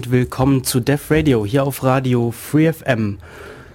[0.00, 3.18] und willkommen zu Def Radio hier auf Radio Free FM.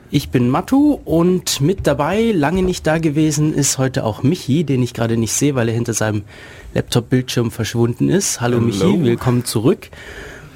[0.09, 4.81] Ich bin Matu und mit dabei, lange nicht da gewesen, ist heute auch Michi, den
[4.81, 6.23] ich gerade nicht sehe, weil er hinter seinem
[6.73, 8.41] Laptop-Bildschirm verschwunden ist.
[8.41, 8.65] Hallo, Hallo.
[8.65, 9.91] Michi, willkommen zurück.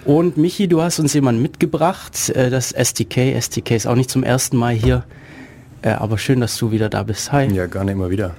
[0.06, 3.40] Und Michi, du hast uns jemanden mitgebracht, äh, das STK.
[3.40, 5.04] STK ist auch nicht zum ersten Mal hier,
[5.84, 7.32] äh, aber schön, dass du wieder da bist.
[7.32, 7.46] Hi.
[7.54, 8.34] Ja, gerne immer wieder.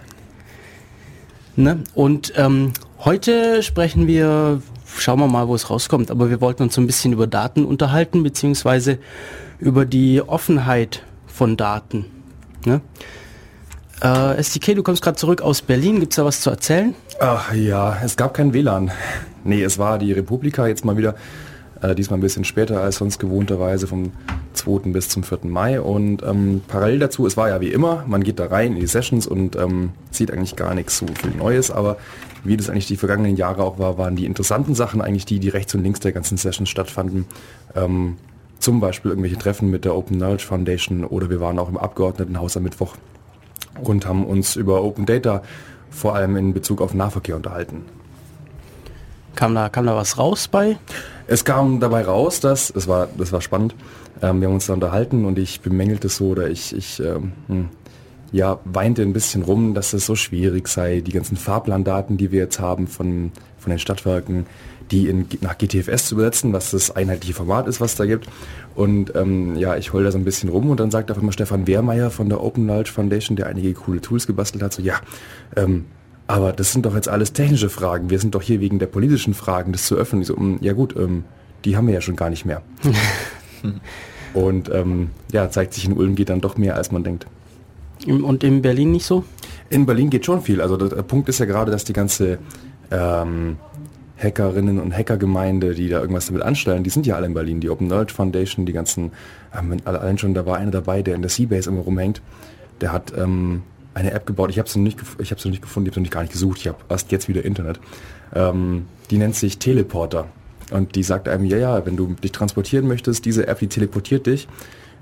[1.55, 1.85] Ne?
[1.95, 2.73] Und ähm,
[3.05, 4.63] heute sprechen wir,
[4.97, 7.65] schauen wir mal, wo es rauskommt, aber wir wollten uns so ein bisschen über Daten
[7.65, 8.99] unterhalten, beziehungsweise
[9.59, 12.07] über die Offenheit von Daten.
[12.65, 12.81] Ne?
[14.03, 16.95] Äh, SDK, du kommst gerade zurück aus Berlin, gibt es da was zu erzählen?
[17.19, 18.91] Ach ja, es gab kein WLAN.
[19.45, 21.15] Nee, es war die Republika jetzt mal wieder,
[21.83, 24.13] äh, diesmal ein bisschen später als sonst gewohnterweise vom
[24.55, 24.91] 2.
[24.91, 25.41] bis zum 4.
[25.45, 25.81] Mai.
[25.81, 28.87] Und ähm, parallel dazu, es war ja wie immer, man geht da rein in die
[28.87, 31.99] Sessions und ähm, sieht eigentlich gar nichts so viel Neues, aber
[32.45, 35.49] wie das eigentlich die vergangenen Jahre auch war, waren die interessanten Sachen eigentlich die, die
[35.49, 37.27] rechts und links der ganzen Sessions stattfanden.
[37.75, 38.17] Ähm,
[38.59, 42.57] zum Beispiel irgendwelche Treffen mit der Open Knowledge Foundation oder wir waren auch im Abgeordnetenhaus
[42.57, 42.97] am Mittwoch
[43.83, 45.43] und haben uns über Open Data
[45.91, 47.85] vor allem in Bezug auf Nahverkehr unterhalten.
[49.35, 50.77] Kam da, kam da was raus bei?
[51.27, 53.75] Es kam dabei raus, dass, es war, das war spannend,
[54.23, 57.69] ähm, wir haben uns da unterhalten und ich bemängelte so oder ich, ich ähm, hm,
[58.33, 62.41] ja, weinte ein bisschen rum, dass es so schwierig sei, die ganzen Fahrplandaten, die wir
[62.41, 64.47] jetzt haben von, von den Stadtwerken,
[64.91, 68.27] die in, nach GTFS zu übersetzen, was das einheitliche Format ist, was da gibt.
[68.75, 71.33] Und ähm, ja, ich heule da so ein bisschen rum und dann sagt auf einmal
[71.33, 75.01] Stefan Wehrmeier von der Open Knowledge Foundation, der einige coole Tools gebastelt hat, so ja,
[75.57, 75.87] ähm,
[76.31, 78.09] aber das sind doch jetzt alles technische Fragen.
[78.09, 80.23] Wir sind doch hier wegen der politischen Fragen, das zu öffnen.
[80.23, 81.25] Ich so, mm, ja gut, ähm,
[81.65, 82.63] die haben wir ja schon gar nicht mehr.
[84.35, 87.27] und ähm, ja, zeigt sich in Ulm geht dann doch mehr, als man denkt.
[88.07, 89.25] Und in Berlin nicht so?
[89.69, 90.61] In Berlin geht schon viel.
[90.61, 92.39] Also der, Punkt ist ja gerade, dass die ganze
[92.91, 93.57] ähm,
[94.17, 97.61] Hackerinnen und Hackergemeinde, die da irgendwas damit anstellen, die sind ja alle in Berlin.
[97.61, 99.13] Die Open Knowledge Foundation, die ganzen,
[99.57, 102.21] ähm, alle- allein schon, da war einer dabei, der in der Seabase immer rumhängt.
[102.81, 103.63] Der hat ähm,
[103.95, 104.51] eine App gebaut.
[104.51, 106.13] Ich habe sie noch nicht, ich habe sie noch nicht gefunden, ich habe noch nicht
[106.13, 106.59] gar nicht gesucht.
[106.61, 107.81] Ich habe erst jetzt wieder Internet.
[108.35, 110.27] Ähm, die nennt sich Teleporter
[110.71, 114.27] und die sagt einem, ja, ja, wenn du dich transportieren möchtest, diese App, die teleportiert
[114.27, 114.49] dich.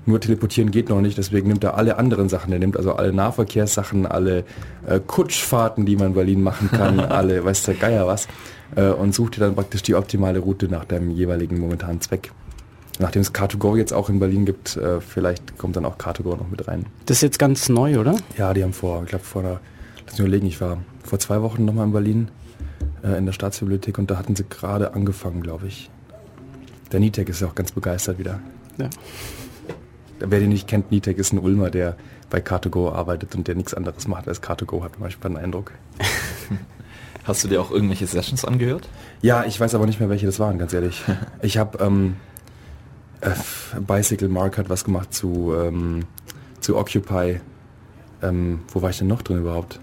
[0.09, 2.51] Nur teleportieren geht noch nicht, deswegen nimmt er alle anderen Sachen.
[2.51, 4.43] Er nimmt also alle Nahverkehrssachen, alle
[4.87, 8.27] äh, Kutschfahrten, die man in Berlin machen kann, alle, weiß der Geier was,
[8.75, 12.31] äh, und sucht dir dann praktisch die optimale Route nach deinem jeweiligen momentanen Zweck.
[12.97, 16.49] Nachdem es Car2Go jetzt auch in Berlin gibt, äh, vielleicht kommt dann auch Car2Go noch
[16.49, 16.87] mit rein.
[17.05, 18.15] Das ist jetzt ganz neu, oder?
[18.35, 19.59] Ja, die haben vor, ich glaube vor einer,
[20.07, 22.31] lass mich überlegen, ich war vor zwei Wochen nochmal in Berlin
[23.03, 25.91] äh, in der Staatsbibliothek und da hatten sie gerade angefangen, glaube ich.
[26.91, 28.39] Der Nitek ist ja auch ganz begeistert wieder.
[28.79, 28.89] Ja.
[30.19, 31.95] Wer den nicht kennt, Nitek ist ein Ulmer, der
[32.29, 35.71] bei Car2Go arbeitet und der nichts anderes macht als Car2Go, hat manchmal den Eindruck.
[37.23, 38.89] Hast du dir auch irgendwelche Sessions angehört?
[39.21, 41.03] Ja, ich weiß aber nicht mehr, welche das waren, ganz ehrlich.
[41.41, 42.15] Ich habe ähm,
[43.21, 43.29] äh,
[43.79, 46.05] Bicycle Mark hat was gemacht zu, ähm,
[46.59, 47.39] zu Occupy.
[48.21, 49.79] Ähm, wo war ich denn noch drin überhaupt?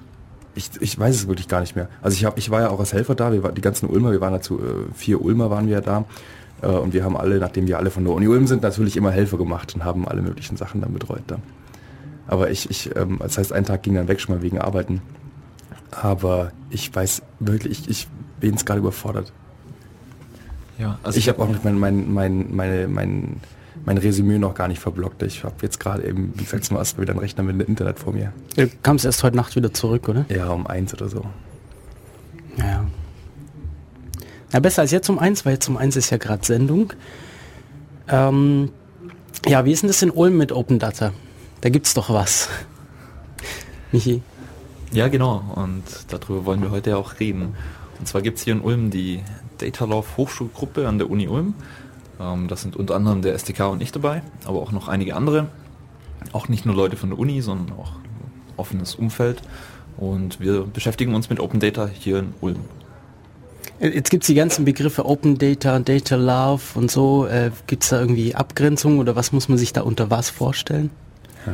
[0.55, 1.89] Ich, ich weiß es wirklich gar nicht mehr.
[2.03, 4.13] Also ich, hab, ich war ja auch als Helfer da, wir waren, die ganzen Ulmer,
[4.13, 6.05] wir waren dazu, äh, vier Ulmer waren wir ja da.
[6.63, 9.11] Äh, und wir haben alle, nachdem wir alle von der Uni Ulm sind, natürlich immer
[9.11, 11.39] Helfer gemacht und haben alle möglichen Sachen dann betreut da.
[12.27, 15.03] Aber ich, ich ähm, das heißt, ein Tag ging dann weg schon mal wegen Arbeiten.
[15.91, 18.09] Aber ich weiß wirklich, ich, ich
[18.41, 19.33] bin es gerade überfordert.
[20.79, 23.41] Ja, Also ich habe auch noch mein, mein, mein, meine, mein,
[23.85, 25.23] mein Resümee noch gar nicht verblockt.
[25.23, 27.99] Ich habe jetzt gerade eben, wie gesagt, zum ersten Mal wieder einen Rechner mit Internet
[27.99, 28.33] vor mir.
[28.57, 30.27] Du kamst erst heute Nacht wieder zurück, oder?
[30.29, 31.25] Ja, um eins oder so.
[32.59, 32.85] Ja.
[34.53, 36.93] Na, besser als jetzt um eins, weil jetzt um eins ist ja gerade Sendung.
[38.09, 38.71] Ähm,
[39.47, 41.13] ja, wie ist denn das in Ulm mit Open Data?
[41.61, 42.49] Da gibt's doch was.
[43.93, 44.23] Michi.
[44.93, 45.43] Ja, genau.
[45.55, 47.55] Und darüber wollen wir heute auch reden.
[47.99, 49.23] Und zwar gibt es hier in Ulm die
[49.59, 51.55] Datalove Hochschulgruppe an der Uni Ulm.
[52.21, 55.49] Ähm, das sind unter anderem der STK und ich dabei, aber auch noch einige andere.
[56.33, 57.93] Auch nicht nur Leute von der Uni, sondern auch
[58.57, 59.43] offenes Umfeld.
[59.97, 62.61] Und wir beschäftigen uns mit Open Data hier in Ulm.
[63.81, 67.27] Jetzt gibt's die ganzen Begriffe Open Data, Data Love und so.
[67.27, 70.91] Äh, gibt's da irgendwie Abgrenzungen oder was muss man sich da unter was vorstellen?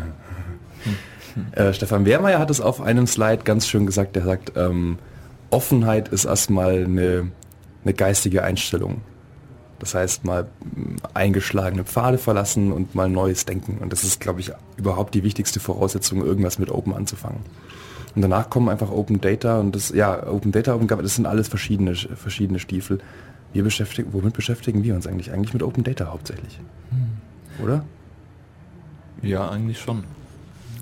[1.53, 4.17] Äh, Stefan Wehrmeier hat es auf einem Slide ganz schön gesagt.
[4.19, 4.99] Er sagt, ähm,
[5.49, 7.31] Offenheit ist erstmal eine,
[7.85, 9.01] eine geistige Einstellung.
[9.79, 13.79] Das heißt, mal mh, eingeschlagene Pfade verlassen und mal neues Denken.
[13.79, 17.41] Und das ist, glaube ich, überhaupt die wichtigste Voraussetzung, irgendwas mit Open anzufangen.
[18.15, 21.27] Und danach kommen einfach Open Data und das, ja, Open Data, Open Government, das sind
[21.27, 22.99] alles verschiedene, verschiedene Stiefel.
[23.53, 25.33] Wir beschäftigen, womit beschäftigen wir uns eigentlich?
[25.33, 26.61] Eigentlich mit Open Data hauptsächlich.
[27.63, 27.85] Oder?
[29.23, 30.05] Ja, eigentlich schon.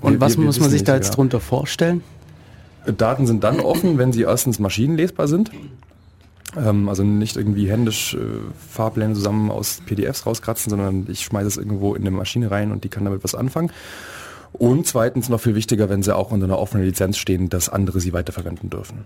[0.01, 1.15] Und Wir- was wir- wir muss man sich da jetzt ja.
[1.15, 2.01] drunter vorstellen?
[2.97, 5.51] Daten sind dann offen, wenn sie erstens maschinenlesbar sind.
[6.57, 8.17] Ähm, also nicht irgendwie händisch äh,
[8.69, 12.83] Fahrpläne zusammen aus PDFs rauskratzen, sondern ich schmeiße es irgendwo in eine Maschine rein und
[12.83, 13.71] die kann damit was anfangen.
[14.53, 17.99] Und zweitens noch viel wichtiger, wenn sie auch unter einer offenen Lizenz stehen, dass andere
[17.99, 19.05] sie weiterverwenden dürfen.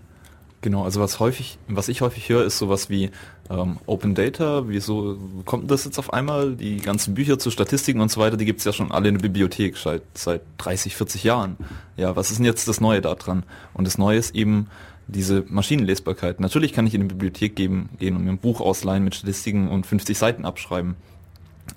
[0.66, 3.12] Genau, also was häufig, was ich häufig höre, ist sowas wie
[3.52, 4.64] ähm, Open Data.
[4.68, 5.16] Wieso
[5.46, 6.56] kommt das jetzt auf einmal?
[6.56, 9.16] Die ganzen Bücher zu Statistiken und so weiter, die gibt es ja schon alle in
[9.16, 11.58] der Bibliothek seit, seit 30, 40 Jahren.
[11.98, 13.44] Ja, was ist denn jetzt das Neue daran?
[13.76, 14.68] Und das Neue ist eben
[15.06, 16.40] diese Maschinenlesbarkeit.
[16.40, 19.68] Natürlich kann ich in die Bibliothek geben, gehen und mir ein Buch ausleihen mit Statistiken
[19.68, 20.96] und 50 Seiten abschreiben.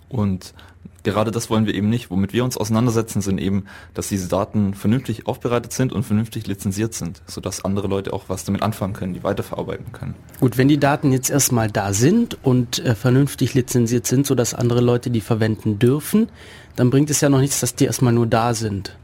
[0.09, 0.55] Und
[1.03, 2.11] gerade das wollen wir eben nicht.
[2.11, 6.95] Womit wir uns auseinandersetzen, sind eben, dass diese Daten vernünftig aufbereitet sind und vernünftig lizenziert
[6.95, 10.15] sind, sodass andere Leute auch was damit anfangen können, die weiterverarbeiten können.
[10.41, 14.81] Gut, wenn die Daten jetzt erstmal da sind und äh, vernünftig lizenziert sind, sodass andere
[14.81, 16.29] Leute die verwenden dürfen,
[16.77, 18.97] dann bringt es ja noch nichts, dass die erstmal nur da sind.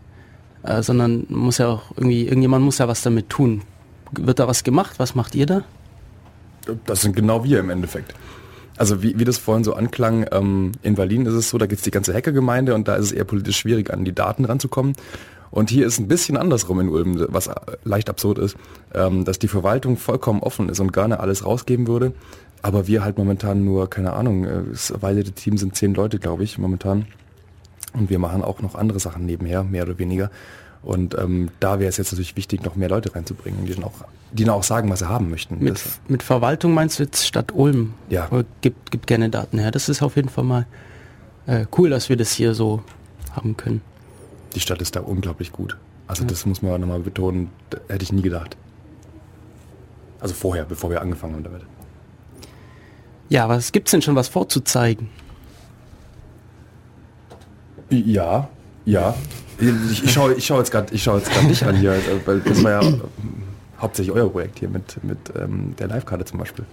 [0.63, 3.63] Äh, sondern muss ja auch irgendwie, irgendjemand muss ja was damit tun.
[4.13, 4.95] Wird da was gemacht?
[4.99, 5.63] Was macht ihr da?
[6.87, 8.15] Das sind genau wir im Endeffekt.
[8.77, 11.79] Also wie, wie das vorhin so anklang, ähm, in Berlin ist es so, da gibt
[11.79, 14.95] es die ganze Hackergemeinde und da ist es eher politisch schwierig, an die Daten ranzukommen.
[15.51, 17.49] Und hier ist ein bisschen andersrum in Ulm, was
[17.85, 18.57] leicht absurd ist,
[18.93, 22.13] ähm, dass die Verwaltung vollkommen offen ist und gerne alles rausgeben würde.
[22.63, 26.43] Aber wir halt momentan nur, keine Ahnung, äh, das erweiterte Team sind zehn Leute, glaube
[26.43, 27.07] ich, momentan.
[27.93, 30.31] Und wir machen auch noch andere Sachen nebenher, mehr oder weniger.
[30.85, 34.05] Und ähm, da wäre es jetzt natürlich wichtig, noch mehr Leute reinzubringen, die dann auch,
[34.33, 35.59] die dann auch sagen, was sie haben möchten.
[35.59, 37.95] Mit, Das- mit Verwaltung meinst du jetzt Stadt Ulm?
[38.11, 38.29] Ja.
[38.31, 39.71] Oder Gibt, gibt gerne Daten her.
[39.71, 40.67] Das ist auf jeden Fall mal
[41.47, 42.83] äh, cool, dass wir das hier so
[43.33, 43.81] haben können.
[44.55, 45.77] die Stadt ist da unglaublich gut.
[46.07, 47.49] Also das muss man nochmal betonen,
[47.89, 48.57] hätte ich nie gedacht.
[50.21, 51.63] Also vorher, bevor wir angefangen haben damit.
[53.31, 55.09] Ja, was gibt's denn schon was vorzuzeigen?
[57.91, 58.49] Ja,
[58.85, 59.15] ja.
[59.59, 62.83] Ich, ich schaue ich schau jetzt gerade schau dich an hier, äh, weil das war
[62.83, 62.93] ja
[63.79, 66.65] hauptsächlich euer Projekt hier mit, mit ähm, der Live-Karte zum Beispiel.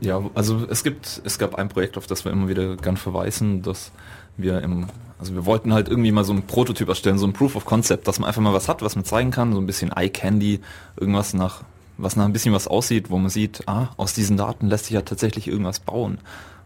[0.00, 3.62] Ja, also es gibt, es gab ein Projekt, auf das wir immer wieder gern verweisen,
[3.62, 3.90] dass
[4.36, 4.86] wir im,
[5.18, 8.06] also wir wollten halt irgendwie mal so ein Prototyp erstellen, so ein Proof of Concept,
[8.06, 10.60] dass man einfach mal was hat, was man zeigen kann, so ein bisschen Eye Candy,
[10.96, 11.62] irgendwas nach,
[11.96, 14.94] was nach ein bisschen was aussieht, wo man sieht, ah, aus diesen Daten lässt sich
[14.94, 16.18] ja tatsächlich irgendwas bauen.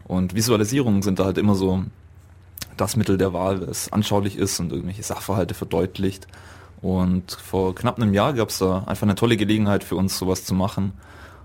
[0.05, 1.83] Und Visualisierungen sind da halt immer so
[2.77, 6.27] das Mittel der Wahl, das anschaulich ist und irgendwelche Sachverhalte verdeutlicht.
[6.81, 10.43] Und vor knapp einem Jahr gab es da einfach eine tolle Gelegenheit für uns, sowas
[10.43, 10.93] zu machen.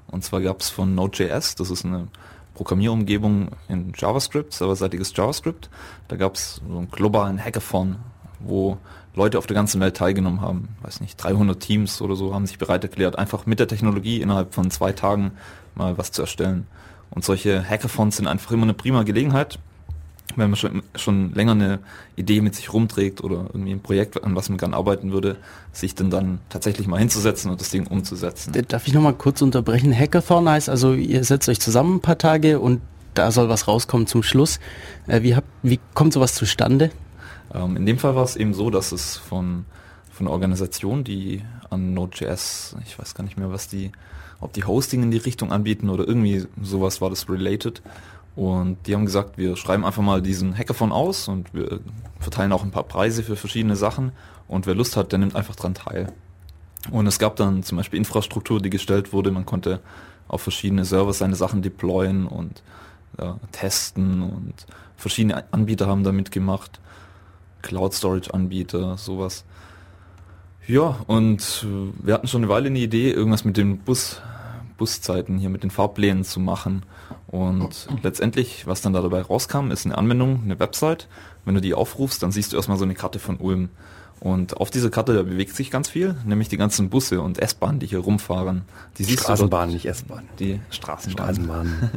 [0.09, 2.09] Und zwar gab es von Node.js, das ist eine
[2.55, 5.71] Programmierumgebung in JavaScript, serverseitiges JavaScript.
[6.09, 7.97] Da gab es so einen globalen Hackathon,
[8.41, 8.79] wo
[9.15, 10.69] Leute auf der ganzen Welt teilgenommen haben.
[10.83, 14.55] Weiß nicht, 300 Teams oder so haben sich bereit erklärt, einfach mit der Technologie innerhalb
[14.55, 15.33] von zwei Tagen
[15.77, 16.67] mal was zu erstellen.
[17.11, 19.59] Und solche Hackathons sind einfach immer eine prima Gelegenheit,
[20.37, 21.79] wenn man schon, schon länger eine
[22.17, 25.37] Idee mit sich rumträgt oder irgendwie ein Projekt, an was man gern arbeiten würde,
[25.73, 28.53] sich dann dann tatsächlich mal hinzusetzen und das Ding umzusetzen.
[28.69, 29.93] Darf ich noch mal kurz unterbrechen?
[29.95, 32.81] Hackathon heißt also, ihr setzt euch zusammen ein paar Tage und
[33.15, 34.61] da soll was rauskommen zum Schluss.
[35.07, 36.91] Äh, wie, habt, wie kommt sowas zustande?
[37.53, 39.65] Ähm, in dem Fall war es eben so, dass es von,
[40.11, 43.93] von einer Organisation, die an Node.js, ich weiß gar nicht mehr, was die,
[44.41, 47.83] ob die Hosting in die Richtung anbieten oder irgendwie sowas war das related.
[48.39, 51.81] Und die haben gesagt, wir schreiben einfach mal diesen Hackathon aus und wir
[52.21, 54.13] verteilen auch ein paar Preise für verschiedene Sachen.
[54.47, 56.13] Und wer Lust hat, der nimmt einfach dran teil.
[56.93, 59.33] Und es gab dann zum Beispiel Infrastruktur, die gestellt wurde.
[59.33, 59.81] Man konnte
[60.29, 62.63] auf verschiedene Servers seine Sachen deployen und
[63.17, 64.55] äh, testen und
[64.97, 66.79] verschiedene Anbieter haben da mitgemacht.
[67.63, 69.45] Cloud Storage Anbieter, sowas.
[70.69, 74.23] Ja, und äh, wir hatten schon eine Weile eine Idee, irgendwas mit den Bus,
[74.77, 76.85] Buszeiten hier, mit den Fahrplänen zu machen.
[77.29, 81.09] Und letztendlich, was dann da dabei rauskam, ist eine Anwendung, eine Website.
[81.45, 83.69] Wenn du die aufrufst, dann siehst du erstmal so eine Karte von Ulm.
[84.21, 87.79] Und auf dieser Karte, da bewegt sich ganz viel, nämlich die ganzen Busse und S-Bahnen,
[87.79, 88.63] die hier rumfahren.
[88.97, 90.25] Die siehst Straßenbahn, du nicht S-Bahn.
[90.39, 91.27] die Straßenbahn.
[91.27, 91.91] Straßenbahn.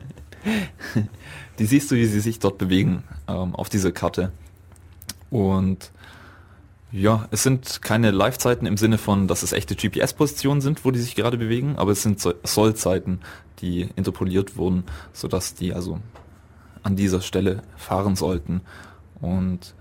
[1.60, 4.32] Die siehst du, wie sie sich dort bewegen ähm, auf dieser Karte.
[5.30, 5.92] Und
[6.92, 11.00] ja, es sind keine Live-Zeiten im Sinne von, dass es echte GPS-Positionen sind, wo die
[11.00, 13.22] sich gerade bewegen, aber es sind So- Soll-Zeiten,
[13.60, 14.84] die interpoliert wurden,
[15.14, 16.00] sodass die also
[16.84, 18.62] an dieser Stelle fahren sollten.
[19.22, 19.76] Und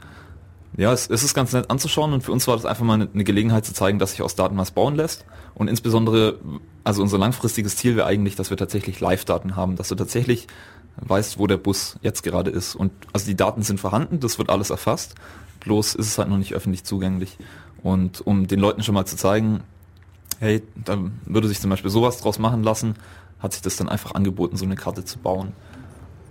[0.76, 3.24] ja, es, es ist ganz nett anzuschauen und für uns war das einfach mal eine
[3.24, 5.24] Gelegenheit zu zeigen, dass sich aus Daten was bauen lässt.
[5.54, 6.38] Und insbesondere,
[6.84, 10.46] also unser langfristiges Ziel wäre eigentlich, dass wir tatsächlich Live-Daten haben, dass du tatsächlich
[10.96, 12.76] weißt, wo der Bus jetzt gerade ist.
[12.76, 15.14] Und also die Daten sind vorhanden, das wird alles erfasst,
[15.60, 17.36] bloß ist es halt noch nicht öffentlich zugänglich.
[17.82, 19.62] Und um den Leuten schon mal zu zeigen,
[20.38, 22.94] hey, da würde sich zum Beispiel sowas draus machen lassen,
[23.38, 25.52] hat sich das dann einfach angeboten, so eine Karte zu bauen.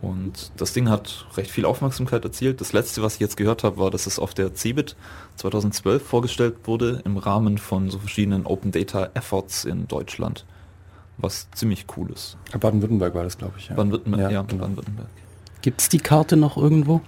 [0.02, 2.62] Und das Ding hat recht viel Aufmerksamkeit erzielt.
[2.62, 4.96] Das letzte, was ich jetzt gehört habe, war, dass es auf der CeBIT
[5.36, 10.46] 2012 vorgestellt wurde im Rahmen von so verschiedenen Open Data Efforts in Deutschland.
[11.18, 12.38] Was ziemlich cool ist.
[12.58, 13.68] Baden-Württemberg war das, glaube ich.
[13.68, 13.76] Ja.
[13.76, 14.62] Baden-Württemberg, ja, Ja, genau.
[14.62, 15.08] Baden-Württemberg.
[15.62, 17.02] Gibt es die Karte noch irgendwo?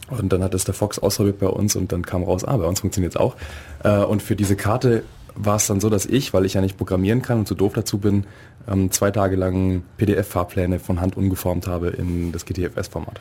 [0.09, 2.64] Und dann hat es der Fox ausprobiert bei uns und dann kam raus, ah, bei
[2.64, 3.37] uns funktioniert es auch.
[3.85, 5.04] Äh, und für diese Karte
[5.44, 7.73] war es dann so, dass ich, weil ich ja nicht programmieren kann und zu doof
[7.75, 8.25] dazu bin,
[8.68, 13.20] ähm, zwei Tage lang PDF-Fahrpläne von Hand umgeformt habe in das GTFS-Format.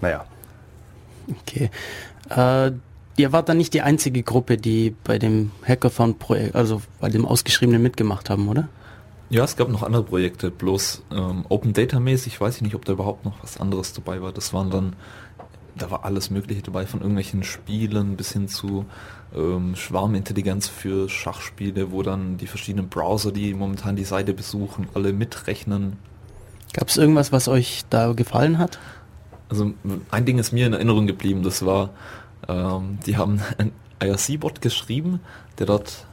[0.00, 0.26] Naja,
[1.28, 1.70] Okay.
[2.30, 2.72] Äh,
[3.16, 7.82] ihr wart dann nicht die einzige Gruppe, die bei dem Hackathon-Projekt, also bei dem Ausgeschriebenen
[7.82, 8.68] mitgemacht haben, oder?
[9.28, 12.84] Ja, es gab noch andere Projekte, bloß ähm, Open Data mäßig weiß ich nicht, ob
[12.84, 14.32] da überhaupt noch was anderes dabei war.
[14.32, 14.94] Das waren dann,
[15.76, 18.86] da war alles Mögliche dabei, von irgendwelchen Spielen bis hin zu
[19.36, 25.12] ähm, Schwarmintelligenz für Schachspiele, wo dann die verschiedenen Browser, die momentan die Seite besuchen, alle
[25.12, 25.98] mitrechnen.
[26.72, 28.78] Gab es irgendwas, was euch da gefallen hat?
[29.48, 29.72] Also
[30.10, 31.90] ein Ding ist mir in Erinnerung geblieben, das war,
[32.48, 35.20] ähm, die haben einen IRC-Bot geschrieben,
[35.58, 36.06] der dort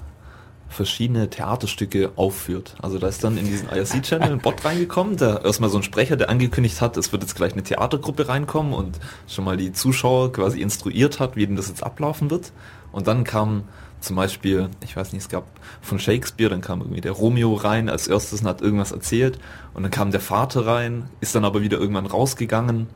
[0.73, 2.75] verschiedene Theaterstücke aufführt.
[2.81, 6.17] Also da ist dann in diesen IRC-Channel ein Bot reingekommen, der erstmal so ein Sprecher,
[6.17, 10.33] der angekündigt hat, es wird jetzt gleich eine Theatergruppe reinkommen und schon mal die Zuschauer
[10.33, 12.51] quasi instruiert hat, wie denn das jetzt ablaufen wird.
[12.93, 13.63] Und dann kam
[13.99, 15.45] zum Beispiel, ich weiß nicht, es gab
[15.81, 19.39] von Shakespeare, dann kam irgendwie der Romeo rein als erstes und hat irgendwas erzählt
[19.73, 22.87] und dann kam der Vater rein, ist dann aber wieder irgendwann rausgegangen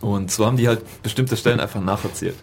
[0.00, 2.36] und so haben die halt bestimmte Stellen einfach nacherzählt.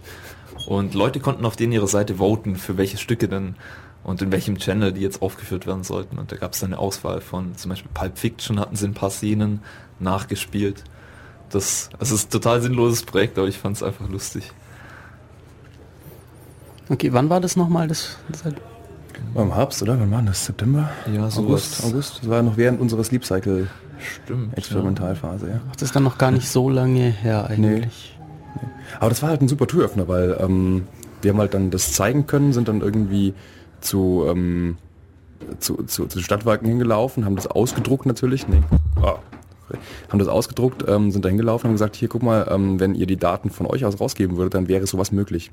[0.68, 3.56] Und Leute konnten auf denen ihre Seite voten, für welche Stücke denn
[4.04, 6.18] und in welchem Channel die jetzt aufgeführt werden sollten.
[6.18, 8.94] Und da gab es dann eine Auswahl von zum Beispiel Pulp Fiction hatten sie ein
[8.94, 9.62] paar Szenen
[10.00, 10.84] nachgespielt.
[11.50, 14.52] Das, das ist ein total sinnloses Projekt, aber ich fand es einfach lustig.
[16.90, 17.88] Okay, wann war das nochmal?
[17.88, 18.46] Das, das
[19.34, 20.00] war im Herbst, oder?
[20.00, 20.46] Wann war das?
[20.46, 20.90] September?
[21.12, 21.84] Ja, August, sowas.
[21.86, 22.20] August.
[22.22, 23.68] Das war noch während unserer Sleep Cycle
[24.00, 24.58] Stimmt.
[24.58, 25.62] Experimentalphase, ja.
[25.74, 28.18] das ist dann noch gar nicht so lange her eigentlich.
[29.00, 30.88] Aber das war halt ein super Türöffner, weil ähm,
[31.22, 33.34] wir haben halt dann das zeigen können, sind dann irgendwie
[33.82, 34.78] zu, ähm,
[35.60, 38.48] zu, zu, zu Stadtwerken hingelaufen, haben das ausgedruckt natürlich.
[38.48, 38.62] Nee.
[38.98, 39.18] Ah,
[39.68, 39.80] sorry.
[40.10, 42.96] haben das ausgedruckt, ähm, sind da hingelaufen und haben gesagt, hier guck mal, ähm, wenn
[42.96, 45.52] ihr die Daten von euch aus rausgeben würdet, dann wäre sowas möglich.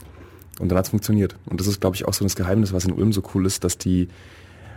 [0.60, 1.36] Und dann hat es funktioniert.
[1.46, 3.64] Und das ist, glaube ich, auch so das Geheimnis, was in Ulm so cool ist,
[3.64, 4.08] dass die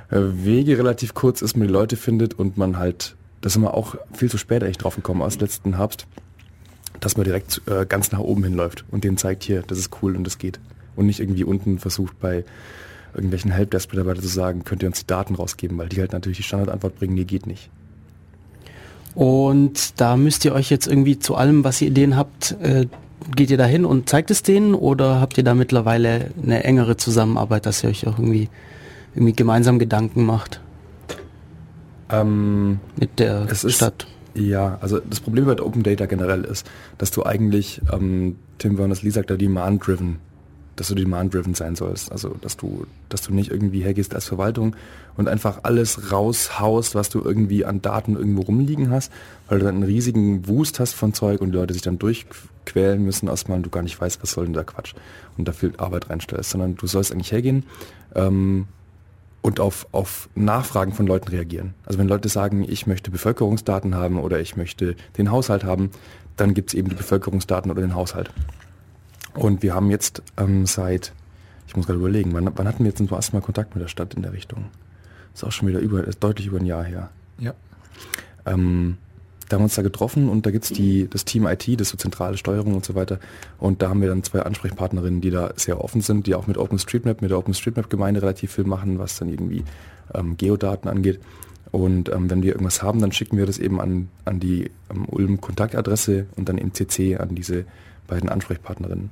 [0.09, 3.73] äh, Wege relativ kurz ist, man die Leute findet und man halt, das sind wir
[3.73, 6.07] auch viel zu spät echt drauf gekommen aus letzten Herbst,
[6.99, 10.15] dass man direkt äh, ganz nach oben hinläuft und denen zeigt, hier, das ist cool
[10.15, 10.59] und das geht.
[10.95, 12.43] Und nicht irgendwie unten versucht bei
[13.13, 16.43] irgendwelchen Helpdesk-Mitarbeitern zu sagen, könnt ihr uns die Daten rausgeben, weil die halt natürlich die
[16.43, 17.69] Standardantwort bringen, nee, geht nicht.
[19.15, 22.85] Und da müsst ihr euch jetzt irgendwie zu allem, was ihr Ideen habt, äh,
[23.35, 26.97] geht ihr da hin und zeigt es denen oder habt ihr da mittlerweile eine engere
[26.97, 28.49] Zusammenarbeit, dass ihr euch auch irgendwie,
[29.15, 30.61] irgendwie gemeinsam Gedanken macht
[32.09, 34.07] Ähm, mit der Es ist- Stadt?
[34.33, 36.65] Ja, also das Problem bei Open Data generell ist,
[36.99, 40.17] dass du eigentlich, ähm, Tim Berners-Lee sagt da demand-driven,
[40.77, 42.11] dass du demand-driven sein sollst.
[42.11, 44.75] Also dass du, dass du nicht irgendwie hergehst als Verwaltung
[45.17, 49.11] und einfach alles raushaust, was du irgendwie an Daten irgendwo rumliegen hast,
[49.49, 53.03] weil du dann einen riesigen Wust hast von Zeug und die Leute sich dann durchquälen
[53.03, 54.93] müssen, erstmal du gar nicht weißt, was soll denn der Quatsch
[55.37, 57.63] und da viel Arbeit reinstellst, sondern du sollst eigentlich hergehen,
[58.15, 58.67] ähm,
[59.47, 61.73] und auf, auf Nachfragen von Leuten reagieren.
[61.85, 65.91] Also wenn Leute sagen, ich möchte Bevölkerungsdaten haben oder ich möchte den Haushalt haben,
[66.35, 68.29] dann gibt es eben die Bevölkerungsdaten oder den Haushalt.
[69.37, 71.13] Und wir haben jetzt ähm, seit,
[71.67, 73.89] ich muss gerade überlegen, wann, wann hatten wir jetzt zum ersten Mal Kontakt mit der
[73.89, 74.65] Stadt in der Richtung?
[75.33, 77.09] Ist auch schon wieder über, ist deutlich über ein Jahr her.
[77.39, 77.53] Ja.
[78.45, 78.97] Ähm,
[79.47, 81.97] da haben wir uns da getroffen und da gibt's die, das Team IT, das so
[81.97, 83.19] zentrale Steuerung und so weiter.
[83.59, 86.57] Und da haben wir dann zwei Ansprechpartnerinnen, die da sehr offen sind, die auch mit
[86.57, 89.63] OpenStreetMap, mit der OpenStreetMap-Gemeinde relativ viel machen, was dann irgendwie
[90.13, 91.21] ähm, Geodaten angeht.
[91.71, 95.05] Und ähm, wenn wir irgendwas haben, dann schicken wir das eben an, an die ähm,
[95.07, 97.65] Ulm-Kontaktadresse und dann im CC an diese
[98.07, 99.11] beiden Ansprechpartnerinnen.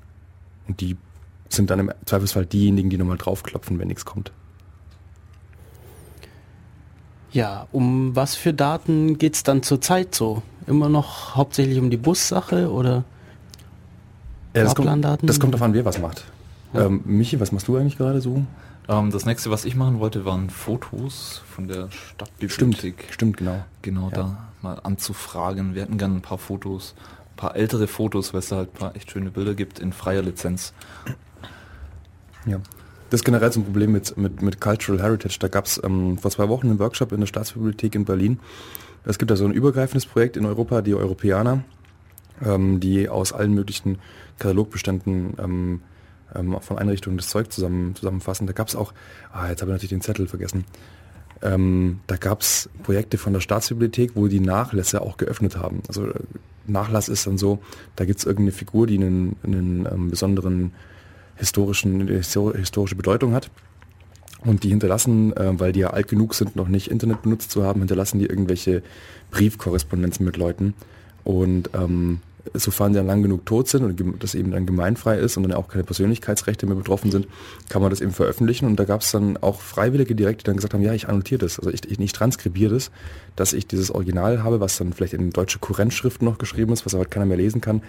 [0.67, 0.97] Und die
[1.49, 4.31] sind dann im Zweifelsfall diejenigen, die nochmal draufklopfen, wenn nichts kommt.
[7.31, 10.41] Ja, um was für Daten geht's dann zurzeit so?
[10.67, 13.03] Immer noch hauptsächlich um die Bussache oder
[14.55, 16.23] Ja, das, kommt, das kommt davon, wer was macht.
[16.73, 18.45] Ähm, Michi, was machst du eigentlich gerade so?
[18.87, 23.07] Ähm, das nächste, was ich machen wollte, waren Fotos von der Stadtbibliothek.
[23.11, 23.63] stimmt, genau.
[23.81, 24.15] Genau, Ja.
[24.15, 25.75] da mal anzufragen.
[25.75, 26.95] Wir hätten gerne ein paar Fotos,
[27.35, 30.21] paar ältere Fotos, weil es da halt ein paar echt schöne Bilder gibt in freier
[30.21, 30.73] Lizenz.
[32.45, 32.59] Ja.
[33.09, 35.37] Das ist generell so ein Problem mit, mit, mit Cultural Heritage.
[35.39, 38.39] Da gab es ähm, vor zwei Wochen einen Workshop in der Staatsbibliothek in Berlin.
[39.05, 41.63] Es gibt da so ein übergreifendes Projekt in Europa, die Europäer,
[42.43, 43.99] ähm, die aus allen möglichen
[44.39, 45.81] Katalogbeständen ähm,
[46.35, 48.47] ähm, von Einrichtungen das Zeug zusammen, zusammenfassen.
[48.47, 48.93] Da gab es auch,
[49.31, 50.65] ah, jetzt habe ich natürlich den Zettel vergessen.
[51.41, 55.83] Ähm, da gab es Projekte von der Staatsbibliothek, wo die Nachlässe auch geöffnet haben.
[55.87, 56.11] Also
[56.67, 57.59] Nachlass ist dann so,
[57.95, 60.71] da gibt es irgendeine Figur, die einen, einen ähm, besonderen
[61.35, 63.49] historischen, historische Bedeutung hat.
[64.43, 67.63] Und die hinterlassen, äh, weil die ja alt genug sind, noch nicht Internet benutzt zu
[67.63, 68.83] haben, hinterlassen die irgendwelche
[69.31, 70.75] Briefkorrespondenzen mit Leuten.
[71.23, 72.19] Und ähm,
[72.53, 75.53] sofern die dann lang genug tot sind und das eben dann gemeinfrei ist und dann
[75.53, 77.27] auch keine Persönlichkeitsrechte mehr betroffen sind,
[77.69, 78.67] kann man das eben veröffentlichen.
[78.67, 81.39] Und da gab es dann auch Freiwillige direkt, die dann gesagt haben, ja, ich annotiere
[81.39, 82.91] das, also ich, ich nicht transkribiere das,
[83.35, 86.93] dass ich dieses Original habe, was dann vielleicht in deutsche Kurrentschrift noch geschrieben ist, was
[86.93, 87.81] aber keiner mehr lesen kann,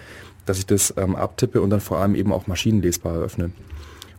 [0.45, 3.51] dass ich das ähm, abtippe und dann vor allem eben auch maschinenlesbar eröffne.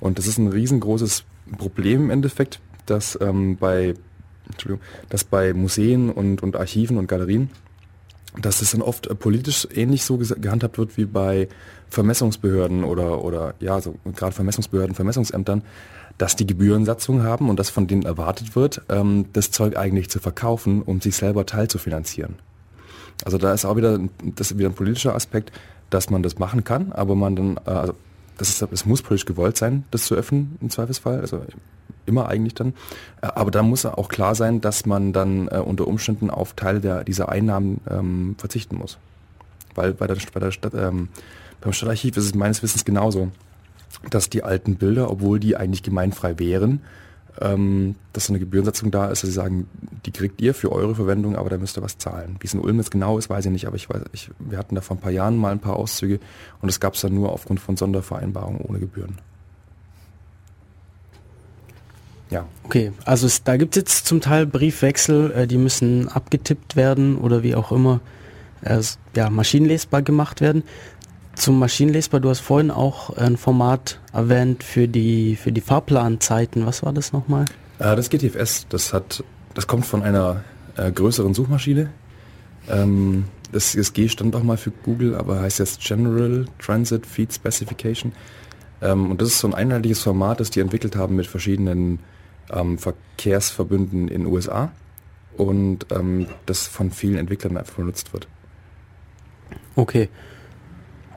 [0.01, 1.25] Und das ist ein riesengroßes
[1.57, 3.95] Problem im Endeffekt, dass ähm, bei
[4.51, 7.51] Entschuldigung, dass bei Museen und, und Archiven und Galerien,
[8.37, 11.49] dass das dann oft äh, politisch ähnlich so gehandhabt wird wie bei
[11.91, 15.63] Vermessungsbehörden oder, oder ja, so gerade Vermessungsbehörden, Vermessungsämtern,
[16.19, 20.19] dass die Gebührensatzung haben und dass von denen erwartet wird, ähm, das Zeug eigentlich zu
[20.19, 22.37] verkaufen, um sich selber teilzufinanzieren.
[23.25, 25.53] Also da ist auch wieder, das ist wieder ein politischer Aspekt,
[25.91, 27.95] dass man das machen kann, aber man dann, äh, also
[28.39, 31.43] das ist, es muss politisch gewollt sein, das zu öffnen im Zweifelsfall, also
[32.07, 32.73] immer eigentlich dann.
[33.21, 36.81] Äh, Aber da muss auch klar sein, dass man dann äh, unter Umständen auf Teile
[36.81, 38.99] der, dieser Einnahmen ähm, verzichten muss.
[39.75, 41.09] Weil bei der, bei der Stadt, ähm,
[41.61, 43.31] beim Stadtarchiv ist es meines Wissens genauso,
[44.11, 46.81] dass die alten Bilder, obwohl die eigentlich gemeinfrei wären,
[47.41, 49.69] ähm, dass so eine Gebührensatzung da ist, dass sie sagen,
[50.07, 52.37] die kriegt ihr für eure Verwendung, aber da müsst ihr was zahlen.
[52.41, 54.59] Wie es in Ulm jetzt genau ist, weiß ich nicht, aber ich weiß, ich, wir
[54.59, 56.21] hatten da vor ein paar Jahren mal ein paar Auszüge
[56.61, 59.19] und das gab es dann nur aufgrund von Sondervereinbarungen ohne Gebühren.
[62.31, 66.77] Ja, Okay, also es, da gibt es jetzt zum Teil Briefwechsel, äh, die müssen abgetippt
[66.77, 68.01] werden oder wie auch immer
[68.61, 68.83] äh,
[69.17, 70.65] ja, maschinenlesbar gemacht werden.
[71.39, 76.67] Zum Maschinenlesbar, du hast vorhin auch ein Format erwähnt für die, für die Fahrplanzeiten.
[76.67, 77.45] Was war das nochmal?
[77.79, 79.23] Äh, das GTFS, das hat,
[79.55, 80.43] das kommt von einer
[80.77, 81.91] äh, größeren Suchmaschine.
[82.69, 88.13] Ähm, das, G stand auch mal für Google, aber heißt jetzt General Transit Feed Specification.
[88.83, 92.01] Ähm, und das ist so ein einheitliches Format, das die entwickelt haben mit verschiedenen
[92.51, 94.73] ähm, Verkehrsverbünden in den USA
[95.37, 98.27] und ähm, das von vielen Entwicklern einfach benutzt wird.
[99.77, 100.09] Okay.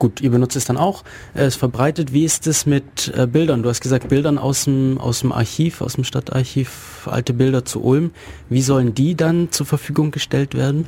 [0.02, 1.04] Gut, ihr benutzt es dann auch.
[1.32, 3.62] Äh, Es verbreitet, wie ist es mit äh, Bildern?
[3.62, 7.84] Du hast gesagt, Bildern aus dem, aus dem Archiv, aus dem Stadtarchiv, alte Bilder zu
[7.84, 8.10] Ulm.
[8.48, 10.86] Wie sollen die dann zur Verfügung gestellt werden?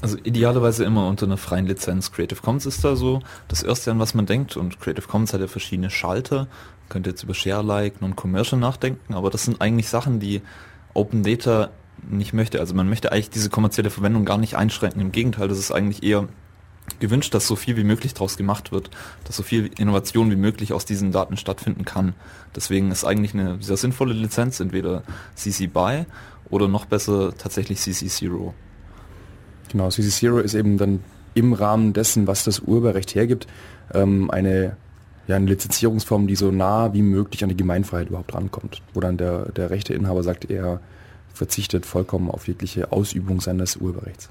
[0.00, 2.12] Also idealerweise immer unter einer freien Lizenz.
[2.12, 4.56] Creative Commons ist da so das erste, an was man denkt.
[4.56, 6.36] Und Creative Commons hat ja verschiedene Schalter.
[6.36, 10.40] Man könnte jetzt über Share-like, Non-Commercial nachdenken, aber das sind eigentlich Sachen, die
[10.94, 11.70] Open Data
[12.08, 12.60] nicht möchte.
[12.60, 15.00] Also man möchte eigentlich diese kommerzielle Verwendung gar nicht einschränken.
[15.00, 16.28] Im Gegenteil, das ist eigentlich eher
[17.00, 18.90] gewünscht, dass so viel wie möglich daraus gemacht wird,
[19.24, 22.14] dass so viel Innovation wie möglich aus diesen Daten stattfinden kann.
[22.54, 25.02] Deswegen ist eigentlich eine sehr sinnvolle Lizenz entweder
[25.34, 26.06] CC BY
[26.50, 28.54] oder noch besser tatsächlich CC Zero.
[29.70, 31.00] Genau, CC Zero ist eben dann
[31.34, 33.46] im Rahmen dessen, was das Urheberrecht hergibt,
[33.92, 34.76] ähm, eine,
[35.26, 38.82] ja, eine Lizenzierungsform, die so nah wie möglich an die Gemeinfreiheit überhaupt rankommt.
[38.94, 40.80] Wo dann der, der Rechteinhaber sagt, er
[41.34, 44.30] verzichtet vollkommen auf jegliche Ausübung seines Urheberrechts.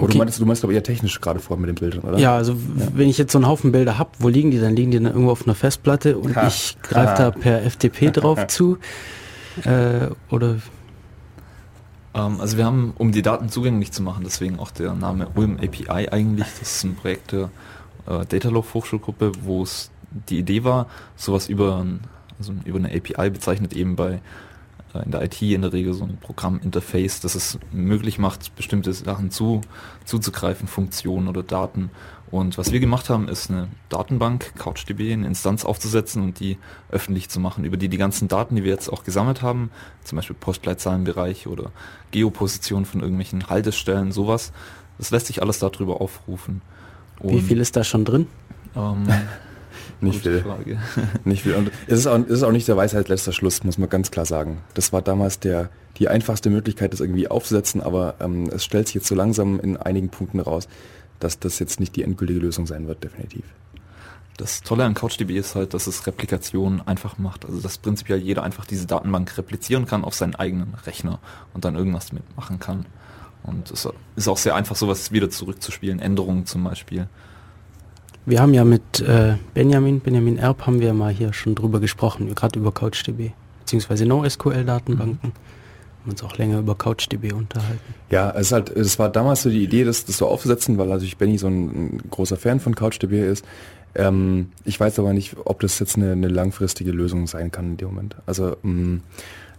[0.00, 0.12] Aber Okay.
[0.14, 2.18] du meinst, du meinst aber eher technisch gerade vor mit den Bildern, oder?
[2.18, 4.58] Ja, also w- wenn ich jetzt so einen Haufen Bilder hab, wo liegen die?
[4.58, 6.46] Dann liegen die dann irgendwo auf einer Festplatte und Ha.
[6.46, 8.78] ich greife da per FTP drauf zu.
[9.64, 10.56] Äh, oder
[12.14, 15.58] Ähm, also wir haben, um die Daten zugänglich zu machen, deswegen auch der Name Ulm
[15.62, 17.50] API eigentlich, das ist ein Projekt der
[18.06, 19.90] äh, Datalog Hochschulgruppe, wo es
[20.28, 20.86] die Idee war,
[21.16, 21.86] sowas über,
[22.38, 24.20] also über eine API bezeichnet eben bei
[24.94, 29.30] in der IT in der Regel so ein Programminterface, das es möglich macht, bestimmte Sachen
[29.30, 29.60] zu,
[30.04, 31.90] zuzugreifen, Funktionen oder Daten.
[32.30, 36.58] Und was wir gemacht haben, ist eine Datenbank, CouchDB, eine Instanz aufzusetzen und die
[36.90, 39.70] öffentlich zu machen, über die die ganzen Daten, die wir jetzt auch gesammelt haben,
[40.04, 41.72] zum Beispiel Postleitzahlenbereich oder
[42.12, 44.52] Geoposition von irgendwelchen Haltestellen, sowas,
[44.98, 46.62] das lässt sich alles darüber aufrufen.
[47.22, 48.28] wie viel ist da schon drin?
[48.76, 49.08] Ähm,
[50.00, 50.40] Nicht viel.
[50.40, 50.78] Frage.
[51.24, 51.54] Nicht viel.
[51.54, 54.10] Und es ist, auch, es ist auch nicht der Weisheit letzter Schluss, muss man ganz
[54.10, 54.58] klar sagen.
[54.74, 58.94] Das war damals der, die einfachste Möglichkeit, das irgendwie aufzusetzen, aber ähm, es stellt sich
[58.94, 60.68] jetzt so langsam in einigen Punkten raus,
[61.18, 63.44] dass das jetzt nicht die endgültige Lösung sein wird, definitiv.
[64.38, 67.44] Das Tolle an CouchDB ist halt, dass es Replikation einfach macht.
[67.44, 71.18] Also dass prinzipiell jeder einfach diese Datenbank replizieren kann auf seinen eigenen Rechner
[71.52, 72.86] und dann irgendwas mitmachen kann.
[73.42, 73.86] Und es
[74.16, 77.06] ist auch sehr einfach, sowas wieder zurückzuspielen, Änderungen zum Beispiel.
[78.26, 82.34] Wir haben ja mit äh, Benjamin, Benjamin Erb haben wir mal hier schon drüber gesprochen,
[82.34, 85.30] gerade über CouchDB, beziehungsweise NoSQL-Datenbanken.
[85.30, 85.50] Mhm
[86.02, 87.94] haben uns auch länger über CouchDB unterhalten.
[88.10, 91.18] Ja, es halt, es war damals so die Idee, das, das so aufzusetzen, weil natürlich
[91.18, 91.64] Benny so ein,
[91.96, 93.44] ein großer Fan von CouchDB ist.
[93.94, 97.76] Ähm, ich weiß aber nicht, ob das jetzt eine, eine, langfristige Lösung sein kann in
[97.76, 98.16] dem Moment.
[98.24, 99.02] Also mh, mm,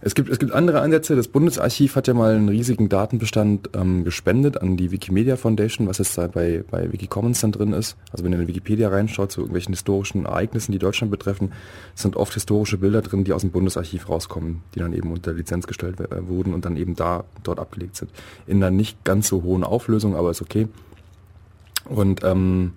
[0.04, 1.14] es gibt, es gibt andere Ansätze.
[1.14, 5.98] Das Bundesarchiv hat ja mal einen riesigen Datenbestand ähm, gespendet an die Wikimedia Foundation, was
[5.98, 7.96] jetzt da bei, bei Wikicommons dann drin ist.
[8.10, 11.52] Also wenn ihr in Wikipedia reinschaut zu irgendwelchen historischen Ereignissen, die Deutschland betreffen,
[11.94, 15.68] sind oft historische Bilder drin, die aus dem Bundesarchiv rauskommen, die dann eben unter Lizenz
[15.68, 18.10] gestellt äh, wurden und dann eben da dort abgelegt sind.
[18.48, 20.66] In einer nicht ganz so hohen Auflösung, aber ist okay.
[21.84, 22.72] Und ähm,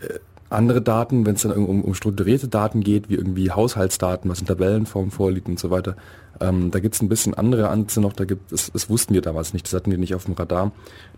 [0.00, 0.18] äh,
[0.54, 4.46] andere Daten, wenn es dann um, um, strukturierte Daten geht, wie irgendwie Haushaltsdaten, was in
[4.46, 5.96] Tabellenform vorliegt und so weiter,
[6.40, 9.22] ähm, da gibt es ein bisschen andere Ansätze noch, da gibt es, das wussten wir
[9.22, 10.72] damals nicht, das hatten wir nicht auf dem Radar.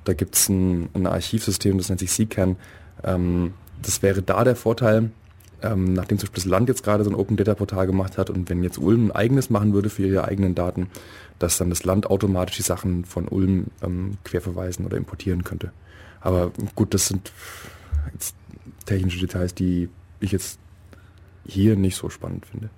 [0.04, 2.56] Da gibt es ein, ein, Archivsystem, das nennt sich CCAN.
[3.04, 5.10] Ähm, das wäre da der Vorteil,
[5.62, 8.30] ähm, nachdem zum Beispiel das Land jetzt gerade so ein Open Data Portal gemacht hat
[8.30, 10.88] und wenn jetzt Ulm ein eigenes machen würde für ihre eigenen Daten,
[11.38, 15.72] dass dann das Land automatisch die Sachen von Ulm ähm, querverweisen oder importieren könnte.
[16.20, 17.32] Aber gut, das sind
[18.12, 18.34] jetzt
[18.86, 20.58] technische Details, die ich jetzt
[21.46, 22.70] hier nicht so spannend finde.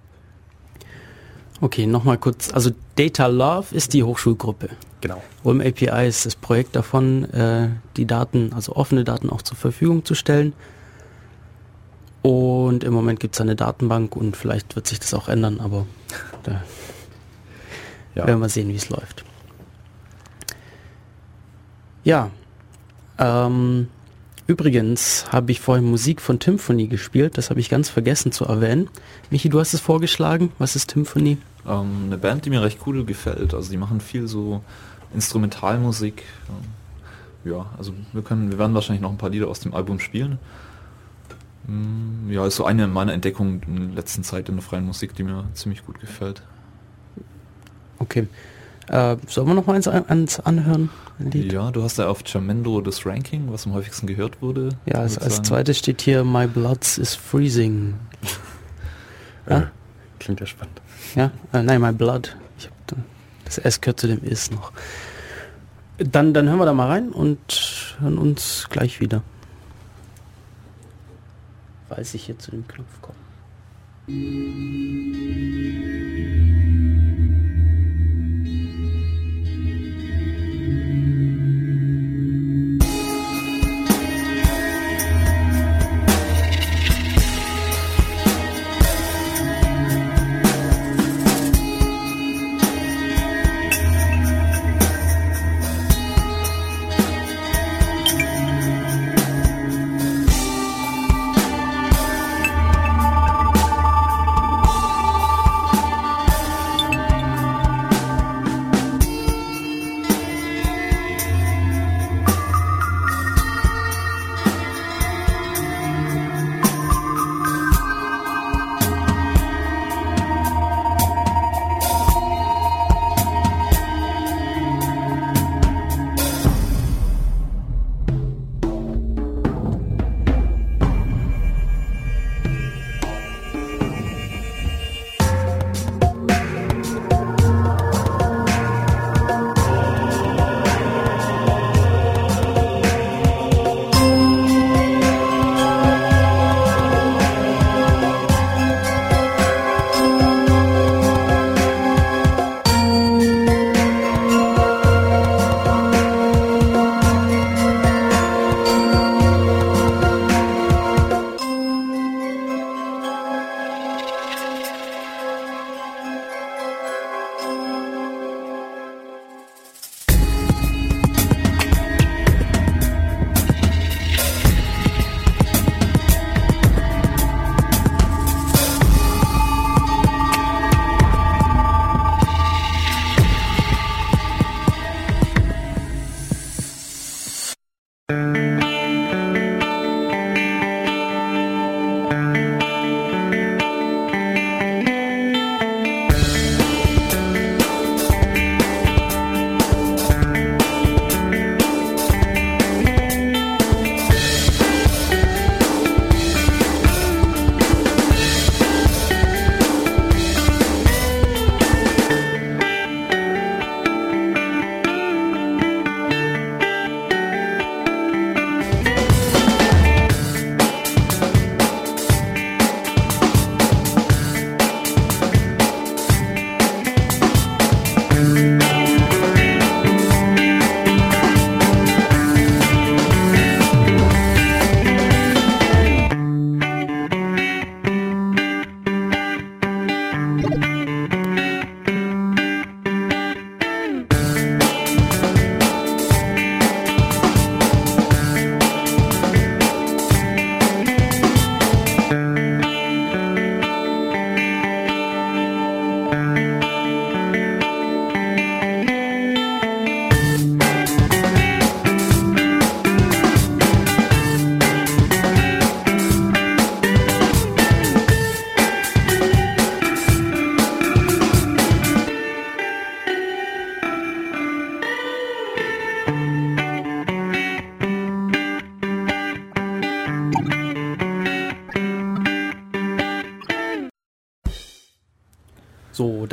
[1.61, 2.53] Okay, nochmal kurz.
[2.53, 4.71] Also Data Love ist die Hochschulgruppe.
[5.01, 5.23] Genau.
[5.43, 10.05] Ulm API ist das Projekt davon, äh, die Daten, also offene Daten auch zur Verfügung
[10.05, 10.53] zu stellen.
[12.23, 15.87] Und im Moment gibt es eine Datenbank und vielleicht wird sich das auch ändern, aber
[16.43, 16.63] da
[18.15, 18.27] ja.
[18.27, 19.25] werden wir sehen, wie es läuft.
[22.05, 22.31] Ja,
[23.19, 23.89] ähm,
[24.49, 28.89] Übrigens habe ich vorhin Musik von Symphony gespielt, das habe ich ganz vergessen zu erwähnen.
[29.31, 30.51] Michi, du hast es vorgeschlagen.
[30.59, 31.37] Was ist Symphony?
[31.67, 33.53] Ähm, eine Band, die mir recht cool gefällt.
[33.53, 34.63] Also die machen viel so
[35.13, 36.25] Instrumentalmusik.
[37.45, 40.39] Ja, also wir können, wir werden wahrscheinlich noch ein paar Lieder aus dem Album spielen.
[41.67, 45.15] Mm, ja, ist so eine meiner Entdeckungen in der letzten Zeit in der freien Musik,
[45.15, 46.43] die mir ziemlich gut gefällt.
[47.99, 48.27] Okay.
[48.89, 50.91] Äh, sollen wir noch mal eins, eins anhören?
[51.33, 54.71] Ja, du hast ja auf Jamendo das Ranking, was am häufigsten gehört wurde.
[54.87, 57.95] Ja, als, als zweites steht hier My Bloods is Freezing.
[59.49, 59.59] ja?
[59.59, 59.67] Äh,
[60.19, 60.81] klingt ja spannend.
[61.15, 62.37] Ja, äh, nein, My Blood.
[62.59, 62.73] Ich hab,
[63.45, 64.73] das S gehört zu dem Is noch.
[65.99, 69.23] Dann, dann hören wir da mal rein und hören uns gleich wieder.
[71.89, 73.17] Falls ich hier zu dem Knopf komme.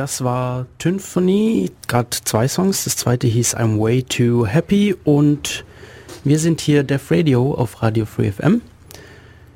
[0.06, 2.84] Das war Symphony, gerade zwei Songs.
[2.84, 5.65] Das zweite hieß I'm Way Too Happy und
[6.24, 8.62] wir sind hier Def Radio auf Radio Free FM.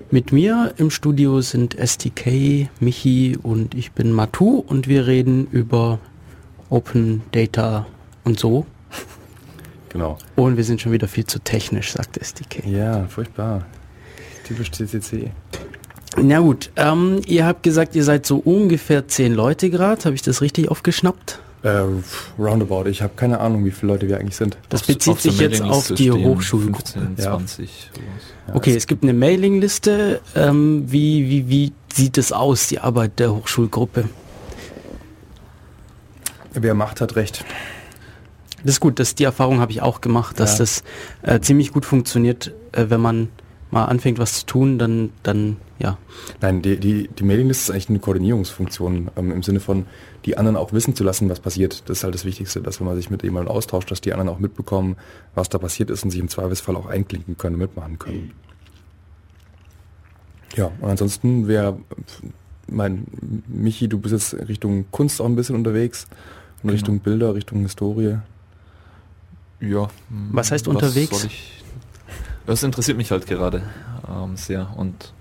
[0.10, 6.00] Mit mir im Studio sind STK, Michi und ich bin Matu und wir reden über
[6.72, 7.86] Open Data
[8.24, 8.66] und so.
[9.90, 10.18] Genau.
[10.36, 12.66] Und wir sind schon wieder viel zu technisch, sagt SDK.
[12.66, 13.68] Ja, furchtbar.
[14.48, 15.30] Typisch CCC.
[16.18, 20.04] Na gut, ähm, ihr habt gesagt, ihr seid so ungefähr zehn Leute gerade.
[20.06, 21.40] Habe ich das richtig aufgeschnappt?
[21.62, 21.82] Äh,
[22.40, 22.86] roundabout.
[22.88, 24.58] Ich habe keine Ahnung, wie viele Leute wir eigentlich sind.
[24.70, 26.92] Das Auf- bezieht auf sich jetzt auf die Hochschulgruppe.
[26.94, 27.24] 15, Ja.
[27.32, 27.90] 20.
[27.94, 28.56] sowas.
[28.56, 30.22] Okay, es gibt eine Mailingliste.
[30.36, 34.06] Ähm, wie, wie, wie sieht es aus, die Arbeit der Hochschulgruppe?
[36.54, 37.46] Wer macht, hat recht.
[38.64, 40.58] Das ist gut, das, die Erfahrung habe ich auch gemacht, dass Ja.
[40.60, 40.84] das
[41.22, 43.30] äh, ziemlich gut funktioniert, äh, wenn man
[43.72, 45.98] mal anfängt, was zu tun, dann, dann ja.
[46.42, 49.86] Nein, die, die, die Mailingliste ist eigentlich eine Koordinierungsfunktion ähm, im Sinne von,
[50.26, 51.90] die anderen auch wissen zu lassen, was passiert.
[51.90, 54.30] Das ist halt das Wichtigste, dass wenn man sich mit jemandem austauscht, dass die anderen
[54.30, 54.98] auch mitbekommen,
[55.36, 58.32] was da passiert ist und sich im Zweifelsfall auch einklinken können, mitmachen können.
[60.56, 61.78] Ja, und ansonsten wäre,
[62.68, 63.06] mein
[63.48, 66.74] Michi, du bist jetzt Richtung Kunst auch ein bisschen unterwegs und Genau.
[66.74, 68.18] Richtung Bilder, Richtung Historie.
[69.62, 69.90] Ja.
[70.32, 71.22] Was heißt unterwegs?
[71.22, 71.64] soll ich-
[72.46, 73.62] Das interessiert mich halt gerade
[74.10, 75.14] ähm, sehr und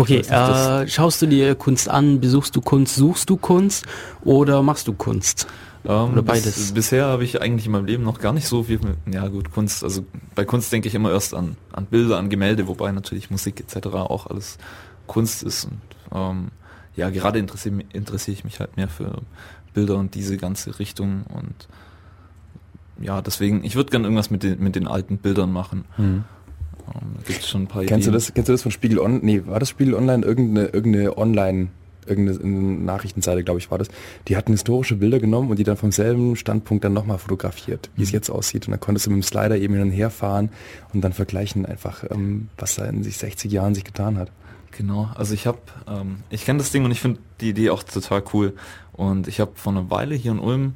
[0.00, 3.84] Okay, äh, schaust du dir Kunst an, besuchst du Kunst, suchst du Kunst
[4.22, 5.46] oder machst du Kunst?
[5.84, 6.72] Ähm, Oder bis- beides?
[6.74, 9.52] bisher habe ich eigentlich in meinem Leben noch gar nicht so viel mit, ja gut,
[9.52, 13.30] Kunst, also bei Kunst denke ich immer erst an, an Bilder, an Gemälde, wobei natürlich
[13.30, 13.86] Musik etc.
[13.94, 14.58] auch alles
[15.06, 15.80] Kunst ist und
[16.12, 16.48] ähm,
[16.96, 19.22] ja, gerade interessiere interessiere ich mich halt mehr für
[19.72, 21.68] Bilder und diese ganze Richtung und
[23.00, 25.84] ja, deswegen, ich würde gerne irgendwas mit den, mit den alten Bildern machen.
[25.98, 26.24] Ähm,
[26.94, 28.12] da gibt es schon ein paar Kennst du Ideen.
[28.14, 29.20] das, kennst du das von Spiegel On?
[29.22, 30.24] Nee, war das Spiegel Online?
[30.24, 31.68] Irgendeine, irgendeine Online,
[32.06, 32.48] irgendeine
[32.84, 33.88] Nachrichtenseite, glaube ich, war das.
[34.28, 38.02] Die hatten historische Bilder genommen und die dann vom selben Standpunkt dann nochmal fotografiert, wie
[38.02, 38.14] es Mhm.
[38.14, 38.66] jetzt aussieht.
[38.66, 40.50] Und dann konntest du mit dem Slider eben hin und her fahren
[40.94, 44.30] und dann vergleichen einfach, ähm, was da in sich 60 Jahren sich getan hat.
[44.70, 47.82] Genau, also ich habe, ähm, ich kenne das Ding und ich finde die Idee auch
[47.82, 48.54] total cool.
[48.92, 50.74] Und ich habe vor einer Weile hier in Ulm,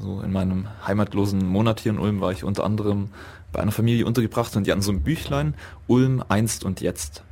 [0.00, 3.08] so in meinem heimatlosen Monat hier in Ulm, war ich unter anderem
[3.52, 5.54] bei einer Familie untergebracht und die hatten so ein Büchlein,
[5.86, 7.22] Ulm einst und jetzt.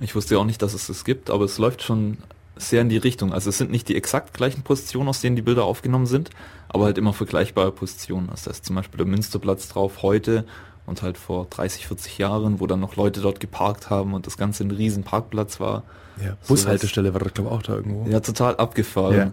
[0.00, 2.18] Ich wusste ja auch nicht, dass es das gibt, aber es läuft schon
[2.56, 3.32] sehr in die Richtung.
[3.32, 6.30] Also es sind nicht die exakt gleichen Positionen, aus denen die Bilder aufgenommen sind,
[6.68, 8.30] aber halt immer vergleichbare Positionen.
[8.30, 10.44] Also da ist zum Beispiel der Münsterplatz drauf heute
[10.86, 14.36] und halt vor 30, 40 Jahren, wo dann noch Leute dort geparkt haben und das
[14.36, 15.82] Ganze ein riesen Parkplatz war.
[16.22, 18.08] Ja, So Bushaltestelle war das, glaube ich, auch da irgendwo.
[18.08, 19.16] Ja, total abgefahren.
[19.16, 19.32] Ja.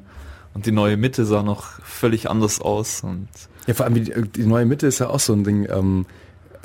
[0.54, 3.28] Und die neue Mitte sah noch völlig anders aus und
[3.67, 5.67] Ja, vor allem die, die neue Mitte ist ja auch so ein Ding.
[5.69, 6.06] Ähm,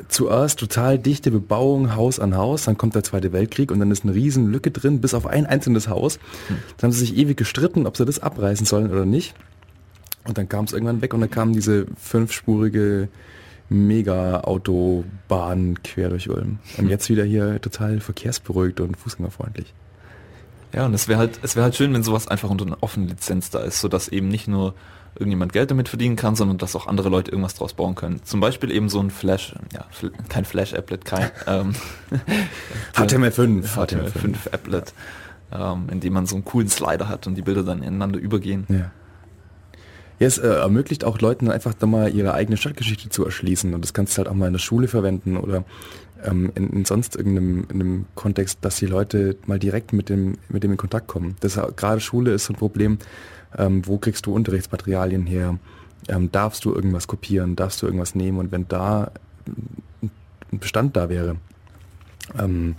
[0.08, 4.04] zuerst total dichte Bebauung, Haus an Haus, dann kommt der Zweite Weltkrieg und dann ist
[4.04, 6.18] eine riesen Lücke drin, bis auf ein einzelnes Haus.
[6.48, 9.34] Dann haben sie sich ewig gestritten, ob sie das abreißen sollen oder nicht.
[10.24, 13.08] Und dann kam es irgendwann weg und dann kam diese fünfspurige
[13.68, 16.58] Mega-Autobahn quer durch Ulm.
[16.76, 19.72] Und jetzt wieder hier total verkehrsberuhigt und fußgängerfreundlich.
[20.72, 23.08] ja, und es wäre halt, es wäre halt schön, wenn sowas einfach unter einer offenen
[23.08, 24.74] Lizenz da ist, sodass eben nicht nur
[25.16, 28.20] irgendjemand Geld damit verdienen kann, sondern dass auch andere Leute irgendwas draus bauen können.
[28.24, 29.84] Zum Beispiel eben so ein Flash, ja,
[30.28, 31.74] kein Flash-Applet, kein ähm,
[32.94, 33.64] HTML5.
[33.74, 34.92] HTML5 Applet,
[35.52, 38.64] ähm, in dem man so einen coolen Slider hat und die Bilder dann ineinander übergehen.
[38.68, 38.90] Ja.
[40.18, 43.82] Ja, es äh, ermöglicht auch Leuten einfach da mal ihre eigene Stadtgeschichte zu erschließen und
[43.82, 45.64] das kannst du halt auch mal in der Schule verwenden oder
[46.24, 50.38] ähm, in, in sonst irgendeinem in einem Kontext, dass die Leute mal direkt mit dem
[50.48, 51.36] mit dem in Kontakt kommen.
[51.40, 52.96] Das ja- gerade Schule ist so ein Problem.
[53.56, 55.58] Ähm, wo kriegst du Unterrichtsmaterialien her?
[56.08, 57.56] Ähm, darfst du irgendwas kopieren?
[57.56, 58.38] Darfst du irgendwas nehmen?
[58.38, 59.10] Und wenn da
[60.52, 61.36] ein Bestand da wäre,
[62.38, 62.76] ähm,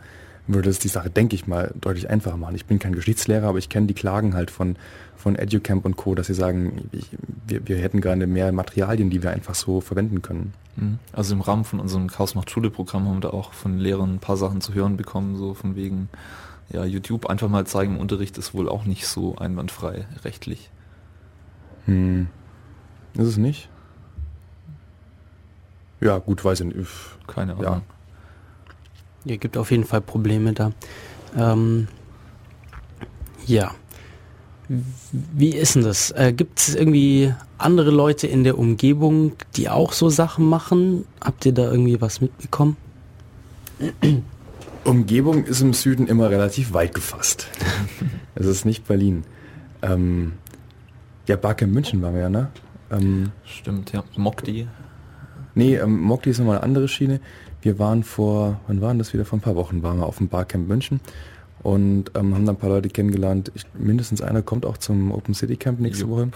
[0.48, 2.56] würde es die Sache, denke ich mal, deutlich einfacher machen.
[2.56, 4.78] Ich bin kein Geschichtslehrer, aber ich kenne die Klagen halt von,
[5.18, 7.10] von EduCamp und Co., dass sie sagen, ich,
[7.46, 10.54] wir, wir hätten gerne mehr Materialien, die wir einfach so verwenden können.
[10.78, 11.00] Mhm.
[11.12, 14.16] Also im Rahmen von unserem Chaos macht Schule Programm haben wir da auch von Lehrern
[14.16, 16.08] ein paar Sachen zu hören bekommen, so von wegen,
[16.70, 20.70] ja, YouTube einfach mal zeigen im Unterricht ist wohl auch nicht so einwandfrei rechtlich.
[21.86, 22.28] Hm.
[23.14, 23.70] Ist es nicht?
[26.02, 26.90] Ja, gut, weiß ich nicht.
[27.26, 27.64] Keine Ahnung.
[27.64, 27.82] Ja.
[29.24, 30.72] Hier gibt auf jeden Fall Probleme da.
[31.36, 31.88] Ähm,
[33.46, 33.72] ja.
[34.70, 36.12] Wie ist denn das?
[36.12, 41.06] Äh, gibt es irgendwie andere Leute in der Umgebung, die auch so Sachen machen?
[41.22, 42.76] Habt ihr da irgendwie was mitbekommen?
[44.88, 47.48] Umgebung ist im Süden immer relativ weit gefasst.
[48.36, 49.24] Es ist nicht Berlin.
[49.82, 50.34] Ähm,
[51.28, 52.50] ja, Barke München waren wir ja, ne?
[52.92, 54.04] Ähm, Stimmt, ja.
[54.16, 54.68] Mokdi.
[55.56, 57.20] Nee, ähm, Mokli ist nochmal eine andere Schiene.
[57.64, 59.26] Wir waren vor, wann waren das wieder?
[59.26, 61.00] Vor ein paar Wochen waren wir auf dem Barcamp München
[61.64, 63.52] und ähm, haben dann ein paar Leute kennengelernt.
[63.56, 66.12] Ich, mindestens einer kommt auch zum Open City Camp nächste Jupp.
[66.12, 66.30] Woche.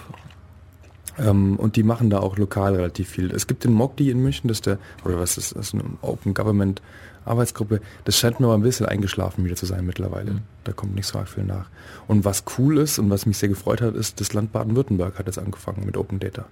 [1.18, 3.30] Ähm, und die machen da auch lokal relativ viel.
[3.30, 5.84] Es gibt den MOGDI in München, das ist der, oder was ist das, ist eine
[6.00, 6.82] Open Government
[7.24, 7.80] Arbeitsgruppe.
[8.04, 10.32] Das scheint mir aber ein bisschen eingeschlafen wieder zu sein mittlerweile.
[10.34, 10.40] Mhm.
[10.64, 11.68] Da kommt nicht so arg viel nach.
[12.08, 15.26] Und was cool ist und was mich sehr gefreut hat, ist, das Land Baden-Württemberg hat
[15.26, 16.46] jetzt angefangen mit Open Data.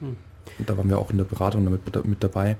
[0.00, 0.16] Hm.
[0.58, 2.56] Und da waren wir auch in der Beratung damit mit dabei.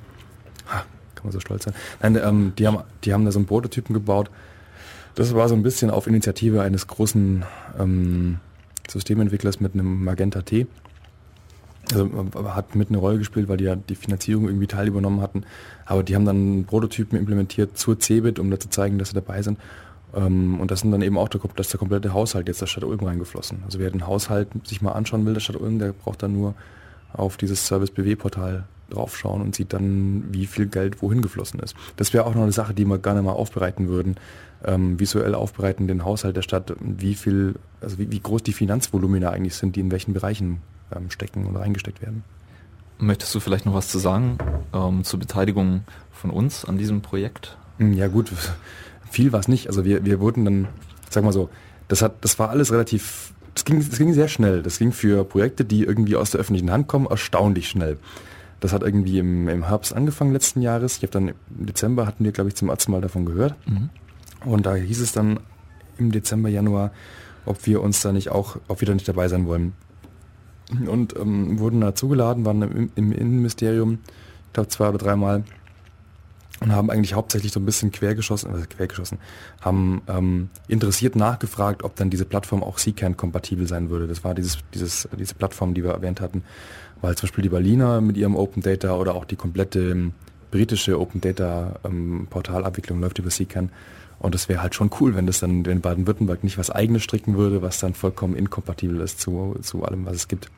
[0.68, 1.74] Ha, kann man so stolz sein.
[2.00, 4.30] Nein, ähm, die, haben, die haben da so einen Prototypen gebaut.
[5.14, 7.44] Das war so ein bisschen auf Initiative eines großen
[7.78, 8.38] ähm,
[8.88, 10.66] Systementwicklers mit einem Magenta T.
[11.92, 15.20] Also äh, hat mit eine Rolle gespielt, weil die ja die Finanzierung irgendwie teil übernommen
[15.20, 15.44] hatten.
[15.86, 19.42] Aber die haben dann Prototypen implementiert zur Cebit, um da zu zeigen, dass sie dabei
[19.42, 19.58] sind.
[20.14, 22.84] Ähm, und das sind dann eben auch der, das der komplette Haushalt jetzt der Stadt
[22.84, 23.62] Ulm reingeflossen.
[23.64, 26.54] Also wer den Haushalt sich mal anschauen will, der Stadt Ulm, der braucht dann nur
[27.12, 31.74] auf dieses Service BW Portal draufschauen und sieht dann, wie viel Geld wohin geflossen ist.
[31.96, 34.16] Das wäre auch noch eine Sache, die wir gerne mal aufbereiten würden,
[34.64, 39.30] ähm, visuell aufbereiten, den Haushalt der Stadt, wie viel, also wie, wie groß die Finanzvolumina
[39.30, 40.60] eigentlich sind, die in welchen Bereichen
[40.94, 42.24] ähm, stecken und reingesteckt werden.
[42.98, 44.38] Möchtest du vielleicht noch was zu sagen
[44.72, 47.56] ähm, zur Beteiligung von uns an diesem Projekt?
[47.78, 48.30] Hm, Ja gut,
[49.10, 49.66] viel war es nicht.
[49.68, 50.68] Also wir, wir wurden dann,
[51.10, 51.50] sag mal so,
[51.88, 54.62] das hat, das war alles relativ, das ging, das ging sehr schnell.
[54.62, 57.98] Das ging für Projekte, die irgendwie aus der öffentlichen Hand kommen, erstaunlich schnell.
[58.60, 60.98] Das hat irgendwie im, im Herbst angefangen letzten Jahres.
[60.98, 63.56] Ich habe dann im Dezember hatten wir, glaube ich, zum ersten Mal davon gehört.
[64.44, 65.40] Und da hieß es dann
[65.98, 66.92] im Dezember, Januar,
[67.44, 69.72] ob wir uns da nicht auch, ob wir da nicht dabei sein wollen.
[70.88, 73.98] Und ähm, wurden da zugeladen, waren im, im Innenministerium,
[74.46, 75.44] ich glaube zwei oder dreimal
[76.62, 79.18] und haben eigentlich hauptsächlich so ein bisschen quergeschossen, also quergeschossen,
[79.60, 84.06] haben ähm, interessiert nachgefragt, ob dann diese Plattform auch CCAN kompatibel sein würde.
[84.06, 86.44] Das war dieses, dieses, diese Plattform, die wir erwähnt hatten,
[87.00, 90.12] weil zum Beispiel die Berliner mit ihrem Open Data oder auch die komplette
[90.50, 93.70] britische Open Data ähm, Portalabwicklung läuft über CCAN.
[94.22, 97.36] Und das wäre halt schon cool, wenn das dann, wenn Baden-Württemberg nicht was eigenes stricken
[97.36, 100.48] würde, was dann vollkommen inkompatibel ist zu, zu allem, was es gibt.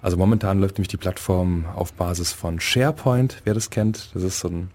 [0.00, 4.14] Also momentan läuft nämlich die Plattform auf Basis von SharePoint, wer das kennt.
[4.14, 4.70] Das ist so ein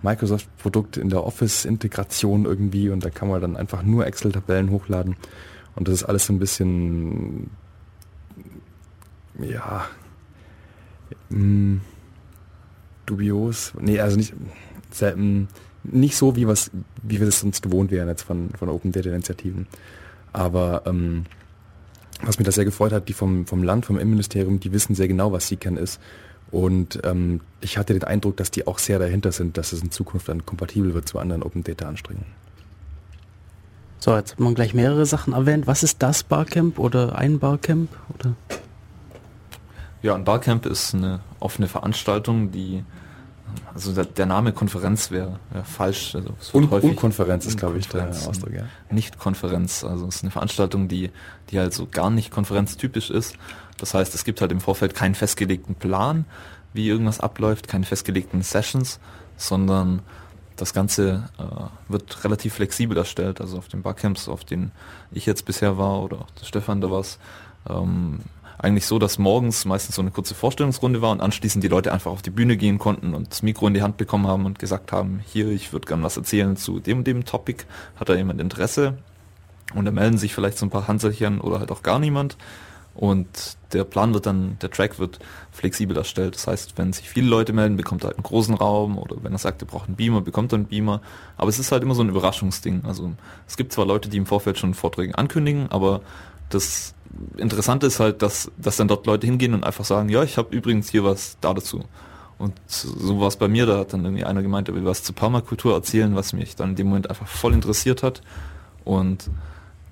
[0.00, 5.16] Microsoft-Produkt in der Office-Integration irgendwie und da kann man dann einfach nur Excel-Tabellen hochladen.
[5.76, 7.50] Und das ist alles so ein bisschen,
[9.38, 9.84] ja,
[11.28, 11.80] mh,
[13.04, 13.74] dubios.
[13.78, 14.32] Nee, also nicht,
[15.00, 15.48] mh,
[15.84, 16.70] nicht so, wie, was,
[17.02, 19.66] wie wir das sonst gewohnt wären jetzt von, von Open Data Initiativen.
[20.32, 21.24] Aber ähm,
[22.22, 25.08] was mich da sehr gefreut hat, die vom, vom Land, vom Innenministerium, die wissen sehr
[25.08, 26.00] genau, was CCAN ist.
[26.50, 29.90] Und ähm, ich hatte den Eindruck, dass die auch sehr dahinter sind, dass es in
[29.90, 32.38] Zukunft dann kompatibel wird zu anderen Open Data Anstrengungen.
[33.98, 35.66] So, jetzt hat man gleich mehrere Sachen erwähnt.
[35.66, 37.90] Was ist das Barcamp oder ein Barcamp?
[38.14, 38.34] Oder?
[40.02, 42.84] Ja, ein Barcamp ist eine offene Veranstaltung, die
[43.74, 46.14] also der, der Name Konferenz wäre wär falsch.
[46.14, 48.08] Also es häufig- Unkonferenz ist, glaube ich, der.
[48.08, 48.64] Ausdruck, ja.
[48.90, 49.84] nicht Konferenz.
[49.84, 51.10] Also es ist eine Veranstaltung, die,
[51.50, 53.36] die halt so gar nicht konferenztypisch ist.
[53.76, 56.24] Das heißt, es gibt halt im Vorfeld keinen festgelegten Plan,
[56.72, 58.98] wie irgendwas abläuft, keine festgelegten Sessions,
[59.36, 60.02] sondern
[60.56, 61.42] das Ganze äh,
[61.92, 63.40] wird relativ flexibel erstellt.
[63.40, 64.72] Also auf den Barcamps, auf denen
[65.12, 67.04] ich jetzt bisher war oder auch der Stefan da war
[67.68, 68.20] ähm,
[68.58, 72.10] eigentlich so, dass morgens meistens so eine kurze Vorstellungsrunde war und anschließend die Leute einfach
[72.10, 74.90] auf die Bühne gehen konnten und das Mikro in die Hand bekommen haben und gesagt
[74.92, 77.64] haben, hier, ich würde gern was erzählen zu dem und dem Topic,
[77.96, 78.98] hat da jemand Interesse?
[79.74, 82.36] Und da melden sich vielleicht so ein paar Handselchen oder halt auch gar niemand.
[82.94, 85.20] Und der Plan wird dann, der Track wird
[85.52, 86.34] flexibel erstellt.
[86.34, 89.30] Das heißt, wenn sich viele Leute melden, bekommt er halt einen großen Raum oder wenn
[89.30, 91.00] er sagt, er braucht einen Beamer, bekommt er einen Beamer.
[91.36, 92.82] Aber es ist halt immer so ein Überraschungsding.
[92.86, 93.12] Also
[93.46, 96.00] es gibt zwar Leute, die im Vorfeld schon Vorträge ankündigen, aber
[96.48, 96.94] das
[97.36, 100.54] Interessante ist halt, dass, dass dann dort Leute hingehen und einfach sagen, ja, ich habe
[100.54, 101.84] übrigens hier was da dazu.
[102.38, 105.02] Und so war es bei mir, da hat dann irgendwie einer gemeint, er will was
[105.02, 108.22] zur Permakultur erzählen, was mich dann in dem Moment einfach voll interessiert hat.
[108.84, 109.28] Und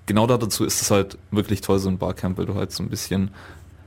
[0.07, 2.83] genau da dazu ist es halt wirklich toll, so ein Barcamp, weil du halt so
[2.85, 3.31] ein bisschen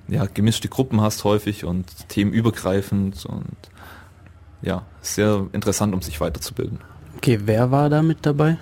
[0.09, 3.55] ja, gemischte Gruppen hast häufig und themenübergreifend und
[4.61, 6.79] ja, sehr interessant, um sich weiterzubilden.
[7.17, 8.57] Okay, wer war da mit dabei?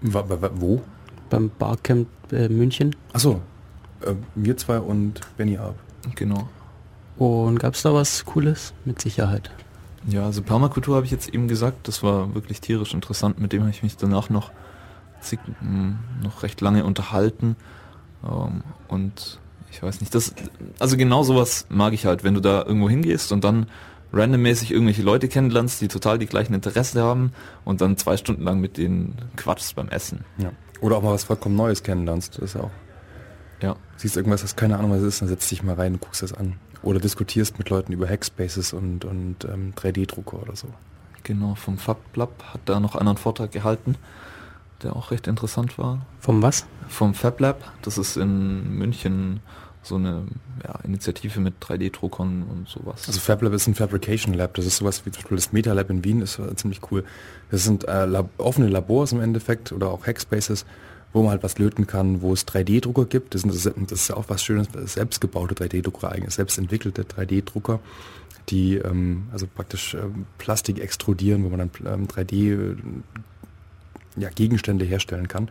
[0.00, 0.82] Wo?
[1.30, 2.94] Beim Barcamp äh, München?
[3.12, 3.40] Achso,
[4.02, 5.76] äh, wir zwei und Benny Arp.
[6.16, 6.48] Genau.
[7.16, 8.72] Und gab es da was Cooles?
[8.84, 9.50] Mit Sicherheit.
[10.06, 13.60] Ja, also Permakultur habe ich jetzt eben gesagt, das war wirklich tierisch interessant, mit dem
[13.60, 14.50] habe ich mich danach noch,
[15.20, 17.56] zig, mh, noch recht lange unterhalten.
[18.24, 19.38] Ähm, und
[19.70, 20.34] ich weiß nicht, das,
[20.78, 23.66] also genau sowas mag ich halt, wenn du da irgendwo hingehst und dann
[24.12, 27.32] randommäßig irgendwelche Leute kennenlernst, die total die gleichen Interessen haben
[27.64, 30.24] und dann zwei Stunden lang mit denen quatschst beim Essen.
[30.38, 30.50] Ja.
[30.80, 32.36] Oder auch mal was vollkommen Neues kennenlernst.
[32.36, 32.70] Das ist auch.
[33.62, 33.76] Ja.
[33.96, 36.22] Siehst irgendwas, hast keine Ahnung, was es ist, dann setzt dich mal rein und guckst
[36.22, 36.56] das an.
[36.82, 40.68] Oder diskutierst mit Leuten über Hackspaces und, und ähm, 3D-Drucker oder so.
[41.22, 43.96] Genau, vom FabLab hat da noch einen Vortrag gehalten.
[44.82, 46.06] der auch recht interessant war.
[46.18, 46.66] Vom was?
[46.88, 47.72] Vom Fab Lab.
[47.82, 49.40] Das ist in München
[49.82, 50.26] so eine
[50.62, 53.04] ja, Initiative mit 3D-Druckern und sowas.
[53.06, 54.54] Also FabLab ist ein Fabrication Lab.
[54.54, 57.04] Das ist sowas wie zum Beispiel das Meta Lab in Wien, ist äh, ziemlich cool.
[57.50, 60.66] Das sind äh, Lab offene Labors im Endeffekt oder auch Hackspaces,
[61.12, 63.34] wo man halt was löten kann, wo es 3D-Drucker gibt.
[63.34, 63.50] Das, sind,
[63.90, 67.80] das ist ja auch was Schönes, selbstgebaute 3D-Drucker eigentlich, selbst entwickelte 3D-Drucker,
[68.50, 72.76] die ähm, also praktisch ähm, Plastik extrudieren, wo man dann ähm, 3D
[74.16, 75.50] ja, Gegenstände herstellen kann.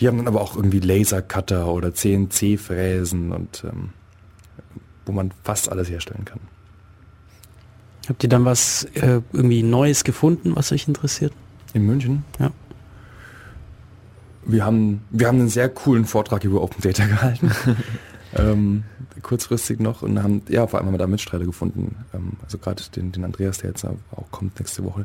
[0.00, 3.90] Die haben dann aber auch irgendwie Lasercutter oder CNC-Fräsen und ähm,
[5.06, 6.40] wo man fast alles herstellen kann.
[8.08, 11.32] Habt ihr dann was äh, irgendwie Neues gefunden, was euch interessiert?
[11.74, 12.24] In München?
[12.38, 12.50] Ja.
[14.46, 17.50] Wir haben, wir haben einen sehr coolen Vortrag über Open Data gehalten.
[18.34, 18.84] ähm,
[19.22, 21.96] kurzfristig noch und haben, ja, vor allem haben wir da Mitstreiter gefunden.
[22.14, 25.04] Ähm, also gerade den, den Andreas, der jetzt auch kommt nächste Woche.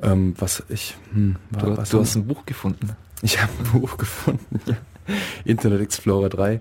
[0.00, 2.90] Ähm, was ich, hm, du, was du hast ein Buch gefunden.
[3.22, 4.60] Ich habe ein Buch gefunden.
[5.44, 6.60] Internet Explorer 3.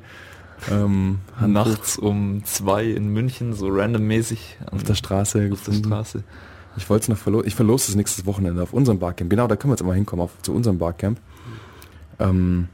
[0.70, 6.24] Ähm, Nachts um zwei in München, so randommäßig auf der Straße auf der Straße.
[6.78, 7.48] Ich wollte es noch verlosen.
[7.48, 9.30] Ich verlose es nächstes Wochenende auf unserem Barcamp.
[9.30, 11.20] Genau, da können wir jetzt mal hinkommen, auf, zu unserem Barcamp.
[12.20, 12.68] Ähm,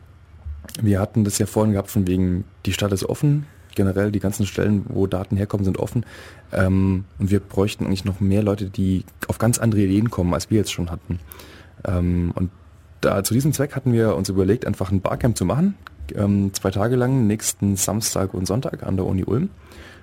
[0.81, 3.47] wir hatten das ja vorhin gehabt, von wegen, die Stadt ist offen.
[3.73, 6.05] Generell die ganzen Stellen, wo Daten herkommen, sind offen.
[6.51, 10.49] Ähm, und wir bräuchten eigentlich noch mehr Leute, die auf ganz andere Ideen kommen, als
[10.49, 11.19] wir jetzt schon hatten.
[11.85, 12.51] Ähm, und
[13.01, 15.75] da, zu diesem Zweck hatten wir uns überlegt, einfach ein Barcamp zu machen.
[16.15, 19.49] Ähm, zwei Tage lang, nächsten Samstag und Sonntag an der Uni Ulm.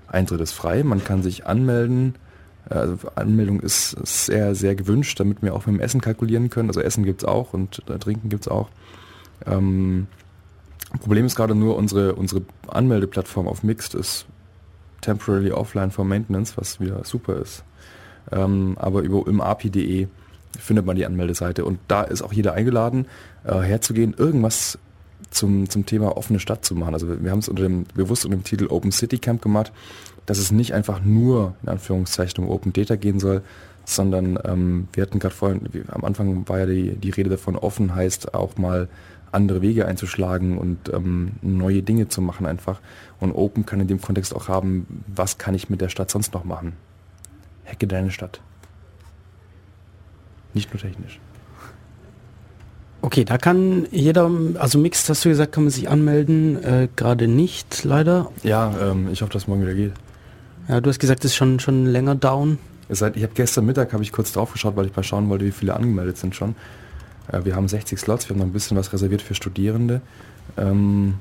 [0.06, 2.14] Eintritt ist frei, man kann sich anmelden.
[2.68, 6.70] Also Anmeldung ist sehr, sehr gewünscht, damit wir auch mit dem Essen kalkulieren können.
[6.70, 8.68] Also Essen gibt es auch und äh, Trinken gibt es auch.
[9.46, 10.06] Ähm,
[11.00, 14.26] Problem ist gerade nur, unsere, unsere Anmeldeplattform auf Mixed ist
[15.00, 17.64] temporarily offline for maintenance, was wieder super ist.
[18.32, 20.08] Ähm, aber über ulmapi.de
[20.58, 23.06] findet man die Anmeldeseite und da ist auch jeder eingeladen,
[23.44, 24.78] äh, herzugehen, irgendwas
[25.30, 26.94] zum, zum Thema offene Stadt zu machen.
[26.94, 29.72] Also wir, haben es unter dem, bewusst unter dem Titel Open City Camp gemacht,
[30.26, 33.42] dass es nicht einfach nur in Anführungszeichen um Open Data gehen soll,
[33.84, 37.94] sondern ähm, wir hatten gerade vorhin, am Anfang war ja die, die Rede davon, offen
[37.94, 38.88] heißt auch mal
[39.32, 42.80] andere Wege einzuschlagen und ähm, neue Dinge zu machen einfach.
[43.20, 46.32] Und Open kann in dem Kontext auch haben, was kann ich mit der Stadt sonst
[46.32, 46.74] noch machen?
[47.66, 48.40] Hacke deine Stadt.
[50.54, 51.20] Nicht nur technisch.
[53.02, 57.28] Okay, da kann jeder, also Mixed hast du gesagt, kann man sich anmelden, äh, gerade
[57.28, 58.30] nicht, leider.
[58.42, 59.92] Ja, ähm, ich hoffe, dass morgen wieder geht.
[60.68, 62.58] Ja, du hast gesagt, es ist schon, schon länger down.
[62.88, 65.44] Seit, ich habe gestern Mittag habe ich kurz drauf geschaut, weil ich mal schauen wollte,
[65.44, 66.54] wie viele angemeldet sind schon.
[67.30, 70.00] Äh, wir haben 60 Slots, wir haben noch ein bisschen was reserviert für Studierende.
[70.56, 71.16] Ähm,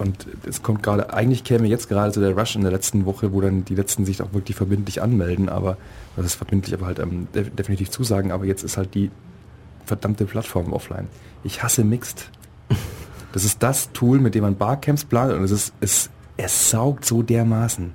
[0.00, 3.34] und es kommt gerade, eigentlich käme jetzt gerade so der Rush in der letzten Woche,
[3.34, 5.76] wo dann die letzten sich auch wirklich verbindlich anmelden, aber
[6.16, 9.10] das ist verbindlich, aber halt ähm, definitiv zusagen, aber jetzt ist halt die
[9.84, 11.06] verdammte Plattform offline.
[11.44, 12.30] Ich hasse Mixed.
[13.32, 17.04] Das ist das Tool, mit dem man Barcamps plant und es ist, es, es saugt
[17.04, 17.94] so dermaßen.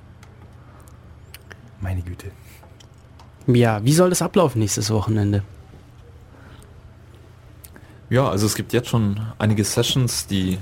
[1.82, 2.28] Meine Güte.
[3.46, 5.42] Ja, wie soll das ablaufen nächstes Wochenende?
[8.08, 10.58] Ja, also es gibt jetzt schon einige Sessions, die,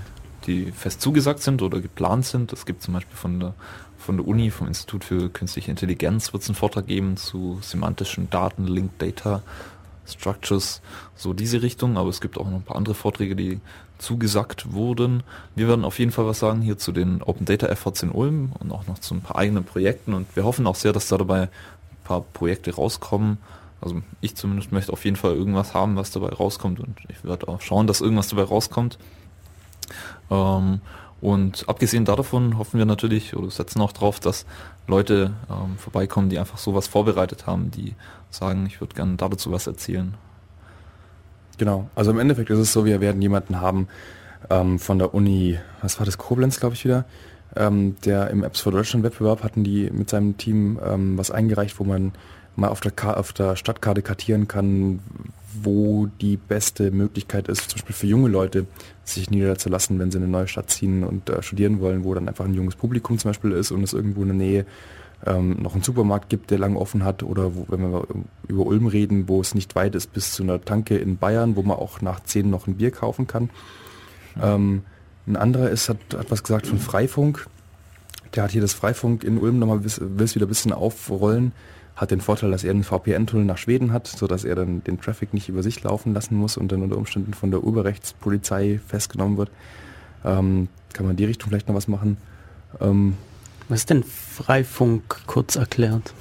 [0.47, 2.53] die fest zugesagt sind oder geplant sind.
[2.53, 3.55] Es gibt zum Beispiel von der,
[3.99, 8.31] von der Uni, vom Institut für Künstliche Intelligenz, wird es einen Vortrag geben zu semantischen
[8.31, 9.43] Daten, Linked Data,
[10.07, 10.83] Structures,
[11.17, 11.97] so diese Richtung.
[11.97, 13.61] Aber es gibt auch noch ein paar andere Vorträge, die
[13.99, 15.23] zugesagt wurden.
[15.55, 18.53] Wir werden auf jeden Fall was sagen hier zu den Open Data Efforts in Ulm
[18.59, 20.15] und auch noch zu ein paar eigenen Projekten.
[20.15, 21.49] Und wir hoffen auch sehr, dass da dabei ein
[22.05, 23.39] paar Projekte rauskommen,
[23.85, 27.49] also ich zumindest möchte auf jeden Fall irgendwas haben, was dabei rauskommt und ich werde
[27.49, 28.99] auch schauen, dass irgendwas dabei rauskommt.
[30.31, 30.81] Ähm,
[31.21, 34.45] und abgesehen davon hoffen wir natürlich oder setzen auch darauf, dass
[34.87, 37.95] Leute ähm, vorbeikommen, die einfach sowas vorbereitet haben, die
[38.31, 40.15] sagen, ich würde gerne dazu was erzählen.
[41.57, 43.89] Genau, also im Endeffekt ist es so, wir werden jemanden haben
[44.51, 47.05] ähm, von der Uni, was war das, Koblenz, glaube ich wieder,
[47.57, 51.79] ähm, der im Apps for Deutschland Wettbewerb hatten die mit seinem Team ähm, was eingereicht,
[51.79, 52.13] wo man
[52.57, 55.01] mal auf der, auf der Stadtkarte kartieren kann,
[55.63, 58.67] wo die beste Möglichkeit ist, zum Beispiel für junge Leute,
[59.05, 62.29] sich niederzulassen, wenn sie in eine neue Stadt ziehen und äh, studieren wollen, wo dann
[62.29, 64.67] einfach ein junges Publikum zum Beispiel ist und es irgendwo in der Nähe
[65.27, 68.07] ähm, noch einen Supermarkt gibt, der lang offen hat oder wo, wenn wir
[68.49, 71.63] über Ulm reden, wo es nicht weit ist bis zu einer Tanke in Bayern, wo
[71.63, 73.51] man auch nach 10 noch ein Bier kaufen kann.
[74.41, 74.83] Ähm,
[75.27, 77.47] ein anderer ist, hat, hat was gesagt von Freifunk.
[78.35, 81.53] Der hat hier das Freifunk in Ulm nochmal, will es wieder ein bisschen aufrollen
[81.97, 85.33] hat den Vorteil, dass er einen VPN-Tunnel nach Schweden hat, sodass er dann den Traffic
[85.33, 89.51] nicht über sich laufen lassen muss und dann unter Umständen von der Urheberrechtspolizei festgenommen wird.
[90.25, 92.17] Ähm, kann man in die Richtung vielleicht noch was machen?
[92.81, 93.15] Ähm,
[93.69, 96.13] was ist denn Freifunk kurz erklärt?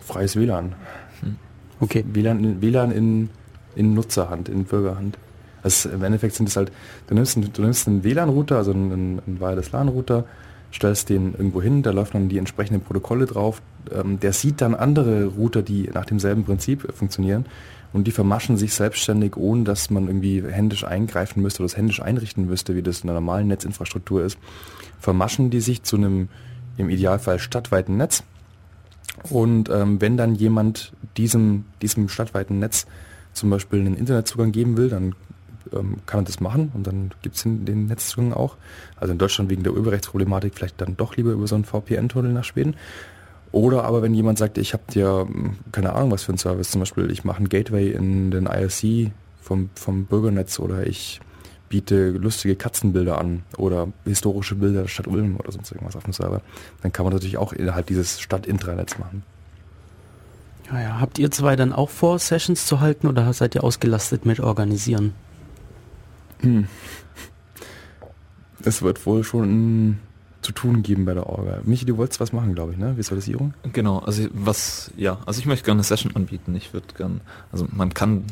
[0.00, 0.74] Freies WLAN.
[1.20, 1.36] Hm.
[1.80, 2.04] Okay.
[2.12, 3.30] WLAN, WLAN in
[3.74, 5.18] in Nutzerhand, in Bürgerhand.
[5.62, 6.72] Also im Endeffekt sind es halt,
[7.08, 10.24] du nimmst, einen- du nimmst einen WLAN-Router, also einen, einen Wireless LAN-Router,
[10.72, 13.60] stellst den irgendwo hin, da läuft dann die entsprechenden Protokolle drauf,
[13.92, 17.46] ähm, der sieht dann andere Router, die nach demselben Prinzip äh, funktionieren
[17.92, 22.02] und die vermaschen sich selbstständig, ohne dass man irgendwie händisch eingreifen müsste oder das händisch
[22.02, 24.38] einrichten müsste, wie das in einer normalen Netzinfrastruktur ist,
[25.00, 26.28] vermaschen die sich zu einem
[26.76, 28.22] im Idealfall stadtweiten Netz
[29.30, 32.86] und ähm, wenn dann jemand diesem, diesem stadtweiten Netz
[33.32, 35.14] zum Beispiel einen Internetzugang geben will, dann
[35.72, 38.56] ähm, kann er das machen und dann gibt es den, den Netzzugang auch.
[38.96, 42.44] Also in Deutschland wegen der Urheberrechtsproblematik vielleicht dann doch lieber über so einen VPN-Tunnel nach
[42.44, 42.74] Schweden.
[43.52, 46.70] Oder aber wenn jemand sagt, ich habe dir hm, keine Ahnung was für einen Service,
[46.70, 51.20] zum Beispiel ich mache ein Gateway in den IRC vom, vom Bürgernetz oder ich
[51.68, 56.12] biete lustige Katzenbilder an oder historische Bilder der Stadt Ulm oder sonst irgendwas auf dem
[56.12, 56.40] Server,
[56.82, 59.22] dann kann man natürlich auch innerhalb dieses Stadt-Intranets machen.
[60.70, 61.00] Ja, ja.
[61.00, 65.14] Habt ihr zwei dann auch vor, Sessions zu halten oder seid ihr ausgelastet mit Organisieren?
[68.64, 69.98] Es wird wohl schon
[70.46, 71.58] zu tun geben bei der Orga.
[71.64, 72.96] Michi, du wolltest was machen, glaube ich, ne?
[72.96, 73.52] Visualisierung?
[73.72, 76.54] Genau, also was, ja, also ich möchte gerne eine Session anbieten.
[76.54, 77.20] Ich würde gern,
[77.50, 78.24] also man kann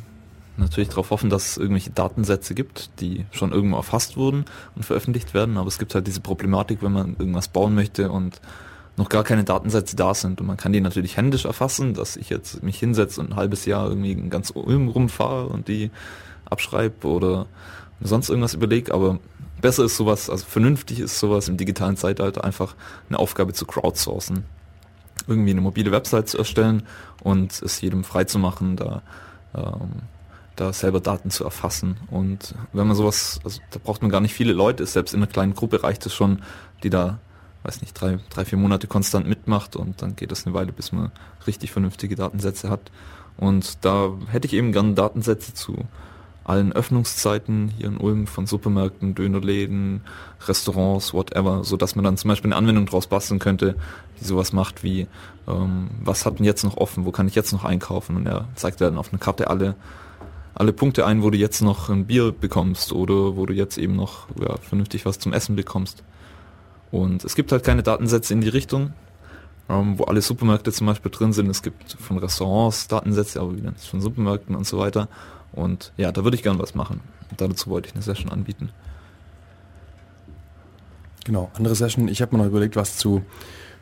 [0.56, 4.44] natürlich darauf hoffen, dass es irgendwelche Datensätze gibt, die schon irgendwo erfasst wurden
[4.76, 8.40] und veröffentlicht werden, aber es gibt halt diese Problematik, wenn man irgendwas bauen möchte und
[8.96, 12.30] noch gar keine Datensätze da sind und man kann die natürlich händisch erfassen, dass ich
[12.30, 15.90] jetzt mich hinsetze und ein halbes Jahr irgendwie ganz Ulm rumfahre und die
[16.44, 17.46] abschreibe oder
[18.00, 19.18] sonst irgendwas überlege, aber
[19.60, 22.74] besser ist sowas, also vernünftig ist sowas im digitalen Zeitalter einfach
[23.08, 24.44] eine Aufgabe zu crowdsourcen
[25.26, 26.82] irgendwie eine mobile Website zu erstellen
[27.22, 29.02] und es jedem frei zu machen, da,
[29.54, 30.02] ähm,
[30.56, 31.96] da selber Daten zu erfassen.
[32.10, 35.30] Und wenn man sowas, also da braucht man gar nicht viele Leute, selbst in einer
[35.30, 36.42] kleinen Gruppe reicht es schon,
[36.82, 37.18] die da,
[37.62, 40.92] weiß nicht, drei, drei, vier Monate konstant mitmacht und dann geht es eine Weile, bis
[40.92, 41.10] man
[41.46, 42.90] richtig vernünftige Datensätze hat.
[43.36, 45.76] Und da hätte ich eben gern Datensätze zu
[46.44, 50.02] allen Öffnungszeiten hier in Ulm von Supermärkten, Dönerläden,
[50.46, 53.76] Restaurants, whatever, so dass man dann zum Beispiel eine Anwendung draus basteln könnte,
[54.20, 55.06] die sowas macht wie,
[55.48, 58.16] ähm, was hat denn jetzt noch offen, wo kann ich jetzt noch einkaufen?
[58.16, 59.74] Und er zeigt dann auf einer Karte alle,
[60.54, 63.96] alle Punkte ein, wo du jetzt noch ein Bier bekommst oder wo du jetzt eben
[63.96, 66.04] noch ja, vernünftig was zum Essen bekommst.
[66.90, 68.92] Und es gibt halt keine Datensätze in die Richtung,
[69.70, 71.48] ähm, wo alle Supermärkte zum Beispiel drin sind.
[71.48, 75.08] Es gibt von Restaurants Datensätze, aber wieder nicht von Supermärkten und so weiter.
[75.54, 77.00] Und ja, da würde ich gern was machen.
[77.36, 78.70] Dazu wollte ich eine Session anbieten.
[81.24, 82.08] Genau, andere Session.
[82.08, 83.22] Ich habe mir noch überlegt, was zu,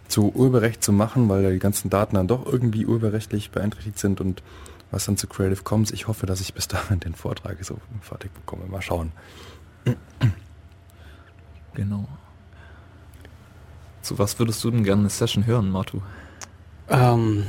[0.06, 4.20] zu Urheberrecht zu machen, weil ja die ganzen Daten dann doch irgendwie urheberrechtlich beeinträchtigt sind
[4.20, 4.42] und
[4.90, 5.90] was dann zu Creative Commons.
[5.90, 8.66] Ich hoffe, dass ich bis dahin den Vortrag so fertig bekomme.
[8.66, 9.12] Mal schauen.
[11.74, 12.06] Genau.
[14.02, 16.02] Zu was würdest du denn gerne eine Session hören, Martu?
[16.88, 17.46] Ähm,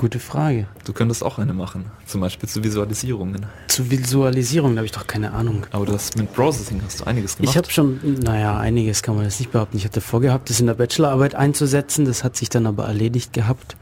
[0.00, 0.66] gute Frage.
[0.84, 3.44] Du könntest auch eine machen, zum Beispiel zu Visualisierungen.
[3.68, 5.66] Zur Visualisierung, da habe ich doch keine Ahnung.
[5.72, 7.50] Aber du hast mit Processing hast du einiges gemacht.
[7.50, 9.76] Ich habe schon, naja, einiges kann man jetzt nicht behaupten.
[9.76, 12.06] Ich hatte vorgehabt, das in der Bachelorarbeit einzusetzen.
[12.06, 13.76] Das hat sich dann aber erledigt gehabt,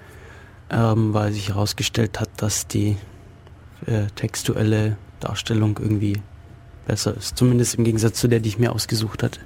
[0.70, 2.96] ähm, weil sich herausgestellt hat, dass die
[3.86, 6.20] äh, textuelle Darstellung irgendwie
[6.88, 7.36] besser ist.
[7.36, 9.38] Zumindest im Gegensatz zu der, die ich mir ausgesucht hatte.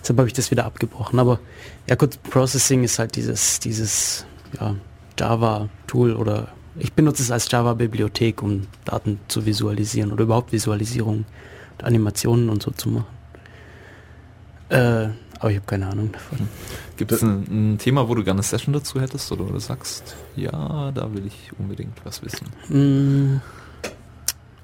[0.00, 1.18] Deshalb habe ich das wieder abgebrochen.
[1.18, 1.38] Aber
[1.86, 4.24] ja gut, Processing ist halt dieses, dieses
[4.58, 4.74] ja,
[5.18, 6.48] Java-Tool oder
[6.78, 11.24] ich benutze es als Java-Bibliothek, um Daten zu visualisieren oder überhaupt Visualisierung
[11.78, 13.06] und Animationen und so zu machen.
[14.68, 15.08] Äh,
[15.40, 16.48] aber ich habe keine Ahnung davon.
[16.96, 20.16] Gibt es ein, ein Thema, wo du gerne eine Session dazu hättest oder du sagst,
[20.36, 22.46] ja, da will ich unbedingt was wissen?
[22.68, 23.40] Mm,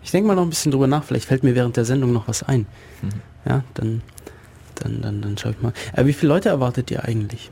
[0.03, 2.29] Ich denke mal noch ein bisschen drüber nach, vielleicht fällt mir während der Sendung noch
[2.29, 2.67] was ein.
[3.03, 3.09] Mhm.
[3.49, 4.03] Ja, dann,
[4.77, 5.73] dann, dann, dann schaue ich mal.
[5.95, 7.51] Äh, wie viele Leute erwartet ihr eigentlich?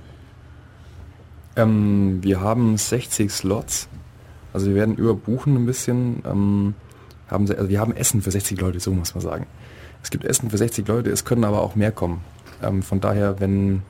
[1.56, 3.88] Ähm, wir haben 60 Slots.
[4.52, 6.22] Also wir werden überbuchen ein bisschen.
[6.26, 6.74] Ähm,
[7.28, 9.46] haben, also wir haben Essen für 60 Leute, so muss man sagen.
[10.02, 12.22] Es gibt Essen für 60 Leute, es können aber auch mehr kommen.
[12.62, 13.82] Ähm, von daher, wenn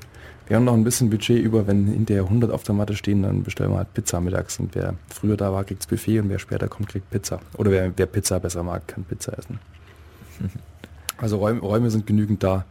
[0.46, 3.42] wir haben noch ein bisschen Budget über, wenn hinterher 100 auf der Matte stehen, dann
[3.42, 4.58] bestellen wir halt Pizza mittags.
[4.58, 7.40] Und wer früher da war, kriegt's Buffet und wer später kommt, kriegt Pizza.
[7.56, 9.58] Oder wer, wer Pizza besser mag, kann Pizza essen.
[11.18, 12.64] Also Räume, Räume sind genügend da.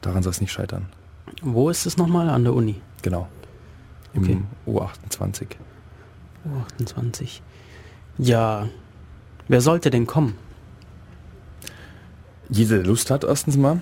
[0.00, 0.86] Daran soll es nicht scheitern.
[1.42, 2.28] Wo ist es nochmal?
[2.28, 2.80] An der Uni.
[3.02, 3.28] Genau.
[4.14, 4.42] Im Okay.
[4.66, 5.46] U28.
[6.46, 7.42] Oh, 28.
[8.18, 8.68] Ja.
[9.48, 10.34] Wer sollte denn kommen?
[12.48, 13.80] jede Lust hat erstens mal.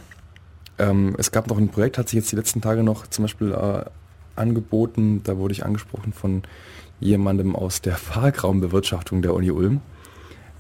[0.78, 3.53] Ähm, es gab noch ein Projekt, hat sich jetzt die letzten Tage noch zum Beispiel
[3.53, 3.85] äh,
[4.37, 6.43] angeboten, da wurde ich angesprochen von
[7.01, 9.80] jemandem aus der Parkraumbewirtschaftung der Uni Ulm.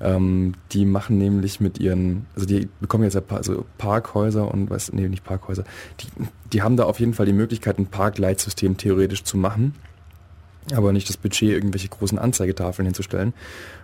[0.02, 4.68] Ähm, die machen nämlich mit ihren, also die bekommen jetzt ja Pa- also Parkhäuser und
[4.68, 5.62] was, nee, nicht Parkhäuser,
[6.00, 6.06] die,
[6.52, 9.74] die haben da auf jeden Fall die Möglichkeit, ein Parkleitsystem theoretisch zu machen.
[10.74, 13.34] aber nicht das Budget, irgendwelche großen Anzeigetafeln hinzustellen.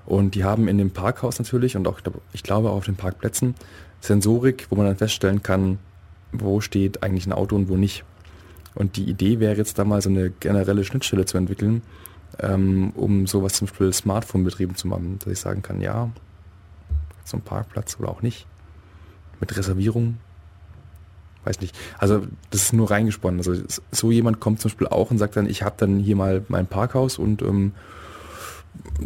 [0.06, 2.00] Und die haben in dem Parkhaus natürlich und auch,
[2.32, 3.54] ich glaube, auch auf den Parkplätzen
[4.00, 5.78] Sensorik, wo man dann feststellen kann,
[6.32, 8.04] wo steht eigentlich ein Auto und wo nicht.
[8.74, 11.82] Und die Idee wäre jetzt da mal so eine generelle Schnittstelle zu entwickeln,
[12.40, 16.10] ähm, um sowas zum Beispiel Smartphone betrieben zu machen, dass ich sagen kann, ja,
[17.32, 18.46] ein Parkplatz oder auch nicht.
[19.40, 20.18] Mit Reservierung.
[21.44, 21.76] Weiß nicht.
[21.98, 23.38] Also das ist nur reingesponnen.
[23.40, 23.54] Also
[23.92, 26.66] so jemand kommt zum Beispiel auch und sagt dann, ich habe dann hier mal mein
[26.66, 27.72] Parkhaus und ähm,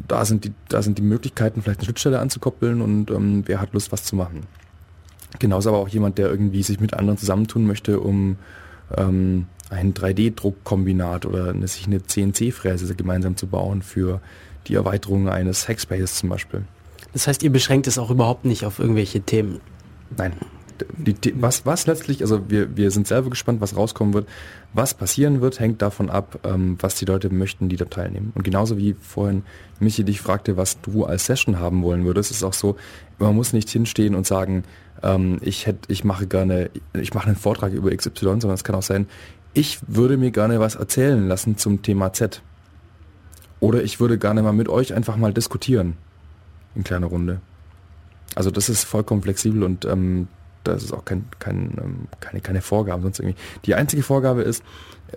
[0.09, 3.72] da sind die, da sind die Möglichkeiten, vielleicht eine Schnittstelle anzukoppeln und ähm, wer hat
[3.72, 4.47] Lust, was zu machen.
[5.39, 8.37] Genauso aber auch jemand, der irgendwie sich mit anderen zusammentun möchte, um
[8.97, 14.20] ähm, ein 3D-Druckkombinat oder eine, sich eine CNC-Fräse gemeinsam zu bauen für
[14.68, 16.64] die Erweiterung eines Hackspaces zum Beispiel.
[17.12, 19.61] Das heißt, ihr beschränkt es auch überhaupt nicht auf irgendwelche Themen?
[20.16, 20.32] Nein.
[20.97, 24.28] Die, was, was letztlich, also wir, wir sind selber gespannt, was rauskommen wird.
[24.74, 28.33] Was passieren wird, hängt davon ab, ähm, was die Leute möchten, die da teilnehmen.
[28.35, 29.43] Und genauso wie vorhin
[29.80, 32.76] Michi dich fragte, was du als Session haben wollen würdest, ist auch so,
[33.18, 34.64] man muss nicht hinstehen und sagen,
[35.03, 38.74] ähm, ich hätte, ich mache gerne, ich mache einen Vortrag über XY, sondern es kann
[38.74, 39.07] auch sein,
[39.55, 42.43] ich würde mir gerne was erzählen lassen zum Thema Z.
[43.61, 45.97] Oder ich würde gerne mal mit euch einfach mal diskutieren.
[46.74, 47.41] In kleiner Runde.
[48.35, 50.28] Also das ist vollkommen flexibel und ähm,
[50.65, 53.37] das ist auch kein, kein, ähm, keine, keine Vorgabe sonst irgendwie.
[53.65, 54.63] Die einzige Vorgabe ist,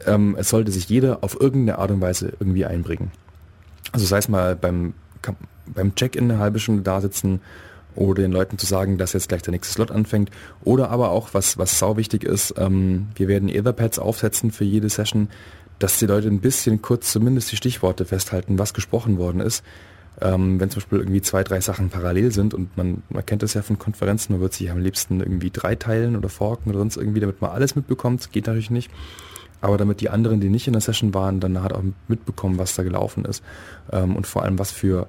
[0.06, 3.12] ähm, es sollte sich jeder auf irgendeine Art und Weise irgendwie einbringen.
[3.91, 4.93] Also sei es mal beim,
[5.66, 7.41] beim Check-in eine halbe Stunde da sitzen
[7.96, 10.30] oder den Leuten zu sagen, dass jetzt gleich der nächste Slot anfängt.
[10.64, 14.89] Oder aber auch, was, was sau wichtig ist, ähm, wir werden Etherpads aufsetzen für jede
[14.89, 15.30] Session,
[15.80, 19.64] dass die Leute ein bisschen kurz zumindest die Stichworte festhalten, was gesprochen worden ist.
[20.22, 23.53] Ähm, wenn zum Beispiel irgendwie zwei, drei Sachen parallel sind und man, man kennt das
[23.53, 26.95] ja von Konferenzen, man wird sich am liebsten irgendwie drei teilen oder forken oder sonst
[26.95, 28.89] irgendwie, damit man alles mitbekommt, geht natürlich nicht.
[29.61, 32.76] Aber damit die anderen, die nicht in der Session waren, dann halt auch mitbekommen, was
[32.76, 33.43] da gelaufen ist.
[33.91, 35.07] Ähm, und vor allem, was für,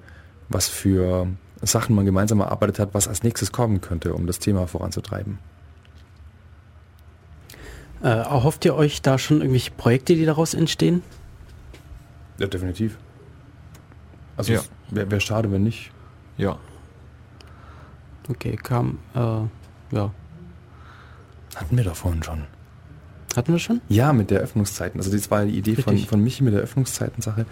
[0.49, 1.29] was für
[1.63, 5.39] Sachen man gemeinsam erarbeitet hat, was als nächstes kommen könnte, um das Thema voranzutreiben.
[8.03, 11.03] Äh, erhofft ihr euch da schon irgendwelche Projekte, die daraus entstehen?
[12.39, 12.99] Ja, definitiv.
[14.37, 14.61] Also ja.
[14.91, 15.91] Wäre wär schade, wenn nicht.
[16.37, 16.59] Ja.
[18.29, 20.13] Okay, kam, äh, ja.
[21.55, 22.45] Hatten wir da vorhin schon.
[23.37, 23.81] Hatten wir schon?
[23.89, 25.01] Ja, mit der Öffnungszeiten.
[25.01, 27.47] Also das war die Idee von, von Michi mit der Öffnungszeiten-Sache.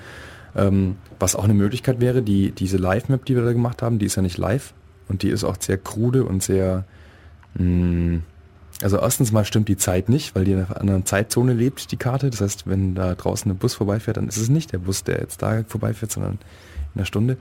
[0.56, 4.06] Ähm, was auch eine Möglichkeit wäre, die, diese Live-Map, die wir da gemacht haben, die
[4.06, 4.72] ist ja nicht live
[5.08, 6.84] und die ist auch sehr krude und sehr...
[7.54, 8.22] Mh, mm,
[8.82, 11.96] also erstens mal stimmt die Zeit nicht, weil die in einer anderen Zeitzone lebt, die
[11.96, 12.28] Karte.
[12.28, 15.20] Das heißt, wenn da draußen ein Bus vorbeifährt, dann ist es nicht der Bus, der
[15.20, 16.38] jetzt da vorbeifährt, sondern
[16.94, 17.36] einer Stunde.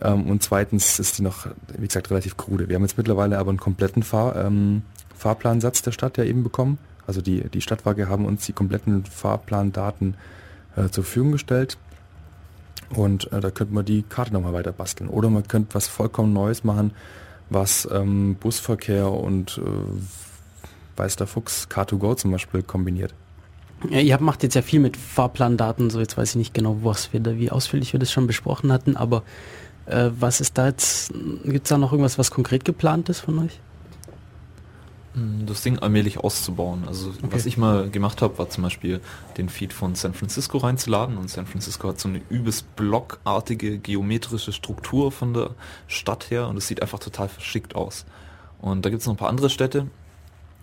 [0.00, 1.46] Ähm, und zweitens ist die noch,
[1.78, 2.68] wie gesagt, relativ krude.
[2.68, 4.82] Wir haben jetzt mittlerweile aber einen kompletten Fahr, ähm,
[5.16, 6.78] Fahrplansatz der Stadt ja eben bekommen.
[7.06, 10.14] Also die, die Stadtwaage haben uns die kompletten Fahrplandaten
[10.76, 11.76] äh, zur Verfügung gestellt.
[12.90, 15.08] Und äh, da könnte man die Karte nochmal weiter basteln.
[15.08, 16.92] Oder man könnte was vollkommen Neues machen,
[17.50, 23.14] was ähm, Busverkehr und äh, weiß der Fuchs Car2Go zum Beispiel kombiniert.
[23.90, 27.12] Ja, ihr macht jetzt ja viel mit Fahrplandaten, so jetzt weiß ich nicht genau, was
[27.12, 29.22] wir da, wie ausführlich wir das schon besprochen hatten, aber
[29.86, 31.12] äh, was ist da jetzt,
[31.44, 33.60] gibt es da noch irgendwas, was konkret geplant ist von euch?
[35.14, 36.84] Mm, das Ding allmählich auszubauen.
[36.86, 37.28] Also okay.
[37.30, 39.00] was ich mal gemacht habe, war zum Beispiel
[39.36, 44.52] den Feed von San Francisco reinzuladen und San Francisco hat so eine übelst blockartige geometrische
[44.52, 45.50] Struktur von der
[45.86, 48.04] Stadt her und es sieht einfach total verschickt aus.
[48.60, 49.86] Und da gibt es noch ein paar andere Städte,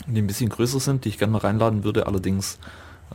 [0.08, 2.08] die ein bisschen größer sind, die ich gerne mal reinladen würde.
[2.08, 2.60] Allerdings,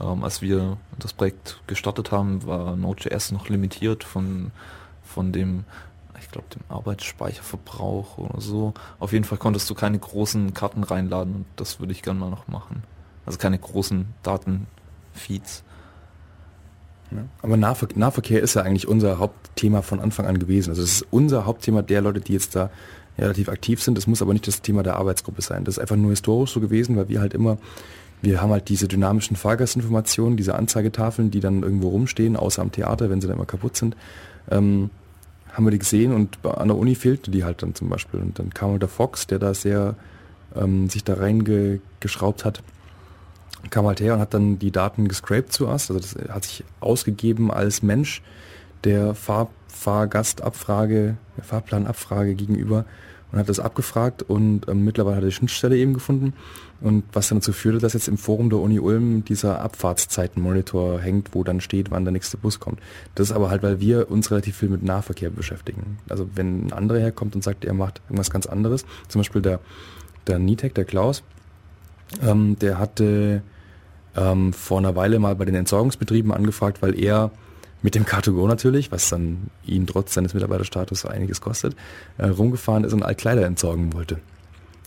[0.01, 4.51] ähm, als wir das Projekt gestartet haben, war Node.js noch limitiert von,
[5.05, 5.65] von dem
[6.21, 8.75] ich glaube, dem Arbeitsspeicherverbrauch oder so.
[8.99, 12.31] Auf jeden Fall konntest du keine großen Karten reinladen und das würde ich gerne mal
[12.31, 12.83] noch machen.
[13.25, 15.63] Also keine großen Datenfeeds.
[17.11, 17.19] Ja.
[17.43, 20.71] Aber Nahver Nahverkehr ist ja eigentlich unser Hauptthema von Anfang an gewesen.
[20.71, 22.71] Also es ist unser Hauptthema der Leute, die jetzt da
[23.19, 23.97] relativ aktiv sind.
[23.97, 25.65] Das muss aber nicht das Thema der Arbeitsgruppe sein.
[25.65, 27.59] Das ist einfach nur historisch so gewesen, weil wir halt immer,
[28.23, 33.11] wir haben halt diese dynamischen Fahrgastinformationen, diese Anzeigetafeln, die dann irgendwo rumstehen, außer am Theater,
[33.11, 33.97] wenn sie dann immer kaputt sind.
[34.51, 34.91] Ähm,
[35.53, 38.21] haben wir die gesehen und an der Uni fehlte die halt dann zum Beispiel.
[38.21, 39.95] Und dann kam halt der Fox, der da sehr
[40.55, 42.62] ähm, sich da reingeschraubt hat,
[43.71, 45.91] kam halt her und hat dann die Daten gescraped zu uns.
[45.91, 48.23] Also das hat sich ausgegeben als Mensch
[48.85, 52.87] der Fahr Fahrgastabfrage, der Fahrplanabfrage gegenüber
[53.33, 56.33] und hat das abgefragt und ähm, mittlerweile hat er die Schnittstelle eben gefunden
[56.81, 61.35] und was dann dazu führte, dass jetzt im Forum der Uni Ulm dieser Abfahrtszeitenmonitor hängt,
[61.35, 62.81] wo dann steht, wann der nächste Bus kommt.
[63.14, 65.99] Das ist aber halt, weil wir uns relativ viel mit Nahverkehr beschäftigen.
[66.09, 69.61] Also wenn ein anderer herkommt und sagt, er macht irgendwas ganz anderes, zum Beispiel der,
[70.27, 71.22] der Nitek, der Klaus,
[72.22, 73.43] ähm, der hatte
[74.16, 77.31] ähm, vor einer Weile mal bei den Entsorgungsbetrieben angefragt, weil er
[77.83, 81.77] mit dem Car2Go natürlich, was dann ihn trotz seines Mitarbeiterstatus so einiges kostet,
[82.18, 84.18] äh, rumgefahren ist und Altkleider entsorgen wollte.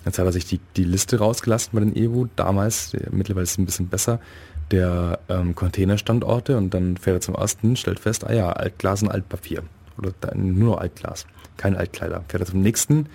[0.06, 3.58] Jetzt hat er sich die, die Liste rausgelassen bei den EWU, damals, mittlerweile ist es
[3.58, 4.20] ein bisschen besser,
[4.72, 9.10] der ähm, Containerstandorte und dann fährt er zum ersten, stellt fest, ah ja, Altglas und
[9.10, 9.64] Altpapier.
[9.98, 11.26] Oder dann nur noch Altglas,
[11.58, 12.24] kein Altkleider.
[12.28, 13.08] Fährt er zum nächsten,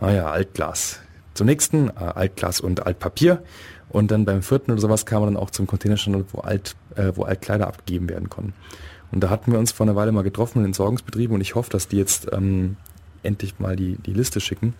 [0.00, 1.00] ah ja, Altglas.
[1.34, 3.42] Zum nächsten, äh, Altglas und Altpapier.
[3.88, 7.12] Und dann beim vierten oder sowas kam er dann auch zum Containerstandort, wo, Alt, äh,
[7.14, 8.52] wo Altkleider abgegeben werden konnten.
[9.12, 11.54] Und da hatten wir uns vor einer Weile mal getroffen in den Entsorgungsbetrieben und ich
[11.54, 12.76] hoffe, dass die jetzt ähm,
[13.22, 14.74] endlich mal die, die Liste schicken.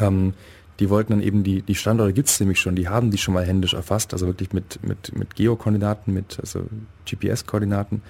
[0.00, 0.34] Ähm,
[0.80, 3.34] die wollten dann eben die, die Standorte gibt es nämlich schon, die haben die schon
[3.34, 6.64] mal händisch erfasst, also wirklich mit, mit, mit Geokoordinaten, mit also
[7.04, 8.02] GPS-Koordinaten.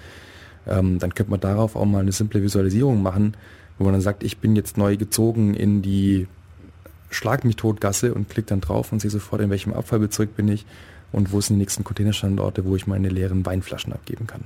[0.67, 3.35] Ähm, dann könnte man darauf auch mal eine simple Visualisierung machen,
[3.77, 6.27] wo man dann sagt, ich bin jetzt neu gezogen in die
[7.09, 10.47] Schlag mich tot Gasse und klickt dann drauf und sehe sofort, in welchem Abfallbezirk bin
[10.47, 10.65] ich
[11.11, 14.45] und wo sind die nächsten Containerstandorte, wo ich meine leeren Weinflaschen abgeben kann.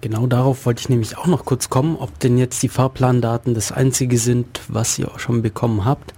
[0.00, 3.72] Genau darauf wollte ich nämlich auch noch kurz kommen, ob denn jetzt die Fahrplandaten das
[3.72, 6.12] einzige sind, was ihr auch schon bekommen habt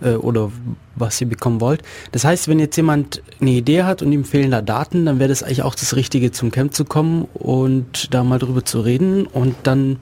[0.00, 0.50] äh, oder
[0.94, 1.82] was ihr bekommen wollt.
[2.12, 5.28] Das heißt, wenn jetzt jemand eine Idee hat und ihm fehlen da Daten, dann wäre
[5.28, 9.26] das eigentlich auch das Richtige zum Camp zu kommen und da mal drüber zu reden
[9.26, 9.98] und dann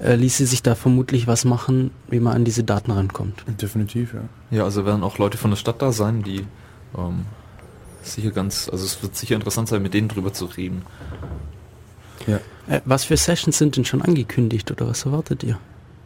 [0.00, 3.44] äh, ließe sich da vermutlich was machen, wie man an diese Daten rankommt.
[3.60, 4.22] Definitiv, ja.
[4.50, 6.46] Ja, also werden auch Leute von der Stadt da sein, die
[6.96, 7.26] ähm,
[8.02, 10.82] sicher ganz, also es wird sicher interessant sein, mit denen drüber zu reden.
[12.26, 12.40] Ja.
[12.68, 15.58] Äh, was für Sessions sind denn schon angekündigt oder was erwartet ihr?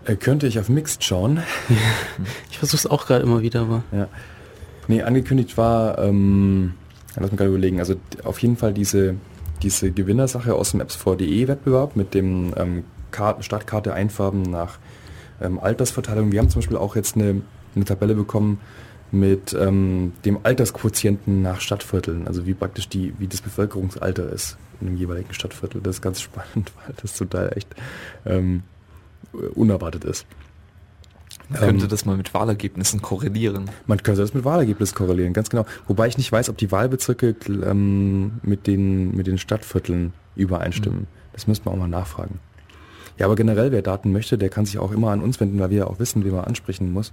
[0.04, 1.42] Äh, könnte ich auf Mixed schauen.
[2.50, 3.82] ich versuche es auch gerade immer wieder, aber.
[3.92, 4.08] Ja.
[4.88, 6.74] Nee, angekündigt war, ähm,
[7.16, 9.16] lass mich gerade überlegen, also auf jeden Fall diese,
[9.62, 14.78] diese Gewinnersache aus dem Apps4.de Wettbewerb mit dem ähm, Karten, Stadtkarte einfärben nach
[15.40, 16.30] ähm, Altersverteilung.
[16.30, 17.42] Wir haben zum Beispiel auch jetzt eine,
[17.74, 18.60] eine Tabelle bekommen
[19.10, 24.88] mit ähm, dem Altersquotienten nach Stadtvierteln, also wie praktisch die, wie das Bevölkerungsalter ist in
[24.88, 25.80] dem jeweiligen Stadtviertel.
[25.80, 27.68] Das ist ganz spannend, weil das total echt
[28.24, 28.62] ähm,
[29.54, 30.26] unerwartet ist.
[31.48, 33.70] Man könnte ähm, das mal mit Wahlergebnissen korrelieren.
[33.86, 35.64] Man könnte das mit Wahlergebnissen korrelieren, ganz genau.
[35.86, 41.00] Wobei ich nicht weiß, ob die Wahlbezirke ähm, mit, den, mit den Stadtvierteln übereinstimmen.
[41.00, 41.06] Mhm.
[41.32, 42.40] Das müsste man auch mal nachfragen.
[43.18, 45.70] Ja, aber generell, wer Daten möchte, der kann sich auch immer an uns wenden, weil
[45.70, 47.12] wir ja auch wissen, wie man ansprechen muss.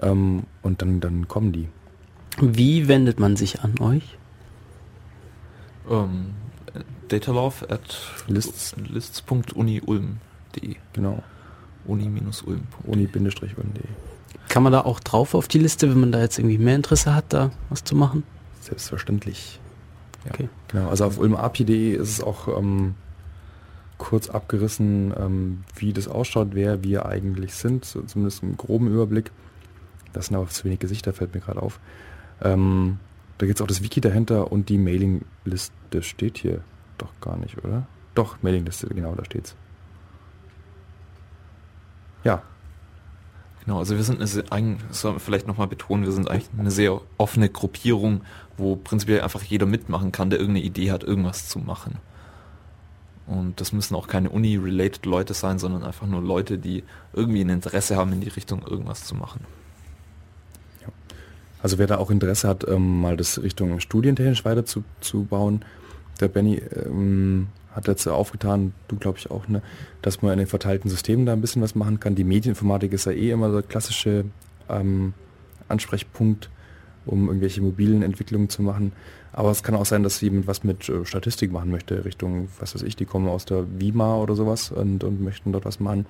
[0.00, 1.68] Ähm, und dann, dann kommen die.
[2.40, 4.16] Wie wendet man sich an euch?
[5.90, 6.34] Ähm,
[7.12, 7.80] datalove at
[8.26, 10.76] lists, lists.uni-ulm.de.
[10.92, 11.22] Genau.
[11.84, 12.62] Uni-ulm.
[12.84, 13.84] Uni-ulm.de.
[14.48, 17.14] Kann man da auch drauf auf die Liste, wenn man da jetzt irgendwie mehr Interesse
[17.14, 18.22] hat, da was zu machen?
[18.60, 19.60] Selbstverständlich.
[20.24, 20.48] Ja, okay.
[20.68, 20.88] Genau.
[20.88, 22.94] Also auf ulmapi.de ist es auch ähm,
[23.98, 29.30] kurz abgerissen, ähm, wie das ausschaut, wer wir eigentlich sind, so, zumindest im groben Überblick.
[30.12, 31.80] Das sind aber zu wenig Gesichter, fällt mir gerade auf.
[32.42, 32.98] Ähm,
[33.38, 36.62] da gibt es auch das Wiki dahinter und die Mailingliste steht hier
[37.02, 37.86] doch gar nicht, oder?
[38.14, 39.54] Doch, Mailingliste, genau, da steht's.
[42.24, 42.42] Ja.
[43.64, 44.20] Genau, also wir sind
[44.52, 48.22] eine, soll vielleicht nochmal betonen, wir sind eigentlich eine sehr offene Gruppierung,
[48.56, 51.98] wo prinzipiell einfach jeder mitmachen kann, der irgendeine Idee hat, irgendwas zu machen.
[53.26, 56.82] Und das müssen auch keine Uni-related Leute sein, sondern einfach nur Leute, die
[57.12, 59.46] irgendwie ein Interesse haben, in die Richtung irgendwas zu machen.
[61.62, 65.64] Also wer da auch Interesse hat, ähm, mal das Richtung studientechnisch weiter zu, zu bauen,
[66.20, 69.62] der Benny ähm, hat jetzt aufgetan, du glaube ich auch, ne,
[70.02, 72.14] dass man in den verteilten Systemen da ein bisschen was machen kann.
[72.14, 74.24] Die Medieninformatik ist ja eh immer so der klassische
[74.68, 75.14] ähm,
[75.68, 76.50] Ansprechpunkt,
[77.06, 78.92] um irgendwelche mobilen Entwicklungen zu machen.
[79.32, 82.74] Aber es kann auch sein, dass jemand was mit äh, Statistik machen möchte, Richtung, was
[82.74, 86.06] weiß ich, die kommen aus der WIMA oder sowas und, und möchten dort was machen.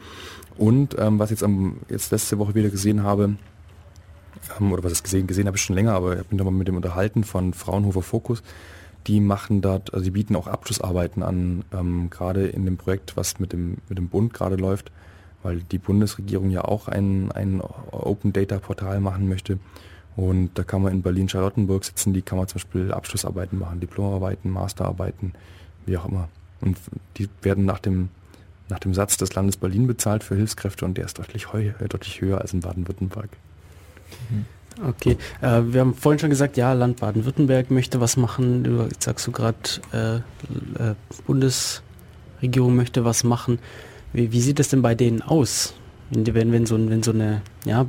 [0.59, 1.49] Und ähm, was ich jetzt
[1.89, 3.37] jetzt letzte Woche wieder gesehen habe,
[4.59, 6.55] ähm, oder was ich gesehen, gesehen habe ich schon länger, aber ich habe mich nochmal
[6.55, 8.43] mit dem unterhalten von Fraunhofer Fokus.
[9.07, 13.41] Die machen dort, also die bieten auch Abschlussarbeiten an, ähm, gerade in dem Projekt, was
[13.41, 14.93] mit dem, mit dem Bund gerade läuft,
[15.43, 19.59] weil die Bundesregierung ja auch ein, ein Open Data Portal machen möchte.
[20.15, 24.51] Und da kann man in Berlin-Charlottenburg sitzen, die kann man zum Beispiel Abschlussarbeiten machen, Diplomarbeiten,
[24.51, 25.33] Masterarbeiten,
[25.87, 26.29] wie auch immer.
[26.61, 26.79] Und
[27.17, 28.11] die werden nach dem,
[28.69, 32.21] nach dem Satz des Landes Berlin bezahlt für Hilfskräfte und der ist deutlich, heu, deutlich
[32.21, 33.31] höher als in Baden-Württemberg.
[34.81, 38.65] Okay, äh, wir haben vorhin schon gesagt, ja, Land Baden-Württemberg möchte was machen.
[38.65, 39.59] Du sagst du gerade,
[39.93, 40.95] äh, äh,
[41.27, 43.59] Bundesregierung möchte was machen.
[44.13, 45.75] Wie, wie, sieht es denn bei denen aus?
[46.11, 47.87] Wenn, wenn, so, wenn so eine ja,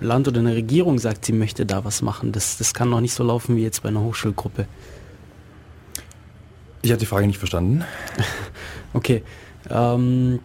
[0.00, 3.12] Land oder eine Regierung sagt, sie möchte da was machen, das, das kann doch nicht
[3.12, 4.66] so laufen wie jetzt bei einer Hochschulgruppe.
[6.82, 7.84] Ich habe die Frage nicht verstanden.
[8.94, 9.22] okay.
[9.68, 10.38] Ähm,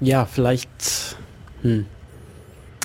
[0.00, 1.16] ja, vielleicht.
[1.62, 1.86] Hm.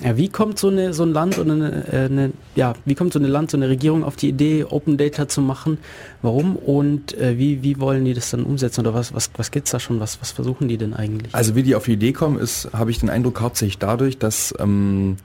[0.02, 3.12] Ja, wie kommt so eine so ein Land oder eine, äh, eine ja wie kommt
[3.12, 5.78] so eine Land so eine Regierung auf die Idee Open Data zu machen?
[6.22, 9.70] Warum und äh, wie wie wollen die das dann umsetzen oder was was was gibt's
[9.70, 10.00] da schon?
[10.00, 11.34] Was was versuchen die denn eigentlich?
[11.34, 14.54] Also wie die auf die Idee kommen, ist habe ich den Eindruck hauptsächlich dadurch, dass
[14.58, 15.16] ähm,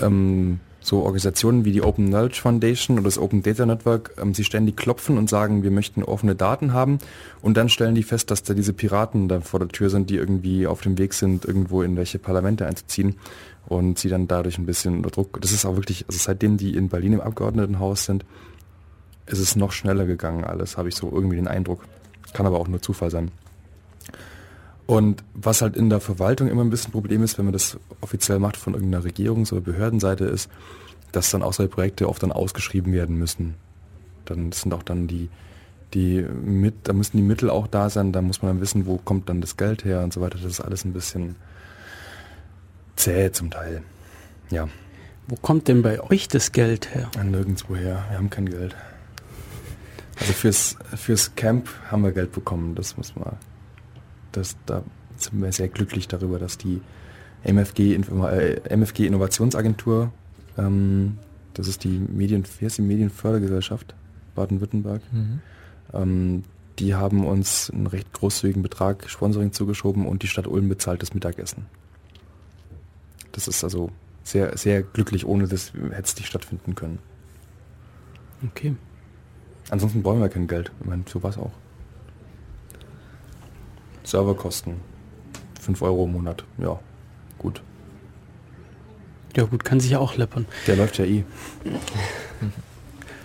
[0.00, 4.44] ähm, so Organisationen wie die Open Knowledge Foundation oder das Open Data Network, ähm, sie
[4.44, 7.00] ständig klopfen und sagen, wir möchten offene Daten haben
[7.42, 10.16] und dann stellen die fest, dass da diese Piraten da vor der Tür sind, die
[10.16, 13.16] irgendwie auf dem Weg sind, irgendwo in welche Parlamente einzuziehen
[13.66, 15.40] und sie dann dadurch ein bisschen unter Druck.
[15.40, 18.24] Das ist auch wirklich, also seitdem die in Berlin im Abgeordnetenhaus sind,
[19.26, 21.82] ist es noch schneller gegangen alles, habe ich so irgendwie den Eindruck.
[22.32, 23.30] Kann aber auch nur Zufall sein.
[24.86, 28.38] Und was halt in der Verwaltung immer ein bisschen Problem ist, wenn man das offiziell
[28.38, 30.48] macht von irgendeiner Regierungs- oder Behördenseite ist,
[31.10, 33.54] dass dann auch solche Projekte oft dann ausgeschrieben werden müssen.
[34.26, 35.28] Dann sind auch dann die,
[35.92, 38.98] die mit, da müssen die Mittel auch da sein, da muss man dann wissen, wo
[38.98, 40.38] kommt dann das Geld her und so weiter.
[40.38, 41.34] Das ist alles ein bisschen
[42.96, 43.82] zäh zum Teil.
[44.50, 44.68] Ja.
[45.28, 47.10] Wo kommt denn bei euch das Geld her?
[47.22, 48.04] Nirgendwo her.
[48.08, 48.76] Wir haben kein Geld.
[50.18, 53.36] Also fürs, fürs Camp haben wir Geld bekommen, das muss man
[54.36, 54.82] das, da
[55.16, 56.80] sind wir sehr glücklich darüber, dass die
[57.44, 60.12] MFG, äh, MFG Innovationsagentur,
[60.58, 61.18] ähm,
[61.54, 63.94] das ist die Medien, wie heißt die Medienfördergesellschaft
[64.34, 65.40] Baden-Württemberg, mhm.
[65.94, 66.44] ähm,
[66.78, 71.14] die haben uns einen recht großzügigen Betrag Sponsoring zugeschoben und die Stadt Ulm bezahlt das
[71.14, 71.64] Mittagessen.
[73.36, 73.90] Das ist also
[74.24, 76.98] sehr, sehr glücklich, ohne das hätte es nicht stattfinden können.
[78.50, 78.74] Okay.
[79.68, 80.72] Ansonsten brauchen wir kein Geld.
[80.80, 81.52] Ich meine, so war es auch.
[84.04, 84.76] Serverkosten
[85.60, 86.44] 5 Euro im Monat.
[86.56, 86.80] Ja,
[87.38, 87.62] gut.
[89.36, 90.46] Ja gut, kann sich ja auch läppern.
[90.66, 91.24] Der läuft ja eh.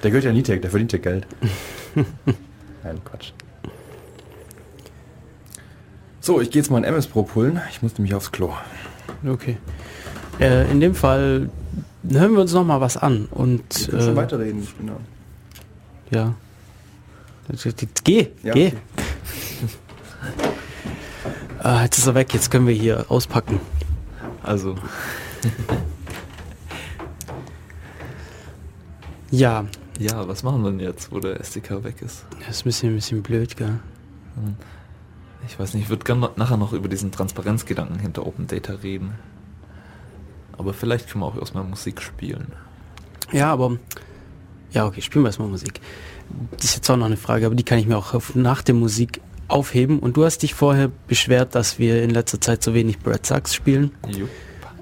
[0.03, 1.25] Der gehört ja Nitec, der verdient ja Geld.
[2.83, 3.31] Nein, Quatsch.
[6.19, 7.61] So, ich gehe jetzt mal ein MS Pro pullen.
[7.69, 8.51] Ich muss nämlich aufs Klo.
[9.25, 9.57] Okay.
[10.39, 11.49] Äh, in dem Fall
[12.09, 14.63] hören wir uns noch mal was an und ich äh, schon weiterreden.
[14.63, 14.97] Ich bin da.
[16.09, 16.33] Ja.
[18.03, 18.67] Geh, ja, geh.
[18.67, 18.73] Okay.
[21.63, 23.59] Ah, jetzt ist er weg, jetzt können wir hier auspacken.
[24.41, 24.75] Also.
[29.29, 29.65] ja.
[29.99, 32.25] Ja, was machen wir denn jetzt, wo der SDK weg ist?
[32.39, 33.67] Das ist ein bisschen, ein bisschen blöd, gell?
[33.67, 34.55] Hm.
[35.47, 39.11] Ich weiß nicht, ich würde gerne nachher noch über diesen Transparenzgedanken hinter Open Data reden.
[40.61, 42.53] Aber vielleicht können wir auch erstmal Musik spielen.
[43.31, 43.77] Ja, aber.
[44.71, 45.81] Ja, okay, spielen wir erstmal Musik.
[46.51, 48.75] Das ist jetzt auch noch eine Frage, aber die kann ich mir auch nach der
[48.75, 49.97] Musik aufheben.
[49.97, 53.55] Und du hast dich vorher beschwert, dass wir in letzter Zeit so wenig Brad Sachs
[53.55, 53.89] spielen.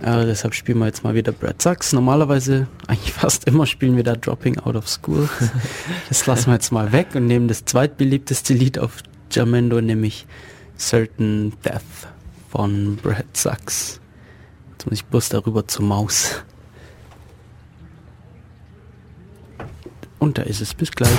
[0.02, 1.94] Äh, deshalb spielen wir jetzt mal wieder Brad Sachs.
[1.94, 5.30] Normalerweise, eigentlich fast immer, spielen wir da Dropping Out of School.
[6.10, 8.98] das lassen wir jetzt mal weg und nehmen das zweitbeliebteste Lied auf
[9.32, 10.28] Jamendo, nämlich
[10.78, 12.10] Certain Death
[12.50, 14.02] von Brad Sachs.
[14.80, 16.42] Jetzt muss ich bloß darüber zur Maus.
[20.20, 20.74] Und da ist es.
[20.74, 21.10] Bis gleich.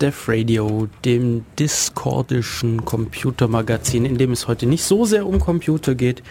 [0.00, 6.22] Def Radio, dem discordischen Computermagazin, in dem es heute nicht so sehr um Computer geht,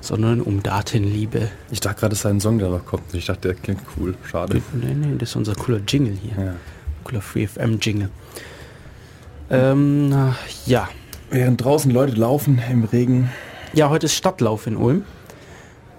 [0.00, 1.50] sondern um Datenliebe.
[1.70, 3.12] Ich dachte gerade, es sei ein Song, der noch kommt.
[3.12, 4.14] Ich dachte, der klingt cool.
[4.24, 4.62] Schade.
[4.72, 6.42] Nee, nee, das ist unser cooler Jingle hier.
[6.42, 6.54] Ja.
[7.04, 8.08] Cooler FreeFM Jingle.
[9.50, 10.32] Ähm,
[10.64, 10.88] ja.
[11.30, 13.30] Während draußen Leute laufen im Regen.
[13.74, 15.04] Ja, heute ist Stadtlauf in Ulm.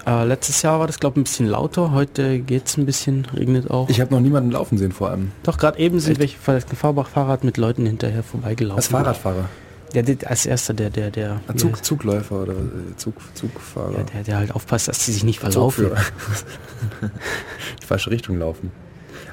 [0.06, 1.92] Äh, letztes Jahr war das, glaube ich, ein bisschen lauter.
[1.92, 3.90] Heute geht es ein bisschen, regnet auch.
[3.90, 5.32] Ich habe noch niemanden laufen sehen vor allem.
[5.44, 6.38] Doch, gerade eben sind Echt?
[6.48, 8.78] welche dem Fahrbach-Fahrrad mit Leuten hinterher vorbeigelaufen.
[8.78, 9.46] Als Fahrradfahrer.
[9.94, 13.92] Ja, der, als erster, der, der, der, Als Zug, Zugläufer oder äh, Zug, Zugfahrer.
[13.92, 15.90] der, der, der halt aufpasst, dass sie sich nicht verlaufen.
[17.82, 18.72] Die falsche Richtung laufen.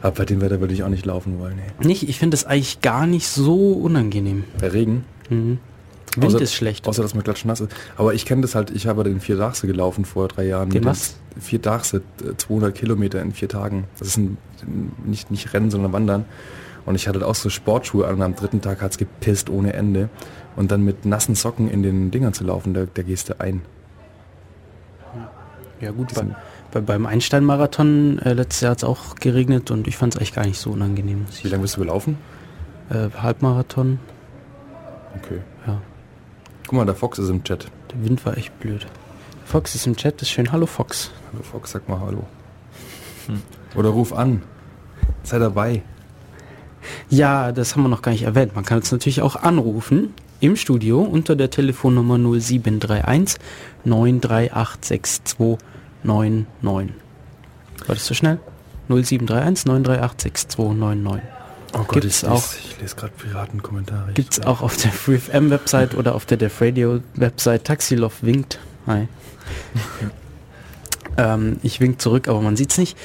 [0.01, 1.57] Aber bei dem Wetter würde ich auch nicht laufen wollen.
[1.57, 1.87] Nee.
[1.87, 4.45] Nicht, ich finde das eigentlich gar nicht so unangenehm.
[4.59, 5.05] Bei Regen.
[5.29, 5.59] Mhm.
[6.17, 6.87] Wind Außer- ist schlecht.
[6.89, 7.73] Außer dass man klatschnass ist.
[7.97, 10.71] Aber ich kenne das halt, ich habe den Viertagse gelaufen vor drei Jahren.
[10.71, 11.17] Den was?
[11.35, 13.85] dem Viertagse, äh, 200 Kilometer in vier Tagen.
[13.99, 14.39] Das ist ein,
[15.05, 16.25] nicht, nicht Rennen, sondern Wandern.
[16.87, 20.09] Und ich hatte auch so Sportschuhe an und am dritten Tag hat's gepisst ohne Ende.
[20.55, 23.63] Und dann mit nassen Socken in den Dingern zu laufen, da, da gehst du ein.
[25.81, 26.25] Ja gut, bei,
[26.73, 30.33] bei, beim Einstein-Marathon äh, letztes Jahr hat es auch geregnet und ich fand es eigentlich
[30.33, 31.27] gar nicht so unangenehm.
[31.43, 32.17] Wie lange bist du gelaufen?
[32.89, 33.99] Äh, Halbmarathon,
[35.17, 35.41] Okay.
[36.67, 37.69] Guck mal, der Fox ist im Chat.
[37.93, 38.87] Der Wind war echt blöd.
[39.45, 40.51] Fox ist im Chat, ist schön.
[40.51, 41.13] Hallo Fox.
[41.33, 42.25] Hallo Fox, sag mal Hallo.
[43.77, 44.43] Oder ruf an.
[45.23, 45.83] Sei dabei.
[47.09, 48.57] Ja, das haben wir noch gar nicht erwähnt.
[48.57, 53.39] Man kann uns natürlich auch anrufen im Studio unter der Telefonnummer 0731
[53.85, 55.59] 9386299.
[56.05, 56.89] War
[57.87, 58.41] das so schnell?
[58.89, 61.36] 0731 9386299.
[61.79, 64.13] Oh Gott, Gibt's ich lese- auch- ich lese gerade Piratenkommentare.
[64.15, 67.65] Gibt es auch auf der FreeFM-Website oder auf der Def Radio-Website.
[67.65, 68.59] Taxilov winkt.
[68.87, 69.09] Hi.
[71.17, 72.97] ähm, ich wink zurück, aber man sieht's nicht.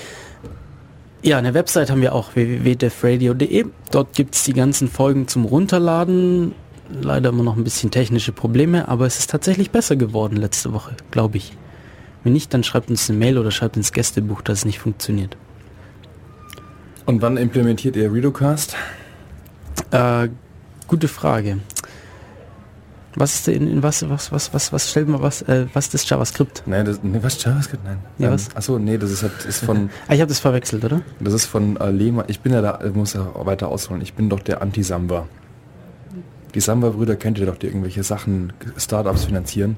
[1.23, 3.65] Ja, eine Website haben wir auch, www.defradio.de.
[3.91, 6.53] Dort gibt's die ganzen Folgen zum Runterladen.
[7.01, 10.95] Leider immer noch ein bisschen technische Probleme, aber es ist tatsächlich besser geworden letzte Woche,
[11.11, 11.53] glaube ich.
[12.23, 15.37] Wenn nicht, dann schreibt uns eine Mail oder schreibt ins Gästebuch, dass es nicht funktioniert.
[17.05, 18.75] Und wann implementiert ihr Redocast?
[19.91, 20.29] Äh,
[20.87, 21.59] gute Frage.
[23.15, 25.93] Was ist denn in was was was was was stellt man was äh, was ist
[25.95, 26.63] das JavaScript?
[26.65, 27.83] Nein, das, nee, was JavaScript?
[27.83, 27.97] Nein.
[28.17, 28.55] Ja, Ähm, was?
[28.55, 31.01] Achso, nee, das ist halt ist von Ah, ich habe das verwechselt, oder?
[31.19, 32.25] das ist von äh, Lehmann.
[32.29, 34.01] Ich bin ja da, ich muss ja auch weiter ausholen.
[34.01, 35.27] Ich bin doch der Anti-Samba.
[36.53, 39.77] Die Samba-Brüder kennt ihr doch, die irgendwelche Sachen, Startups finanzieren.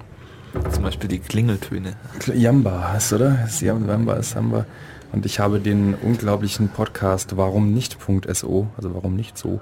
[0.72, 1.96] Zum Beispiel die Klingeltöne.
[2.36, 3.46] Jamba heißt, oder?
[3.46, 4.66] Ist Jamba ist Samba.
[5.14, 9.62] Und ich habe den unglaublichen Podcast Warum nicht.so, also warum nicht so,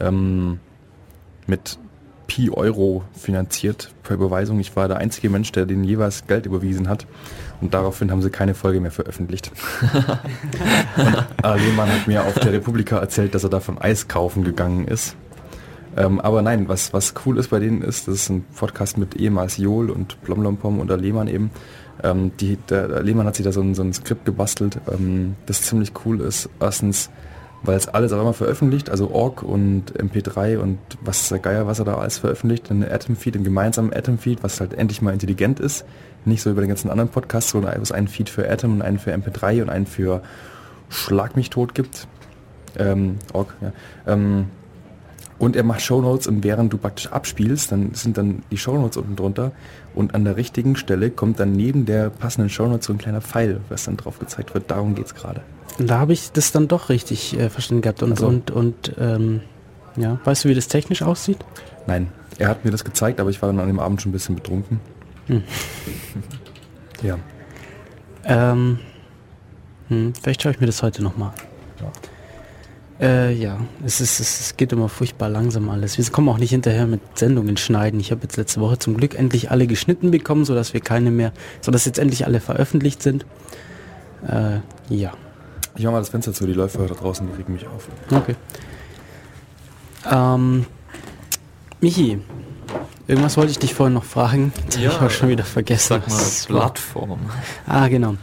[0.00, 0.58] ähm,
[1.46, 1.78] mit
[2.26, 4.60] Pi Euro finanziert per Überweisung.
[4.60, 7.06] Ich war der einzige Mensch, der den jeweils Geld überwiesen hat.
[7.60, 9.52] Und daraufhin haben sie keine Folge mehr veröffentlicht.
[10.96, 15.16] und Lehmann hat mir auf der Republika erzählt, dass er davon Eis kaufen gegangen ist.
[15.96, 19.16] Ähm, aber nein, was, was cool ist bei denen ist, das ist ein Podcast mit
[19.16, 21.50] ehemals Johl und Blomlompom und der Lehmann eben.
[22.02, 25.62] Ähm, die, der, Lehmann hat sich da so ein, so ein Skript gebastelt, ähm, das
[25.62, 26.48] ziemlich cool ist.
[26.60, 27.10] Erstens,
[27.62, 31.78] weil es alles auch immer veröffentlicht, also Org und MP3 und was der Geier, was
[31.78, 35.84] er da alles veröffentlicht, in Atom-Feed, im gemeinsamen Atom-Feed, was halt endlich mal intelligent ist.
[36.24, 38.98] Nicht so über den ganzen anderen Podcasts, sondern einfach einen Feed für Atom und einen
[38.98, 40.22] für MP3 und einen für
[40.88, 42.06] Schlag mich tot gibt.
[42.78, 43.72] Ähm, Org, ja.
[44.06, 44.46] Ähm,
[45.40, 49.16] und er macht Shownotes und während du praktisch abspielst, dann sind dann die Shownotes unten
[49.16, 49.52] drunter
[49.94, 53.60] und an der richtigen Stelle kommt dann neben der passenden Shownotes so ein kleiner Pfeil,
[53.70, 54.70] was dann drauf gezeigt wird.
[54.70, 55.40] Darum geht's gerade.
[55.78, 58.26] Und da habe ich das dann doch richtig äh, verstanden gehabt und Ach so.
[58.28, 59.40] und und ähm,
[59.96, 61.38] ja, weißt du, wie das technisch aussieht?
[61.86, 64.12] Nein, er hat mir das gezeigt, aber ich war dann an dem Abend schon ein
[64.12, 64.78] bisschen betrunken.
[65.26, 65.42] Hm.
[67.02, 67.16] Ja.
[68.26, 68.78] Ähm,
[69.88, 71.32] hm, vielleicht schaue ich mir das heute noch mal.
[73.00, 75.96] Äh, ja, es, ist, es, geht immer furchtbar langsam alles.
[75.96, 77.98] Wir kommen auch nicht hinterher mit Sendungen schneiden.
[77.98, 81.32] Ich habe jetzt letzte Woche zum Glück endlich alle geschnitten bekommen, sodass wir keine mehr,
[81.62, 83.24] sodass jetzt endlich alle veröffentlicht sind.
[84.28, 84.58] Äh,
[84.94, 85.12] ja,
[85.76, 87.88] Ich mach mal das Fenster zu, die Läufer da draußen, die regen mich auf.
[88.10, 88.36] okay.
[90.10, 90.66] Ähm,
[91.80, 92.20] Michi,
[93.06, 94.52] irgendwas wollte ich dich vorhin noch fragen.
[94.66, 96.02] Hab Ja, ich auch schon wieder vergessen.
[96.06, 96.60] Sag mal.
[96.60, 97.20] Plattform.
[97.66, 98.16] Ah, genau.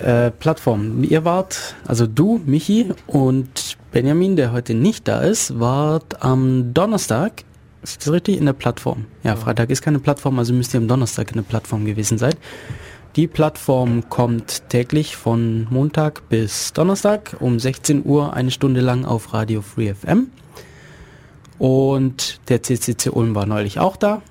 [0.00, 1.02] Äh, Plattform.
[1.02, 7.42] Ihr wart, also du, Michi und Benjamin, der heute nicht da ist, wart am Donnerstag,
[7.82, 9.06] ist das richtig, in der Plattform.
[9.24, 12.34] Ja, Freitag ist keine Plattform, also müsst ihr am Donnerstag in der Plattform gewesen sein.
[13.16, 19.34] Die Plattform kommt täglich von Montag bis Donnerstag um 16 Uhr eine Stunde lang auf
[19.34, 20.28] Radio Free FM.
[21.58, 24.22] Und der CCC Ulm war neulich auch da.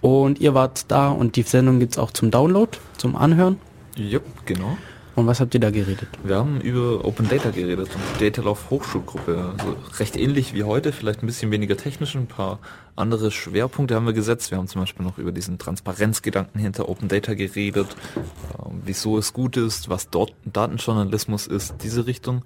[0.00, 3.60] Und ihr wart da und die Sendung gibt's auch zum Download, zum Anhören.
[3.94, 4.76] Jupp, genau.
[5.16, 6.08] Und was habt ihr da geredet?
[6.24, 9.54] Wir haben über Open Data geredet und Data Love Hochschulgruppe.
[9.56, 12.58] Also recht ähnlich wie heute, vielleicht ein bisschen weniger technisch, ein paar
[12.96, 14.50] andere Schwerpunkte haben wir gesetzt.
[14.50, 19.32] Wir haben zum Beispiel noch über diesen Transparenzgedanken hinter Open Data geredet, äh, wieso es
[19.32, 22.42] gut ist, was dort Datenjournalismus ist, diese Richtung.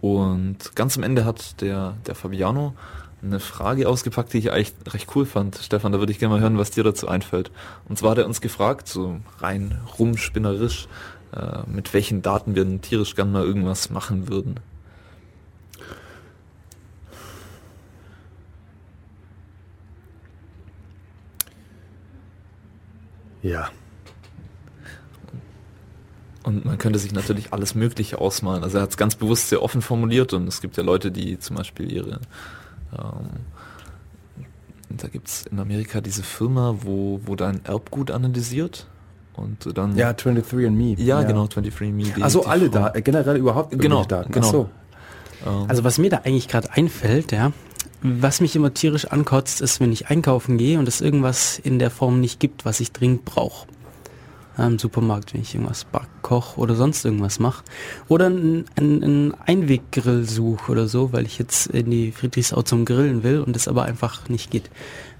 [0.00, 2.74] Und ganz am Ende hat der, der Fabiano
[3.22, 5.56] eine Frage ausgepackt, die ich eigentlich recht cool fand.
[5.56, 7.52] Stefan, da würde ich gerne mal hören, was dir dazu einfällt.
[7.88, 10.88] Und zwar hat er uns gefragt, so rein rumspinnerisch,
[11.34, 14.60] äh, mit welchen Daten wir tierisch gern mal irgendwas machen würden.
[23.42, 23.70] Ja.
[26.44, 28.62] Und man könnte sich natürlich alles Mögliche ausmalen.
[28.62, 31.38] Also er hat es ganz bewusst sehr offen formuliert und es gibt ja Leute, die
[31.38, 32.20] zum Beispiel ihre
[32.96, 33.28] ähm,
[34.88, 38.86] da gibt es in Amerika diese Firma, wo, wo dein Erbgut analysiert
[39.34, 39.96] und dann...
[39.96, 41.00] Ja, 23andMe.
[41.00, 41.26] Ja, ja.
[41.26, 42.22] genau, 23andMe.
[42.22, 44.32] Also alle Daten, äh, generell überhaupt genau, Daten.
[44.32, 44.50] Genau.
[44.50, 44.68] So.
[45.46, 45.66] Ähm.
[45.68, 47.52] Also was mir da eigentlich gerade einfällt, ja,
[48.02, 51.90] was mich immer tierisch ankotzt, ist, wenn ich einkaufen gehe und es irgendwas in der
[51.90, 53.66] Form nicht gibt, was ich dringend brauche
[54.58, 57.64] im Supermarkt, wenn ich irgendwas back, koch oder sonst irgendwas mache.
[58.08, 63.22] Oder einen ein Einweggrill suche oder so, weil ich jetzt in die Friedrichsau zum Grillen
[63.22, 64.70] will und es aber einfach nicht geht.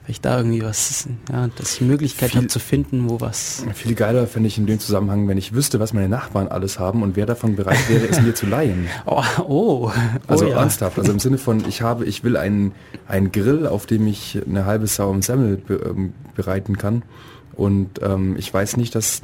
[0.03, 3.65] Weil ich da irgendwie was, ja, dass ich Möglichkeit habe zu finden, wo was.
[3.75, 7.05] Viel geiler finde ich in dem Zusammenhang, wenn ich wüsste, was meine Nachbarn alles haben
[7.05, 8.89] und wer davon bereit wäre, es mir zu leihen.
[9.07, 9.91] Oh, oh.
[10.27, 10.61] Also oh, ja.
[10.61, 12.73] ernsthaft, also im Sinne von, ich habe, ich will einen,
[13.07, 17.03] einen Grill, auf dem ich eine halbe Sau im Semmel be ähm, bereiten kann
[17.55, 19.23] und ähm, ich weiß nicht, dass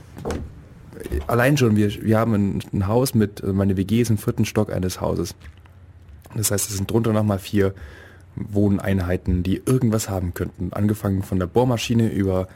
[1.26, 4.44] allein schon, wir, wir haben ein, ein Haus mit, also meine WG ist im vierten
[4.44, 5.34] Stock eines Hauses.
[6.34, 7.74] Das heißt, es sind drunter nochmal vier
[8.50, 10.72] Wohneinheiten, die irgendwas haben könnten.
[10.72, 12.48] Angefangen von der Bohrmaschine über,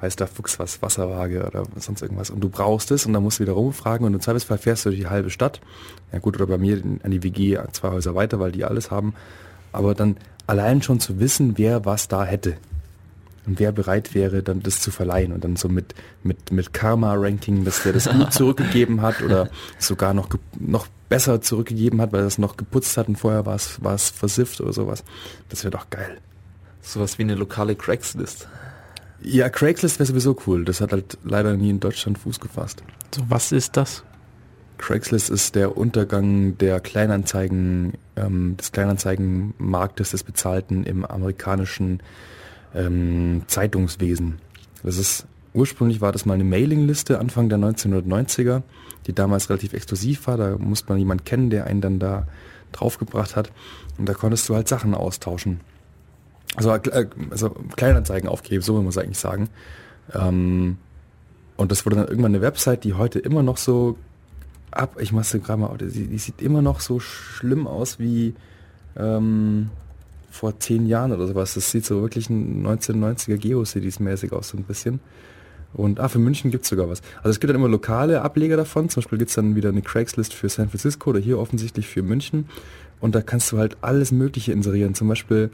[0.00, 2.30] weiß der Fuchs was, Wasserwaage oder sonst irgendwas.
[2.30, 4.90] Und du brauchst es und dann musst du wieder rumfragen und im Zweifelsfall fährst du
[4.90, 5.60] durch die halbe Stadt.
[6.12, 9.14] Ja gut, oder bei mir an die WG zwei Häuser weiter, weil die alles haben.
[9.72, 12.56] Aber dann allein schon zu wissen, wer was da hätte
[13.48, 17.64] und wer bereit wäre, dann das zu verleihen und dann so mit, mit, mit Karma-Ranking,
[17.64, 19.48] dass der das gut zurückgegeben hat oder
[19.78, 23.54] sogar noch, noch besser zurückgegeben hat, weil er es noch geputzt hat und vorher war
[23.54, 25.02] es, war es versifft oder sowas.
[25.48, 26.18] Das wäre doch geil.
[26.82, 28.46] Sowas wie eine lokale Craigslist.
[29.22, 30.66] Ja, Craigslist wäre sowieso cool.
[30.66, 32.82] Das hat halt leider nie in Deutschland Fuß gefasst.
[33.14, 34.04] So, was ist das?
[34.76, 42.00] Craigslist ist der Untergang der Kleinanzeigen, ähm, des Kleinanzeigenmarktes des Bezahlten im amerikanischen
[42.74, 44.38] ähm, Zeitungswesen.
[44.82, 48.62] Das ist ursprünglich war das mal eine Mailingliste Anfang der 1990er,
[49.06, 50.36] die damals relativ exklusiv war.
[50.36, 52.26] Da musste man jemanden kennen, der einen dann da
[52.72, 53.50] draufgebracht hat.
[53.96, 55.60] Und da konntest du halt Sachen austauschen.
[56.56, 59.48] Also, äh, also Kleinanzeigen aufgeben, so will man es eigentlich sagen.
[60.14, 60.78] Ähm,
[61.56, 63.96] und das wurde dann irgendwann eine Website, die heute immer noch so
[64.70, 68.34] ab, ich mach's gerade mal, die, die, sieht immer noch so schlimm aus wie
[68.96, 69.70] ähm,
[70.38, 71.54] vor zehn Jahren oder sowas.
[71.54, 75.00] Das sieht so wirklich ein 1990er Geocities-mäßig aus, so ein bisschen.
[75.74, 77.02] Und ah, für München gibt es sogar was.
[77.18, 78.88] Also es gibt dann immer lokale Ableger davon.
[78.88, 82.02] Zum Beispiel gibt es dann wieder eine Craigslist für San Francisco oder hier offensichtlich für
[82.02, 82.48] München.
[83.00, 84.94] Und da kannst du halt alles Mögliche inserieren.
[84.94, 85.50] Zum Beispiel,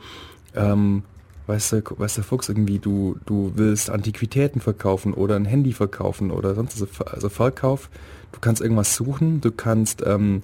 [0.54, 1.02] ähm,
[1.46, 6.30] weißt du, weißt du, Fuchs, irgendwie, du, du willst Antiquitäten verkaufen oder ein Handy verkaufen
[6.30, 7.88] oder sonst also, also Verkauf.
[8.32, 10.42] Du kannst irgendwas suchen, du kannst ähm,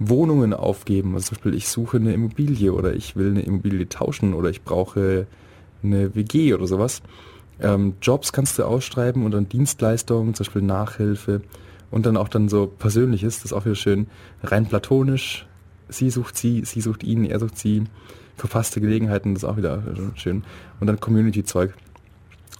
[0.00, 1.14] Wohnungen aufgeben.
[1.14, 4.62] Also zum Beispiel, ich suche eine Immobilie oder ich will eine Immobilie tauschen oder ich
[4.62, 5.26] brauche
[5.82, 7.02] eine WG oder sowas.
[7.60, 11.42] Ähm, Jobs kannst du ausschreiben und dann Dienstleistungen, zum Beispiel Nachhilfe
[11.90, 14.08] und dann auch dann so Persönliches, das ist auch wieder schön,
[14.42, 15.46] rein platonisch.
[15.88, 17.84] Sie sucht sie, sie sucht ihn, er sucht sie.
[18.36, 19.82] Verfasste Gelegenheiten, das ist auch wieder
[20.14, 20.44] schön.
[20.80, 21.74] Und dann Community-Zeug.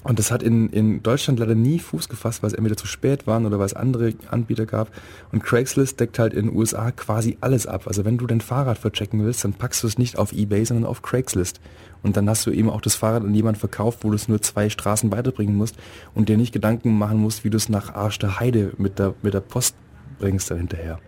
[0.03, 3.27] Und das hat in, in Deutschland leider nie Fuß gefasst, weil es entweder zu spät
[3.27, 4.91] waren oder weil es andere Anbieter gab.
[5.31, 7.83] Und Craigslist deckt halt in den USA quasi alles ab.
[7.87, 10.87] Also wenn du dein Fahrrad verchecken willst, dann packst du es nicht auf Ebay, sondern
[10.87, 11.61] auf Craigslist.
[12.03, 14.41] Und dann hast du eben auch das Fahrrad an jemanden verkauft, wo du es nur
[14.41, 15.77] zwei Straßen weiterbringen musst
[16.15, 19.15] und dir nicht Gedanken machen musst, wie du es nach Arsch der Heide mit der,
[19.21, 19.75] mit der Post
[20.19, 20.99] bringst dann hinterher.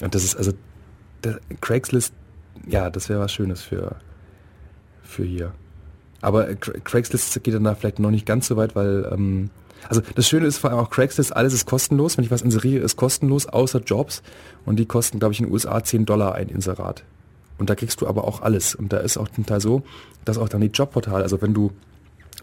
[0.00, 0.52] Und das ist also,
[1.60, 2.14] Craigslist,
[2.66, 3.96] ja, das wäre was Schönes für,
[5.02, 5.52] für hier.
[6.20, 9.50] Aber Craigslist geht dann da vielleicht noch nicht ganz so weit, weil ähm,
[9.88, 12.16] also das Schöne ist vor allem auch Craigslist, alles ist kostenlos.
[12.16, 14.22] Wenn ich was inseriere, ist kostenlos, außer Jobs.
[14.64, 17.04] Und die kosten, glaube ich, in den USA 10 Dollar ein Inserat.
[17.58, 18.74] Und da kriegst du aber auch alles.
[18.74, 19.82] Und da ist auch zum Teil so,
[20.24, 21.72] dass auch dann die Jobportale, also wenn du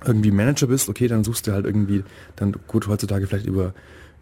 [0.05, 2.03] irgendwie Manager bist, okay, dann suchst du halt irgendwie,
[2.35, 3.73] dann gut, heutzutage vielleicht über,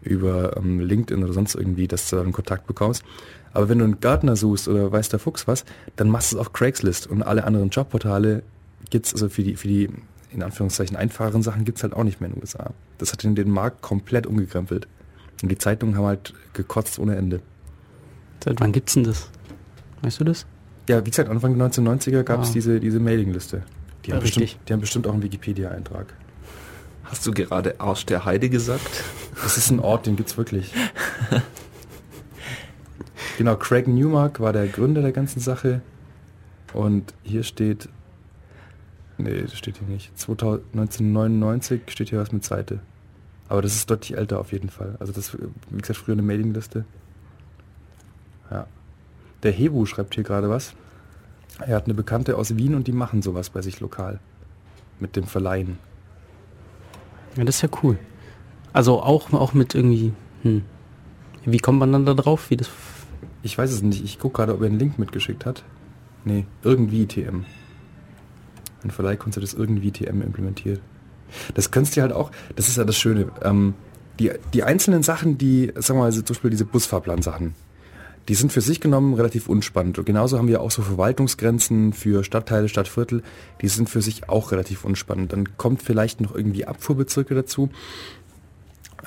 [0.02, 3.02] über ähm, LinkedIn oder sonst irgendwie, dass du einen Kontakt bekommst.
[3.52, 5.64] Aber wenn du einen Gartner suchst oder weiß der Fuchs was,
[5.96, 8.42] dann machst du es auf Craigslist und alle anderen Jobportale
[8.90, 9.88] gibt's also für die, für die
[10.30, 12.72] in Anführungszeichen einfacheren Sachen gibt es halt auch nicht mehr in den USA.
[12.98, 14.88] Das hat den, den Markt komplett umgekrempelt.
[15.42, 17.40] Und die Zeitungen haben halt gekotzt ohne Ende.
[18.42, 19.30] Seit wann gibt's denn das?
[20.02, 20.46] Weißt du das?
[20.88, 22.52] Ja, wie gesagt, Anfang der 1990er gab es Ah.
[22.52, 23.62] diese, diese Mailingliste.
[24.04, 26.12] Die, Ja, haben bestimmt, die haben bestimmt auch einen Wikipedia-Eintrag.
[27.04, 29.04] Hast du gerade Arsch der Heide gesagt?
[29.42, 30.72] Das ist ein Ort, den gibt's wirklich.
[33.38, 35.80] genau, Craig Newmark war der Gründer der ganzen Sache.
[36.72, 37.88] Und hier steht.
[39.18, 40.16] Nee, das steht hier nicht.
[40.18, 42.80] 2000, 1999 steht hier was mit Seite.
[43.48, 44.96] Aber das ist deutlich älter auf jeden Fall.
[44.98, 45.36] Also das,
[45.70, 46.84] wie gesagt, früher eine Mailingliste.
[48.50, 48.66] Ja.
[49.42, 50.74] Der Hebu schreibt hier gerade was.
[51.60, 54.18] Er hat eine Bekannte aus Wien und die machen sowas bei sich lokal.
[54.98, 55.78] Mit dem Verleihen.
[57.36, 57.98] Ja, das ist ja cool.
[58.72, 60.12] Also auch, auch mit irgendwie,
[60.42, 60.62] hm.
[61.44, 62.50] Wie kommt man dann da drauf?
[62.50, 62.70] Wie das.
[63.42, 64.02] Ich weiß es nicht.
[64.02, 65.62] Ich gucke gerade, ob er einen Link mitgeschickt hat.
[66.24, 67.44] Nee, irgendwie TM.
[68.84, 70.80] Ein Verleihkonzept ist irgendwie TM implementiert.
[71.54, 73.30] Das kannst du halt auch, das ist ja das Schöne.
[73.42, 73.74] Ähm,
[74.20, 77.54] die, die einzelnen Sachen, die, sagen wir mal, zum Beispiel diese Busfahrplan-Sachen,
[78.28, 79.98] die sind für sich genommen relativ unspannend.
[79.98, 83.22] Und genauso haben wir auch so Verwaltungsgrenzen für Stadtteile, Stadtviertel,
[83.60, 85.32] die sind für sich auch relativ unspannend.
[85.32, 87.70] Dann kommt vielleicht noch irgendwie Abfuhrbezirke dazu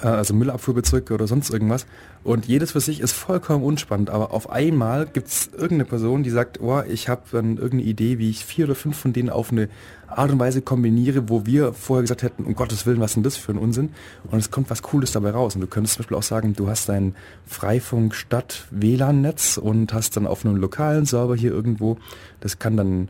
[0.01, 1.85] also Müllabfuhrbezirke oder sonst irgendwas.
[2.23, 4.09] Und jedes für sich ist vollkommen unspannend.
[4.09, 8.19] Aber auf einmal gibt es irgendeine Person, die sagt, oh, ich habe dann irgendeine Idee,
[8.19, 9.69] wie ich vier oder fünf von denen auf eine
[10.07, 13.37] Art und Weise kombiniere, wo wir vorher gesagt hätten, um Gottes Willen, was denn das
[13.37, 13.91] für ein Unsinn?
[14.29, 15.55] Und es kommt was Cooles dabei raus.
[15.55, 17.15] Und du könntest zum Beispiel auch sagen, du hast dein
[17.45, 21.97] Freifunk-Stadt-WLAN-Netz und hast dann auf einem lokalen Server hier irgendwo,
[22.39, 23.09] das kann dann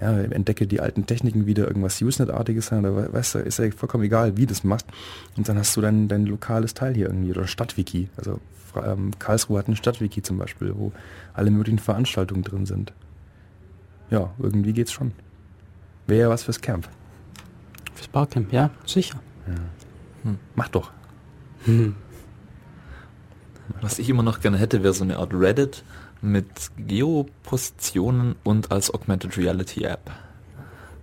[0.00, 3.70] ja, entdecke die alten Techniken wieder, irgendwas Usenet-artiges sein, oder we- weißt du, ist ja
[3.70, 4.86] vollkommen egal, wie du das machst.
[5.36, 8.08] Und dann hast du dein, dein lokales Teil hier irgendwie, oder Stadtwiki.
[8.16, 8.40] Also
[8.84, 10.92] ähm, Karlsruhe hat ein Stadtwiki zum Beispiel, wo
[11.32, 12.92] alle möglichen Veranstaltungen drin sind.
[14.10, 15.12] Ja, irgendwie geht's schon.
[16.06, 16.88] Wäre ja was fürs Camp.
[17.94, 19.18] Fürs Barcamp, ja, sicher.
[20.54, 20.90] Mach doch.
[23.80, 25.82] Was ich immer noch gerne hätte, wäre so eine Art Reddit
[26.22, 26.46] mit
[26.78, 30.10] Geopositionen und als Augmented Reality App.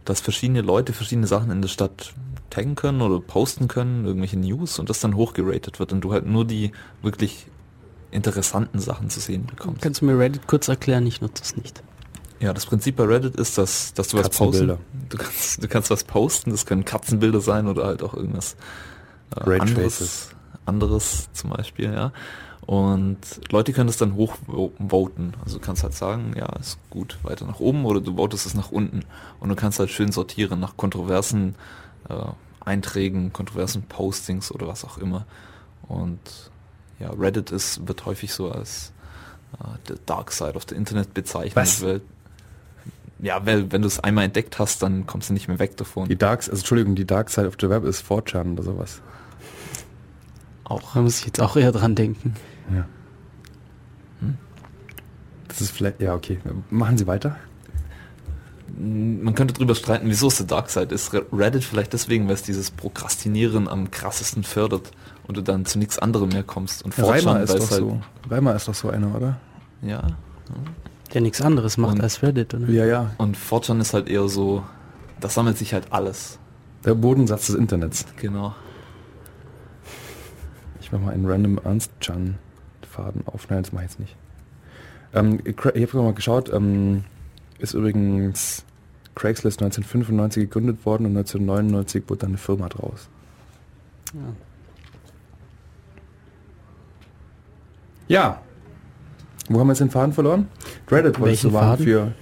[0.05, 2.13] Dass verschiedene Leute verschiedene Sachen in der Stadt
[2.49, 6.25] taggen können oder posten können, irgendwelche News und das dann hochgeratet wird und du halt
[6.25, 6.71] nur die
[7.01, 7.47] wirklich
[8.11, 9.81] interessanten Sachen zu sehen bekommst.
[9.81, 11.07] Kannst du mir Reddit kurz erklären?
[11.07, 11.81] Ich nutze es nicht.
[12.39, 14.67] Ja, das Prinzip bei Reddit ist, dass, dass du was posten.
[14.67, 14.79] Katzenbilder.
[15.09, 18.55] Du kannst, du kannst was posten, das können Katzenbilder sein oder halt auch irgendwas
[19.35, 20.29] äh, anderes,
[20.65, 22.11] anderes zum Beispiel, ja.
[22.65, 23.19] Und
[23.51, 25.33] Leute können das dann hochvoten.
[25.43, 28.53] Also du kannst halt sagen, ja, ist gut, weiter nach oben oder du votest es
[28.53, 29.03] nach unten.
[29.39, 31.55] Und du kannst halt schön sortieren nach kontroversen
[32.09, 32.15] äh,
[32.61, 35.25] Einträgen, kontroversen Postings oder was auch immer.
[35.87, 36.19] Und
[36.99, 38.93] ja, Reddit ist, wird häufig so als
[39.59, 41.57] äh, the dark side of the Internet bezeichnet.
[41.57, 41.81] Was?
[41.83, 41.99] Weil,
[43.19, 46.07] ja, weil wenn du es einmal entdeckt hast, dann kommst du nicht mehr weg davon.
[46.07, 49.01] Die Dark, also Entschuldigung, die Dark Side of the Web ist 4chan oder sowas.
[50.63, 50.93] auch.
[50.93, 52.35] Da muss ich jetzt auch eher dran denken.
[52.71, 52.85] Ja.
[55.47, 56.39] Das ist vielleicht, ja, okay.
[56.69, 57.35] Machen Sie weiter.
[58.75, 61.13] Man könnte drüber streiten, wieso es der Dark Side ist.
[61.13, 64.89] Re- Reddit vielleicht deswegen, weil es dieses Prokrastinieren am krassesten fördert
[65.27, 66.83] und du dann zu nichts anderem mehr kommst.
[66.83, 68.01] Und Reimer 4chan, ist doch halt, so.
[68.29, 69.37] Reimer ist doch so einer, oder?
[69.83, 70.07] Ja.
[71.13, 72.67] Der nichts anderes macht Und- als Reddit, oder?
[72.69, 73.11] Ja, ja.
[73.19, 74.63] Und 4chan ist halt eher so,
[75.19, 76.39] das sammelt sich halt alles.
[76.83, 78.05] Der Bodensatz des Internets.
[78.19, 78.55] Genau.
[80.81, 81.59] Ich mach mal einen random
[82.93, 83.49] Ernst-Chan-Faden auf.
[83.49, 84.15] Nein, das mach ich jetzt nicht.
[85.13, 87.03] Ähm, ich habe mal geschaut, ähm,
[87.59, 88.65] ist übrigens
[89.15, 93.07] Craigslist 1995 gegründet worden und 1999 wurde dann eine Firma draus.
[94.13, 94.19] Ja.
[98.07, 98.41] Ja.
[99.49, 100.47] Wo haben wir jetzt den Faden verloren?
[100.89, 101.85] Reddit wolltest Welchen du warnen Faden?
[101.85, 102.13] für...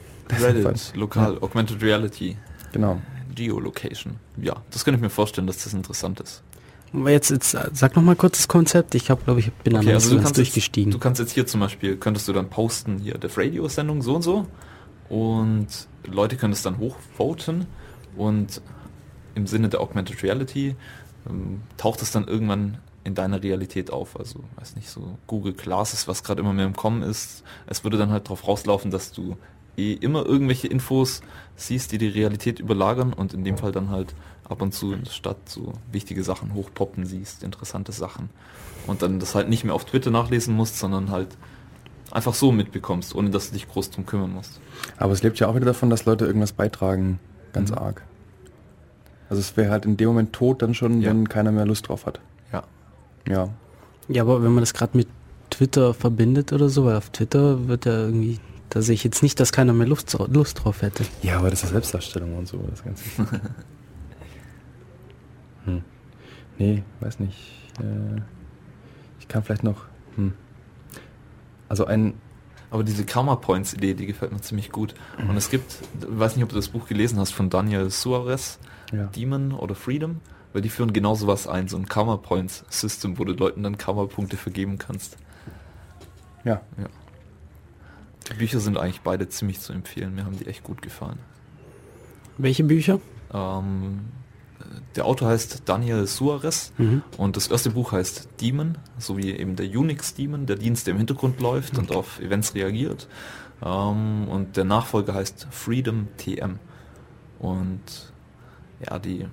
[0.41, 2.37] Reddit, lokal, Augmented Reality,
[2.71, 3.01] Genau.
[3.35, 4.15] Geolocation.
[4.37, 6.41] Ja, das kann ich mir vorstellen, dass das interessant ist.
[6.93, 8.95] Jetzt, jetzt sag noch mal kurz das Konzept.
[8.95, 10.91] Ich habe, glaube ich, bin Okay, also du kannst, jetzt, durchgestiegen.
[10.91, 14.21] du kannst jetzt hier zum Beispiel, könntest du dann posten, hier, der Radio-Sendung so und
[14.21, 14.47] so
[15.07, 15.67] und
[16.05, 17.65] Leute können es dann hochvoten
[18.17, 18.61] und
[19.35, 20.75] im Sinne der Augmented Reality
[21.29, 24.19] ähm, taucht es dann irgendwann in deiner Realität auf.
[24.19, 27.43] Also, weiß nicht, so Google Glasses, was gerade immer mehr im Kommen ist.
[27.67, 29.37] Es würde dann halt darauf rauslaufen, dass du
[29.77, 31.21] eh immer irgendwelche Infos
[31.55, 34.13] siehst, die die Realität überlagern und in dem Fall dann halt
[34.47, 38.29] ab und zu in der Stadt so wichtige Sachen hochpoppen siehst, interessante Sachen.
[38.87, 41.29] Und dann das halt nicht mehr auf Twitter nachlesen musst, sondern halt
[42.11, 44.59] einfach so mitbekommst, ohne dass du dich groß drum kümmern musst.
[44.97, 47.19] Aber es lebt ja auch wieder davon, dass Leute irgendwas beitragen.
[47.53, 47.77] Ganz Mhm.
[47.77, 48.03] arg.
[49.29, 51.09] Also es wäre halt in dem Moment tot dann schon, Ja.
[51.09, 52.19] wenn keiner mehr Lust drauf hat.
[52.51, 52.63] Ja.
[53.27, 53.49] Ja.
[54.09, 55.07] Ja, aber wenn man das gerade mit
[55.49, 58.39] Twitter verbindet oder so, weil auf Twitter wird ja irgendwie,
[58.71, 61.03] da sehe ich jetzt nicht, dass keiner mehr Lust, Lust drauf hätte.
[61.21, 62.57] Ja, aber das ist Selbstdarstellung und so.
[62.69, 63.03] Das Ganze.
[65.65, 65.83] hm.
[66.57, 67.37] Nee, weiß nicht.
[67.79, 68.21] Äh,
[69.19, 69.85] ich kann vielleicht noch.
[70.15, 70.33] Hm.
[71.67, 72.13] Also ein.
[72.69, 74.95] Aber diese Karma Points Idee, die gefällt mir ziemlich gut.
[75.17, 78.57] Und es gibt, ich weiß nicht, ob du das Buch gelesen hast von Daniel Suarez,
[78.93, 79.07] Ja.
[79.07, 80.21] Demon oder Freedom,
[80.53, 83.77] weil die führen genau sowas ein, so ein Karma Points System, wo du Leuten dann
[83.77, 85.17] Karma Punkte vergeben kannst.
[86.45, 86.61] Ja.
[88.29, 91.19] Die Bücher sind eigentlich beide ziemlich zu empfehlen, mir haben die echt gut gefallen.
[92.37, 92.99] Welche Bücher?
[93.33, 94.01] Ähm,
[94.95, 97.01] der Autor heißt Daniel Suarez Mhm.
[97.17, 100.93] und das erste Buch heißt Demon, so wie eben der Unix Demon, der Dienst, der
[100.93, 103.07] im Hintergrund läuft und auf Events reagiert.
[103.63, 106.59] Ähm, und der Nachfolger heißt Freedom TM.
[107.39, 108.11] Und
[108.87, 109.25] ja, die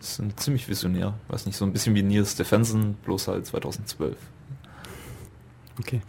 [0.00, 1.14] sind ziemlich visionär.
[1.28, 4.16] Weiß nicht, so ein bisschen wie Neil Stephenson, bloß halt 2012.
[5.78, 6.02] Okay.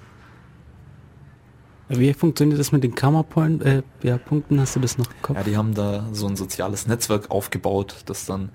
[1.99, 4.59] Wie funktioniert das mit den Karma-Point, äh, ja, Punkten?
[4.59, 5.37] Hast du das noch im Kopf?
[5.37, 8.49] Ja, die haben da so ein soziales Netzwerk aufgebaut, das dann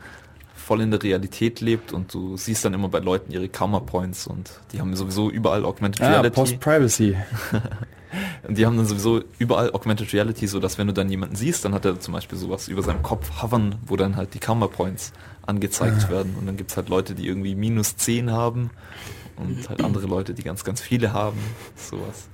[0.55, 4.27] voll in der Realität lebt und du siehst dann immer bei Leuten ihre Karma Points
[4.27, 6.35] und die haben sowieso überall Augmented Ah, Reality.
[6.35, 7.16] Post-Privacy.
[8.48, 11.66] Und die haben dann sowieso überall Augmented Reality, so dass wenn du dann jemanden siehst,
[11.66, 14.66] dann hat er zum Beispiel sowas über seinem Kopf hovern, wo dann halt die Karma
[14.66, 15.12] Points
[15.44, 16.10] angezeigt Ah.
[16.10, 16.35] werden.
[16.40, 18.70] Und dann gibt's halt Leute, die irgendwie minus 10 haben
[19.36, 21.36] und halt andere Leute, die ganz, ganz viele haben.
[21.77, 22.28] Sowas.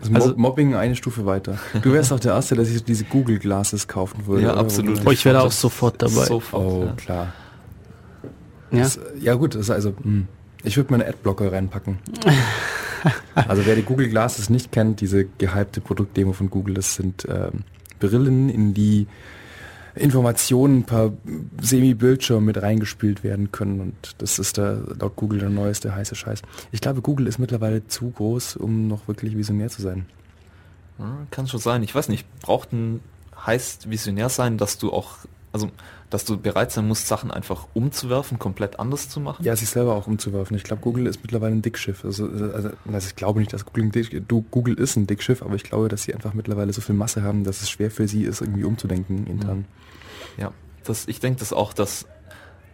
[0.00, 1.58] Also, Also- Mobbing eine Stufe weiter.
[1.82, 4.44] Du wärst auch der Erste, der sich diese Google Glasses kaufen würde.
[4.44, 5.00] Ja, absolut.
[5.04, 6.24] Oh, ich wäre auch sofort dabei.
[6.24, 6.92] Sofort, Oh, ja.
[6.92, 7.32] klar.
[8.70, 8.80] Ja?
[8.80, 10.26] Das, ja gut, das ist also, hm.
[10.62, 11.98] ich würde meine Adblocker reinpacken.
[13.34, 17.64] also wer die Google Glasses nicht kennt, diese gehypte Produktdemo von Google, das sind ähm,
[17.98, 19.06] Brillen, in die
[20.00, 21.12] Informationen per
[21.60, 26.42] Semi-Bildschirm mit reingespielt werden können und das ist der, laut Google der neueste heiße Scheiß.
[26.72, 30.06] Ich glaube, Google ist mittlerweile zu groß, um noch wirklich visionär zu sein.
[31.30, 31.82] Kann schon sein.
[31.82, 33.00] Ich weiß nicht, braucht ein,
[33.46, 35.18] heißt visionär sein, dass du auch,
[35.52, 35.70] also,
[36.10, 39.44] dass du bereit sein musst, Sachen einfach umzuwerfen, komplett anders zu machen?
[39.44, 40.56] Ja, sich selber auch umzuwerfen.
[40.56, 42.04] Ich glaube, Google ist mittlerweile ein Dickschiff.
[42.04, 45.42] Also, also, also ich glaube nicht, dass Google ein Dick, du, Google ist ein Dickschiff,
[45.42, 48.06] aber ich glaube, dass sie einfach mittlerweile so viel Masse haben, dass es schwer für
[48.06, 49.64] sie ist, irgendwie umzudenken intern.
[50.40, 50.52] Ja,
[50.84, 52.06] das, ich denke das auch, dass,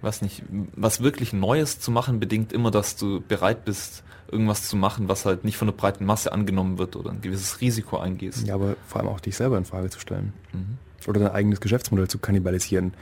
[0.01, 0.43] was nicht,
[0.74, 5.24] was wirklich Neues zu machen, bedingt immer, dass du bereit bist, irgendwas zu machen, was
[5.26, 8.47] halt nicht von der breiten Masse angenommen wird oder ein gewisses Risiko eingehst.
[8.47, 10.32] Ja, aber vor allem auch dich selber in Frage zu stellen.
[10.52, 10.78] Mhm.
[11.09, 12.94] Oder dein eigenes Geschäftsmodell zu kannibalisieren.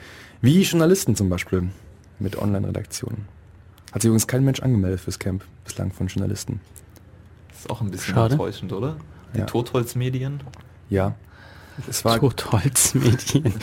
[0.43, 1.71] Wie Journalisten zum Beispiel
[2.19, 3.27] mit Online-Redaktionen.
[3.93, 6.61] Hat sich übrigens kein Mensch angemeldet fürs Camp bislang von Journalisten.
[7.55, 8.33] ist auch ein bisschen Schade.
[8.33, 8.97] enttäuschend, oder?
[9.35, 9.47] Die Ja.
[9.47, 10.41] Totholzmedien.
[10.91, 11.15] Ja.
[11.89, 13.55] Es war Totholzmedien.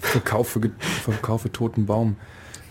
[0.00, 2.16] Verkauf für, Ge- Verkauf für toten Baum.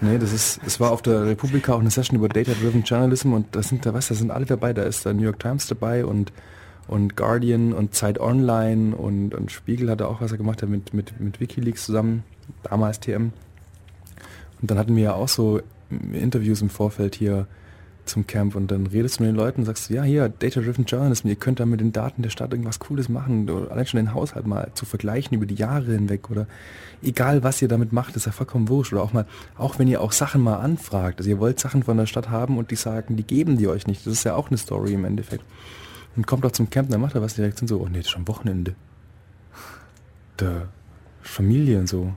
[0.02, 3.56] Nee, das ist, es war auf der Republika auch eine Session über Data-Driven Journalism und
[3.56, 6.06] da sind da, was, da sind alle dabei, da ist der New York Times dabei
[6.06, 6.34] und,
[6.88, 10.70] und Guardian und Zeit Online und, und Spiegel hat da auch was er gemacht hat
[10.70, 12.24] mit, mit, mit Wikileaks zusammen,
[12.64, 13.32] damals TM.
[14.62, 15.62] Und dann hatten wir ja auch so
[16.12, 17.48] Interviews im Vorfeld hier
[18.06, 21.28] zum Camp und dann redest du mit den Leuten und sagst, ja hier, Data-Driven Journalism,
[21.28, 24.14] ihr könnt da mit den Daten der Stadt irgendwas Cooles machen, oder allein schon den
[24.14, 26.48] Haushalt mal zu vergleichen über die Jahre hinweg oder
[27.02, 28.94] egal was ihr damit macht, ist ja vollkommen wurscht.
[28.94, 29.26] Oder auch mal,
[29.58, 32.58] auch wenn ihr auch Sachen mal anfragt, also ihr wollt Sachen von der Stadt haben
[32.58, 35.06] und die sagen, die geben die euch nicht, das ist ja auch eine Story im
[35.06, 35.44] Endeffekt.
[36.16, 38.06] Und kommt doch zum Camp, dann macht er was direkt und so, oh nee, das
[38.06, 38.76] ist schon Wochenende.
[40.38, 40.70] Da,
[41.22, 42.14] Familie und so.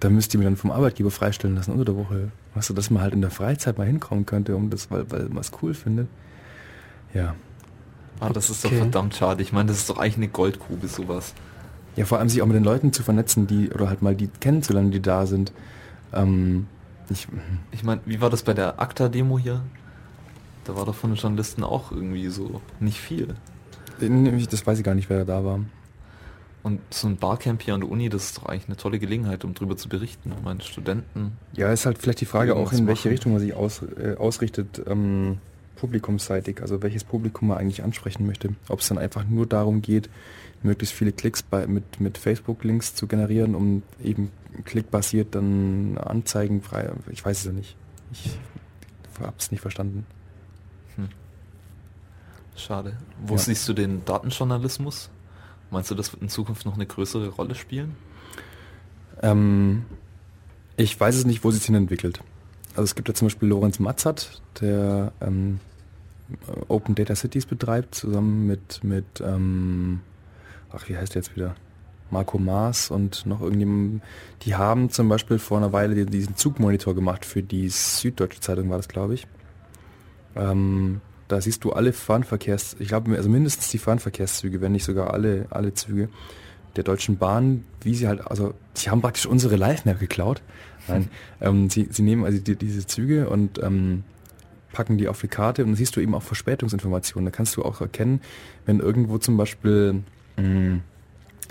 [0.00, 2.32] Da müsst ihr mir dann vom Arbeitgeber freistellen lassen unter der Woche.
[2.54, 5.28] Weißt du, dass man halt in der Freizeit mal hinkommen könnte, um das, weil, weil
[5.28, 6.08] man es cool findet.
[7.14, 7.34] Ja.
[8.18, 8.74] Ah, das ist Okay.
[8.74, 9.42] doch verdammt schade.
[9.42, 11.34] Ich meine, das ist doch eigentlich eine Goldgrube, sowas.
[11.96, 14.28] Ja, vor allem sich auch mit den Leuten zu vernetzen, die, oder halt mal die
[14.28, 15.52] kennenzulernen, die da sind.
[16.12, 16.66] Ähm,
[17.08, 17.26] ich,
[17.72, 19.62] Ich meine, wie war das bei der ACTA-Demo hier?
[20.64, 23.34] Da war doch von den Journalisten auch irgendwie so nicht viel.
[23.98, 25.60] das weiß ich gar nicht, wer da war.
[26.62, 29.44] Und so ein Barcamp hier an der Uni, das ist doch eigentlich eine tolle Gelegenheit,
[29.44, 30.32] um drüber zu berichten.
[30.36, 31.32] Ich meine, Studenten.
[31.54, 33.12] Ja, ist halt vielleicht die Frage auch, in welche machen.
[33.12, 35.38] Richtung man sich aus, äh, ausrichtet, ähm,
[35.76, 38.50] publikumsseitig, also welches Publikum man eigentlich ansprechen möchte.
[38.68, 40.10] Ob es dann einfach nur darum geht,
[40.62, 44.30] möglichst viele Klicks bei, mit, mit Facebook-Links zu generieren, um eben
[44.66, 46.90] klickbasiert dann Anzeigen frei.
[47.10, 47.76] Ich weiß es ja nicht.
[48.12, 48.38] Ich
[49.18, 50.04] habe es nicht verstanden.
[52.56, 52.94] Schade.
[53.24, 53.38] Wo Ja.
[53.38, 55.08] siehst du den Datenjournalismus?
[55.70, 57.94] Meinst du, das wird in Zukunft noch eine größere Rolle spielen?
[59.22, 59.84] Ähm,
[60.76, 62.20] ich weiß es nicht, wo sich hin entwickelt.
[62.70, 65.60] Also es gibt ja zum Beispiel Lorenz Matzert, der ähm,
[66.68, 70.00] Open Data Cities betreibt, zusammen mit, mit ähm,
[70.72, 71.54] ach, wie heißt der jetzt wieder?
[72.12, 74.02] Marco Maas und noch irgendjemand.
[74.42, 78.68] Die haben zum Beispiel vor einer Weile die- diesen Zugmonitor gemacht für die Süddeutsche Zeitung,
[78.70, 79.28] war das, glaube ich.
[80.34, 85.12] Ähm, da siehst du alle Fernverkehrs, ich glaube, also mindestens die Fernverkehrszüge, wenn nicht sogar
[85.12, 86.08] alle, alle Züge
[86.76, 90.42] der Deutschen Bahn, wie sie halt, also sie haben praktisch unsere Live-Map geklaut.
[90.88, 91.08] Nein,
[91.40, 94.04] ähm, sie, sie nehmen also die, diese Züge und ähm,
[94.72, 97.24] packen die auf die Karte und dann siehst du eben auch Verspätungsinformationen.
[97.24, 98.20] Da kannst du auch erkennen,
[98.66, 100.02] wenn irgendwo zum Beispiel,
[100.36, 100.80] mh,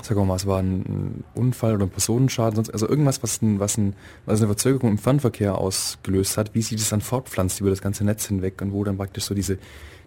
[0.03, 3.59] sagen wir mal, es war ein Unfall oder ein Personenschaden, sonst, also irgendwas, was, ein,
[3.59, 3.95] was, ein,
[4.26, 8.03] was eine Verzögerung im Fernverkehr ausgelöst hat, wie sich das dann fortpflanzt über das ganze
[8.03, 9.57] Netz hinweg und wo dann praktisch so diese,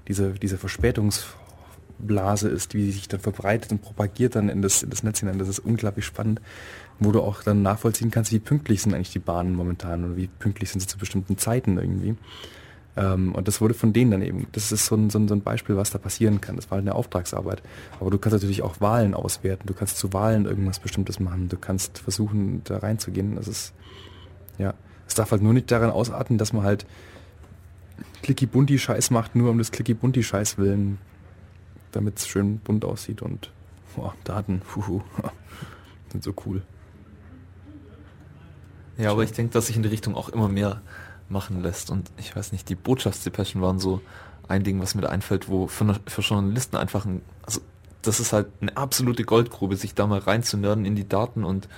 [0.08, 4.90] diese, diese Verspätungsblase ist, wie sie sich dann verbreitet und propagiert dann in das, in
[4.90, 5.38] das Netz hinein.
[5.38, 6.40] Das ist unglaublich spannend,
[6.98, 10.26] wo du auch dann nachvollziehen kannst, wie pünktlich sind eigentlich die Bahnen momentan oder wie
[10.26, 12.16] pünktlich sind sie zu bestimmten Zeiten irgendwie.
[12.96, 15.34] Ähm, und das wurde von denen dann eben, das ist so ein, so, ein, so
[15.34, 16.56] ein Beispiel, was da passieren kann.
[16.56, 17.62] Das war halt eine Auftragsarbeit.
[18.00, 19.66] Aber du kannst natürlich auch Wahlen auswerten.
[19.66, 21.48] Du kannst zu Wahlen irgendwas Bestimmtes machen.
[21.48, 23.36] Du kannst versuchen, da reinzugehen.
[23.36, 23.72] Das ist,
[24.58, 24.74] ja,
[25.06, 26.86] es darf halt nur nicht daran ausarten, dass man halt
[28.22, 30.98] Clicky-Bunti-Scheiß macht, nur um das Clicky-Bunti-Scheiß willen,
[31.92, 33.50] damit es schön bunt aussieht und
[33.96, 35.02] boah, Daten, huhu,
[36.10, 36.62] sind so cool.
[38.98, 40.82] Ja, aber ich denke, dass sich in die Richtung auch immer mehr
[41.32, 41.90] machen lässt.
[41.90, 44.00] Und ich weiß nicht, die Botschaftsdepeschen waren so
[44.48, 47.60] ein Ding, was mir da einfällt, wo für, für Journalisten einfach ein, also
[48.02, 51.68] das ist halt eine absolute Goldgrube, sich da mal reinzunörden in die Daten und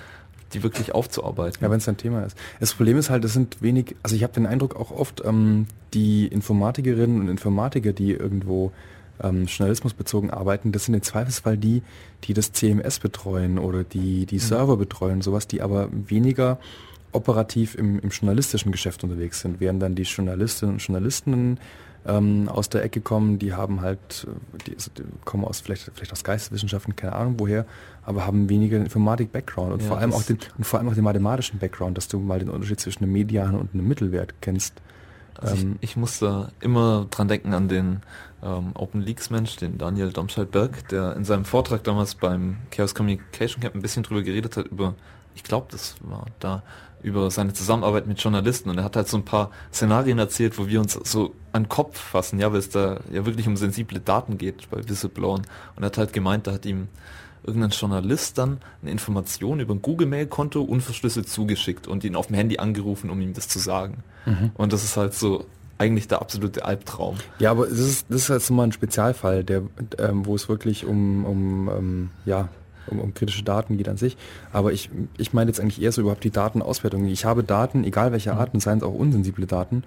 [0.53, 1.63] die wirklich aufzuarbeiten.
[1.63, 2.37] Ja, wenn es ein Thema ist.
[2.61, 5.67] Das Problem ist halt, es sind wenig, also ich habe den Eindruck auch oft, ähm,
[5.93, 8.73] die Informatikerinnen und Informatiker, die irgendwo
[9.23, 11.83] ähm, journalismusbezogen arbeiten, das sind im Zweifelsfall die,
[12.25, 14.41] die das CMS betreuen oder die die mhm.
[14.41, 16.59] Server betreuen, sowas, die aber weniger
[17.15, 21.59] operativ im, im journalistischen Geschäft unterwegs sind, während dann die Journalistinnen und Journalisten
[22.07, 24.27] ähm, aus der Ecke kommen, die haben halt,
[24.67, 27.65] die, also die kommen aus vielleicht, vielleicht aus Geisteswissenschaften, keine Ahnung woher,
[28.03, 31.05] aber haben weniger Informatik-Background und ja, vor allem auch den und vor allem auch den
[31.05, 34.75] mathematischen Background, dass du mal den Unterschied zwischen einem Median und einem Mittelwert kennst.
[35.39, 38.01] Also ähm, ich, ich muss da immer dran denken an den
[38.43, 43.63] ähm, Open Leaks Mensch, den Daniel Domscheit-Berg, der in seinem Vortrag damals beim Chaos Communication
[43.63, 44.95] Camp ein bisschen drüber geredet hat, über,
[45.35, 46.63] ich glaube, das war da,
[47.05, 50.67] über seine Zusammenarbeit mit Journalisten und er hat halt so ein paar Szenarien erzählt, wo
[50.67, 54.01] wir uns so an den Kopf fassen, ja, weil es da ja wirklich um sensible
[54.01, 55.43] Daten geht bei Whistleblowern
[55.77, 56.89] und er hat halt gemeint, da hat ihm
[57.47, 62.57] irgendein Journalist dann eine Information über ein Google-Mail-Konto unverschlüsselt zugeschickt und ihn auf dem Handy
[62.57, 64.03] angerufen, um ihm das zu sagen.
[64.25, 64.53] Mhm.
[64.55, 65.45] Und das ist halt so
[65.77, 67.17] eigentlich der absolute Albtraum.
[67.39, 69.63] Ja, aber das ist, das ist jetzt mal ein Spezialfall, der,
[69.99, 72.49] ähm, wo es wirklich um, um ähm, ja,
[72.87, 74.17] um, um kritische Daten geht an sich.
[74.53, 77.07] Aber ich, ich meine jetzt eigentlich eher so überhaupt die Datenauswertung.
[77.07, 78.41] Ich habe Daten, egal welcher mhm.
[78.41, 79.85] Arten, seien es auch unsensible Daten,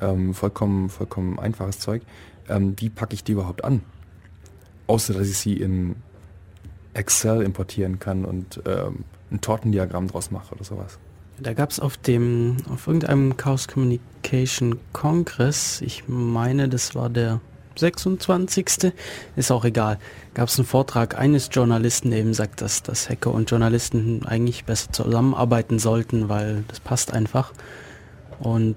[0.00, 2.02] ähm, vollkommen, vollkommen einfaches Zeug.
[2.48, 3.82] Ähm, wie packe ich die überhaupt an?
[4.86, 5.96] Außer dass ich sie in
[6.92, 10.98] Excel importieren kann und ähm, ein Tortendiagramm draus mache oder sowas.
[11.40, 17.40] Da gab es auf dem, auf irgendeinem Chaos Communication Kongress, ich meine, das war der
[17.78, 18.92] 26.
[19.36, 19.98] Ist auch egal.
[20.34, 24.64] Gab es einen Vortrag eines Journalisten, der eben sagt, dass, dass Hacker und Journalisten eigentlich
[24.64, 27.52] besser zusammenarbeiten sollten, weil das passt einfach.
[28.40, 28.76] Und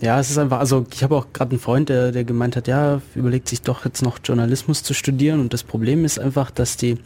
[0.00, 2.68] ja, es ist einfach, also ich habe auch gerade einen Freund, der, der gemeint hat,
[2.68, 5.40] ja, überlegt sich doch jetzt noch Journalismus zu studieren.
[5.40, 6.98] Und das Problem ist einfach, dass die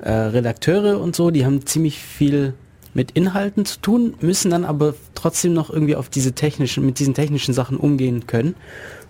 [0.00, 2.54] äh, Redakteure und so, die haben ziemlich viel
[2.92, 7.14] mit Inhalten zu tun, müssen dann aber trotzdem noch irgendwie auf diese technischen, mit diesen
[7.14, 8.54] technischen Sachen umgehen können.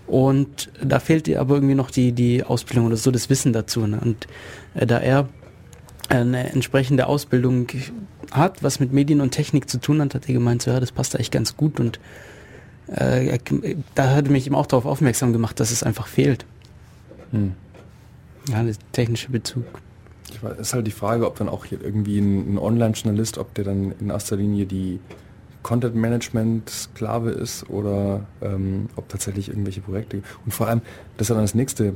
[0.07, 3.87] Und da fehlt dir aber irgendwie noch die, die Ausbildung oder so das Wissen dazu.
[3.87, 3.99] Ne?
[3.99, 4.27] Und
[4.75, 5.27] äh, da er
[6.09, 7.67] eine entsprechende Ausbildung
[8.31, 10.91] hat, was mit Medien und Technik zu tun hat, hat er gemeint, so, ja, das
[10.91, 11.79] passt eigentlich ganz gut.
[11.79, 11.99] Und
[12.87, 13.39] äh,
[13.95, 16.45] da hat er mich eben auch darauf aufmerksam gemacht, dass es einfach fehlt.
[17.31, 17.53] Hm.
[18.49, 19.65] Ja, der technische Bezug.
[20.59, 23.93] Es ist halt die Frage, ob dann auch irgendwie ein, ein Online-Journalist, ob der dann
[23.99, 24.99] in erster Linie die
[25.65, 30.21] Content Management Sklave ist oder ähm, ob tatsächlich irgendwelche Projekte.
[30.45, 30.83] Und vor allem,
[31.17, 31.95] das ist dann das nächste,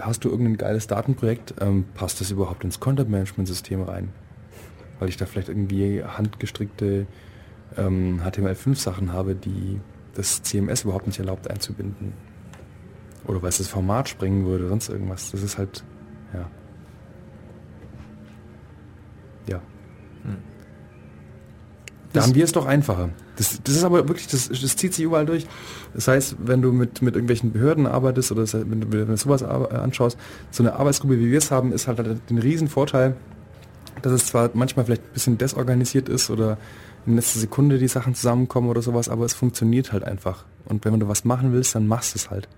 [0.00, 4.08] hast du irgendein geiles Datenprojekt, ähm, passt das überhaupt ins Content Management System rein?
[4.98, 7.06] Weil ich da vielleicht irgendwie handgestrickte
[7.76, 9.78] ähm, HTML5 Sachen habe, die
[10.14, 12.14] das CMS überhaupt nicht erlaubt einzubinden.
[13.26, 15.32] Oder weil es das Format sprengen würde, sonst irgendwas.
[15.32, 15.84] Das ist halt,
[16.32, 16.48] ja.
[19.50, 19.60] Ja.
[22.12, 23.08] Da haben wir es doch einfacher.
[23.36, 25.46] Das, das ist aber wirklich, das, das, zieht sich überall durch.
[25.94, 29.16] Das heißt, wenn du mit, mit irgendwelchen Behörden arbeitest oder das, wenn, du, wenn du
[29.16, 30.18] sowas anschaust,
[30.50, 31.98] so eine Arbeitsgruppe, wie wir es haben, ist halt
[32.28, 33.16] den riesen Vorteil,
[34.02, 36.58] dass es zwar manchmal vielleicht ein bisschen desorganisiert ist oder
[37.06, 40.44] in letzter Sekunde die Sachen zusammenkommen oder sowas, aber es funktioniert halt einfach.
[40.66, 42.48] Und wenn du was machen willst, dann machst du es halt.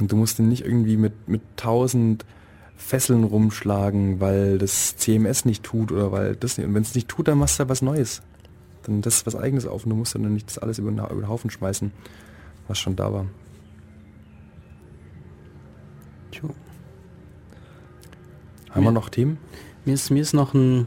[0.00, 2.26] Und du musst den nicht irgendwie mit, mit tausend
[2.76, 6.66] Fesseln rumschlagen, weil das CMS nicht tut oder weil das nicht.
[6.66, 8.22] Und wenn es nicht tut, dann machst du halt was Neues
[8.86, 11.06] dann das ist was eigenes auf und du musst dann nicht das alles über, über
[11.06, 11.92] den Haufen schmeißen,
[12.68, 13.26] was schon da war.
[16.30, 16.50] Tjo.
[18.70, 19.38] Haben mir, wir noch Themen?
[19.84, 20.86] Mir ist, mir ist noch ein,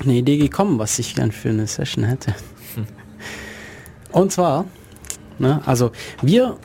[0.00, 2.34] eine Idee gekommen, was ich gern für eine Session hätte.
[2.74, 2.86] Hm.
[4.12, 4.64] Und zwar,
[5.38, 5.90] ne, also
[6.22, 6.56] wir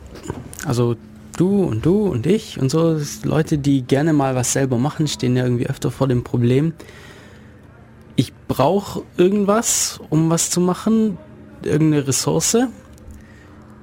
[0.65, 0.95] also
[1.37, 5.35] du und du und ich und so, Leute, die gerne mal was selber machen, stehen
[5.35, 6.73] ja irgendwie öfter vor dem Problem.
[8.19, 11.17] Ich brauche irgendwas, um was zu machen,
[11.63, 12.57] irgendeine Ressource,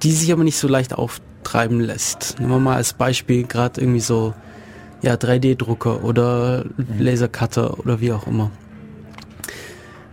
[0.02, 2.38] die sich aber nicht so leicht auftreiben lässt.
[2.38, 4.34] Nehmen wir mal als Beispiel gerade irgendwie so
[5.00, 6.66] ja, 3D-Drucker oder
[6.98, 8.50] Lasercutter oder wie auch immer.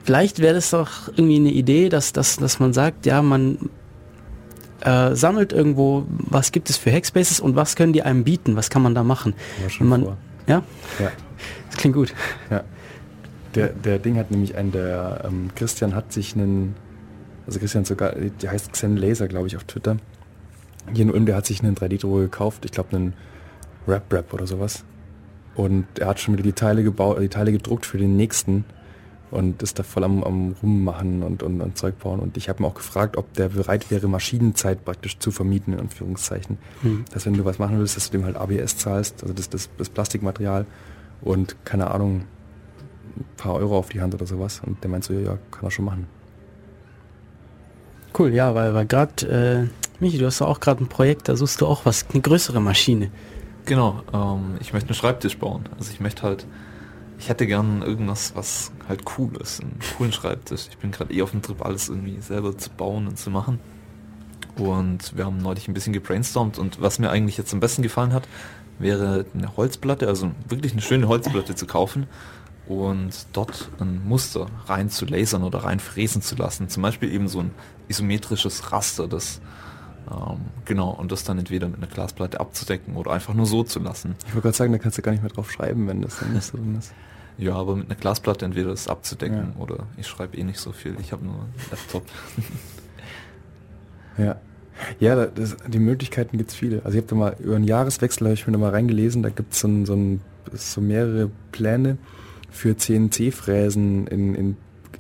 [0.06, 3.58] Vielleicht wäre das doch irgendwie eine Idee, dass, dass, dass man sagt, ja, man
[4.80, 8.70] äh, sammelt irgendwo, was gibt es für Hackspaces und was können die einem bieten, was
[8.70, 9.34] kann man da machen.
[9.68, 10.18] schon man, vor.
[10.48, 10.64] Ja,
[10.98, 11.12] Ja,
[11.70, 12.14] das klingt gut.
[12.50, 12.64] ja.
[13.56, 16.76] Der, der Ding hat nämlich einen, der ähm, Christian hat sich einen,
[17.46, 19.98] also Christian sogar, der heißt Xen Laser, glaube ich, auf Twitter.
[20.94, 23.14] Hier in Ulm, der hat sich einen 3D-Drucker gekauft, ich glaube einen
[23.88, 24.84] Rap Rap oder sowas.
[25.56, 28.66] Und er hat schon wieder die Teile gebaut, die Teile gedruckt für den nächsten
[29.34, 32.20] und ist da voll am, am rummachen und, und, und Zeug bauen.
[32.20, 35.80] Und ich habe ihn auch gefragt, ob der bereit wäre, Maschinenzeit praktisch zu vermieten, in
[35.80, 36.58] Anführungszeichen.
[36.82, 37.06] Hm.
[37.12, 39.70] Dass wenn du was machen willst, dass du dem halt ABS zahlst, also das, das,
[39.78, 40.66] das Plastikmaterial
[41.22, 42.26] und keine Ahnung,
[43.16, 44.62] ein paar Euro auf die Hand oder sowas.
[44.66, 46.08] Und der meint so, ja, ja kann er schon machen.
[48.18, 49.68] Cool, ja, weil, weil gerade, äh,
[50.00, 53.10] Michi, du hast auch gerade ein Projekt, da suchst du auch was, eine größere Maschine.
[53.66, 55.64] Genau, ähm, ich möchte einen Schreibtisch bauen.
[55.78, 56.46] Also ich möchte halt,
[57.18, 60.68] ich hätte gern irgendwas, was halt cool ist, einen coolen Schreibtisch.
[60.70, 63.60] Ich bin gerade eh auf dem Trip, alles irgendwie selber zu bauen und zu machen.
[64.58, 68.14] Und wir haben neulich ein bisschen gebrainstormt und was mir eigentlich jetzt am besten gefallen
[68.14, 68.28] hat,
[68.78, 72.08] wäre eine Holzplatte, also wirklich eine schöne Holzplatte zu kaufen
[72.68, 76.70] und dort ein Muster rein zu lasern oder rein fräsen zu lassen.
[76.70, 77.52] Zum Beispiel eben so ein
[77.90, 79.42] isometrisches Raster, das
[80.12, 83.80] ähm, genau, und das dann entweder mit einer Glasplatte abzudecken oder einfach nur so zu
[83.80, 84.16] lassen.
[84.28, 86.34] Ich wollte gerade sagen, da kannst du gar nicht mehr drauf schreiben, wenn das dann
[86.34, 86.94] nicht so drin ist.
[87.38, 89.62] Ja, aber mit einer Glasplatte entweder das abzudecken Ja.
[89.62, 92.06] oder ich schreibe eh nicht so viel, ich habe nur einen Laptop.
[94.18, 94.36] Ja.
[95.00, 96.78] Ja, da- das, die Möglichkeiten gibt's viele.
[96.84, 99.30] Also ich habe da mal über einen Jahreswechsel habe ich mir da mal reingelesen, da
[99.30, 100.22] gibt's so, ein, so, ein,
[100.54, 101.98] so mehrere Pläne
[102.54, 104.58] für CNC-Fräsen in, in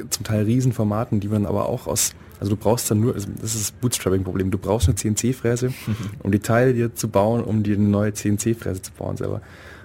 [0.09, 3.53] zum Teil Riesenformaten, die man aber auch aus, also du brauchst dann nur, also das
[3.53, 5.71] ist das Bootstrapping-Problem, du brauchst eine CNC-Fräse,
[6.23, 9.41] um die Teile dir zu bauen, um dir eine neue CNC-Fräse zu bauen selber.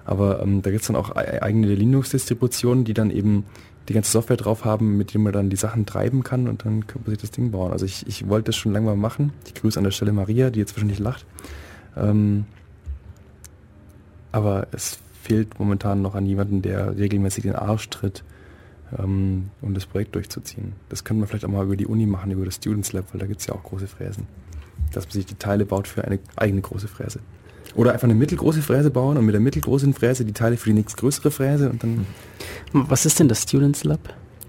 [0.06, 3.44] Aber ähm, da gibt's dann auch ei- eigene Linux-Distributionen, die dann eben
[3.90, 6.86] die ganze Software drauf haben, mit dem man dann die Sachen treiben kann und dann
[6.86, 7.72] kann man sich das Ding bauen.
[7.72, 9.32] Also ich, ich wollte das schon lange mal machen.
[9.46, 11.26] Ich grüße an der Stelle Maria, die jetzt wahrscheinlich lacht.
[11.98, 12.46] Ähm,
[14.32, 14.98] aber es
[15.28, 18.24] fehlt momentan noch an jemanden, der regelmäßig den Arsch tritt,
[18.98, 20.72] ähm, um das Projekt durchzuziehen.
[20.88, 23.20] Das könnte man vielleicht auch mal über die Uni machen, über das Students Lab, weil
[23.20, 24.26] da gibt's ja auch große Fräsen.
[24.92, 27.20] Dass man sich die Teile baut für eine eigene große Fräse.
[27.74, 30.74] Oder einfach eine mittelgroße Fräse bauen und mit der mittelgroßen Fräse die Teile für die
[30.74, 32.06] nächstgrößere Fräse und dann
[32.72, 34.00] Was ist denn das Students Lab?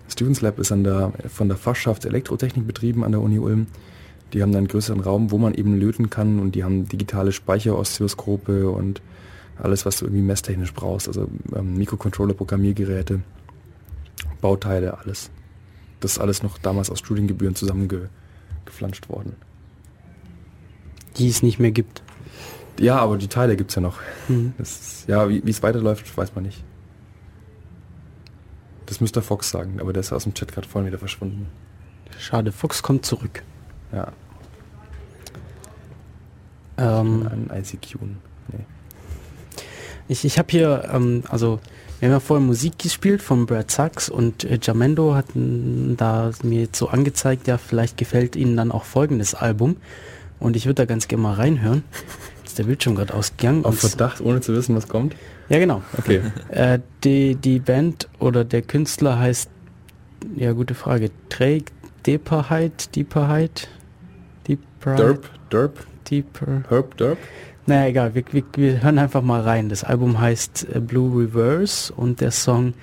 [0.07, 3.67] Students Lab ist an der, von der Fachschaft Elektrotechnik betrieben an der Uni Ulm.
[4.31, 7.33] Die haben dann einen größeren Raum, wo man eben löten kann und die haben digitale
[7.33, 9.01] Speicheroszilloskope und
[9.59, 11.07] alles, was du irgendwie messtechnisch brauchst.
[11.07, 13.21] Also ähm, Mikrocontroller, Programmiergeräte,
[14.41, 15.29] Bauteile, alles.
[15.99, 19.35] Das ist alles noch damals aus Studiengebühren zusammengeflanscht worden.
[21.17, 22.01] Die es nicht mehr gibt.
[22.79, 23.99] Ja, aber die Teile gibt's ja noch.
[24.29, 24.53] Mhm.
[24.57, 26.63] Das ist, ja, wie es weiterläuft, weiß man nicht.
[28.85, 31.47] Das müsste Fox sagen, aber der ist aus dem Chat gerade vorhin wieder verschwunden.
[32.17, 33.43] Schade, Fuchs kommt zurück.
[33.91, 34.13] Ja,
[36.79, 37.97] Ähm, ein ICQ.
[38.01, 38.65] Nee.
[40.09, 41.59] Ich, ich habe hier, ähm, also
[41.99, 46.61] wir haben ja vorher Musik gespielt von Brad Sachs und äh, Jamendo hatten da mir
[46.61, 49.77] jetzt so angezeigt, ja, vielleicht gefällt Ihnen dann auch folgendes Album.
[50.39, 51.83] Und ich würde da ganz gerne mal reinhören.
[52.37, 53.65] Jetzt ist der Bildschirm gerade ausgegangen.
[53.65, 55.15] Auf Verdacht, ohne zu wissen, was kommt?
[55.49, 55.83] ja, genau.
[55.97, 56.21] Okay.
[56.49, 59.49] Äh, die, die Band oder der Künstler heißt,
[60.35, 61.65] ja, gute Frage, Drake,
[62.05, 63.67] Deeperheit, Deeperheit,
[64.47, 66.63] Deeper, Derp, Derp, Deeper.
[66.69, 67.17] Herb, Derp.
[67.69, 69.69] Naja, egal, wir, wir, wir hören einfach mal rein.
[69.69, 72.73] Das Album heißt äh, Blue Reverse und der Song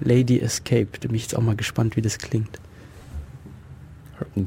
[0.00, 0.88] Lady Escape.
[0.98, 2.58] Da bin ich jetzt auch mal gespannt, wie das klingt.
[4.34, 4.46] You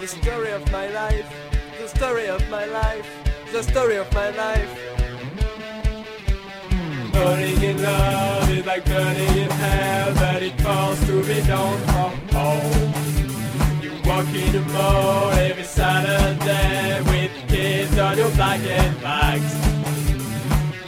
[0.00, 1.26] the story of my life,
[1.78, 3.06] the story of my life,
[3.52, 4.89] the story of my life.
[7.20, 12.12] Burning in love is like burning in hell, but it costs to be done from
[12.32, 12.94] home.
[13.82, 19.52] You walk in the mall every Saturday with kids on your black and bags.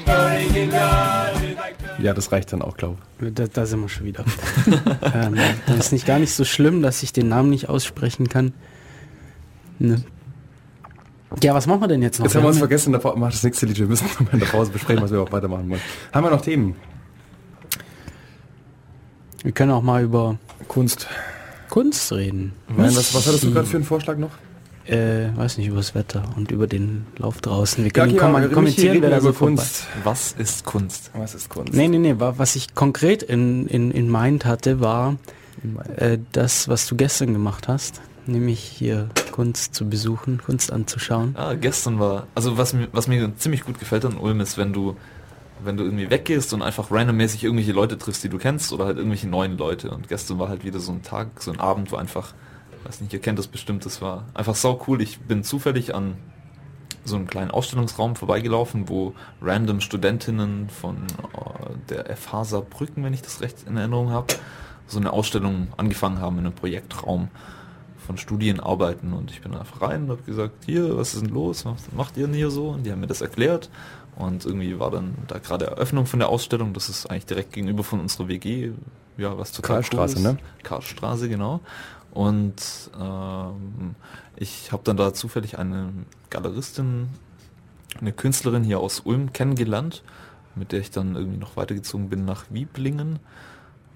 [0.07, 3.83] Burning in love is like burning Ja, das reicht dann auch, glaube Da, da sind
[3.83, 4.25] wir schon wieder.
[5.15, 5.37] ähm,
[5.67, 8.55] das ist nicht gar nicht so schlimm, dass ich den Namen nicht aussprechen kann.
[9.79, 10.03] Ne.
[11.43, 12.27] Ja, was machen wir denn jetzt noch?
[12.27, 13.79] Jetzt haben wir uns ja- vergessen, Pause, macht das nächste Lied.
[13.79, 15.81] Wir müssen noch in der Pause besprechen, was wir auch weitermachen wollen.
[16.13, 16.75] Haben wir noch Themen?
[19.43, 20.39] Wir können auch mal über
[20.69, 21.09] Kunst.
[21.69, 22.53] Kunst reden.
[22.69, 24.31] Nein, was, was hattest du gerade für einen Vorschlag noch?
[24.87, 27.85] Äh, weiß nicht, über das Wetter und über den Lauf draußen.
[27.85, 29.87] Wir können kom Michi, kommentieren, wer da so vorbei- Kunst.
[30.05, 31.11] Was ist Kunst?
[31.15, 31.73] Was ist Kunst?
[31.73, 35.17] Nee, nee, nee, wa- was ich konkret in, in, in Mind hatte, war
[35.97, 41.35] äh, das, was du gestern gemacht hast, nämlich hier Kunst zu besuchen, Kunst anzuschauen.
[41.37, 44.73] Ah, gestern war, also was mir, was mir ziemlich gut gefällt an Ulm ist, wenn
[44.73, 44.97] du,
[45.65, 48.97] wenn du irgendwie weggehst und einfach randommäßig irgendwelche Leute triffst, die du kennst oder halt
[48.97, 49.91] irgendwelche neuen Leute.
[49.91, 52.35] Und gestern war halt wieder so ein Tag, so ein Abend, wo einfach,
[52.85, 55.01] weiß nicht, ihr kennt das bestimmt, das war einfach sau cool.
[55.01, 56.17] Ich bin zufällig an
[57.05, 63.23] so einen kleinen Ausstellungsraum vorbeigelaufen, wo random Studentinnen von äh, der FH Saarbrücken, wenn ich
[63.23, 64.35] das recht in Erinnerung habe,
[64.87, 67.29] so eine Ausstellung angefangen haben in einem Projektraum
[68.07, 71.65] von Studienarbeiten und ich bin einfach rein und habe gesagt, hier, was ist denn los,
[71.65, 72.71] was macht ihr denn hier so?
[72.71, 73.71] Und die haben mir das erklärt
[74.17, 77.85] und irgendwie war dann da gerade Eröffnung von der Ausstellung, das ist eigentlich direkt gegenüber
[77.85, 78.73] von unserer WG,
[79.17, 80.39] ja, was total Karlstraße, cool ne?
[80.63, 81.61] Karlstraße, genau.
[82.13, 83.95] Und ähm,
[84.37, 85.93] ich habe dann da zufällig eine
[86.29, 87.09] Galeristin,
[88.01, 90.03] eine Künstlerin hier aus Ulm kennengelernt,
[90.55, 93.19] mit der ich dann irgendwie noch weitergezogen bin nach Wieblingen,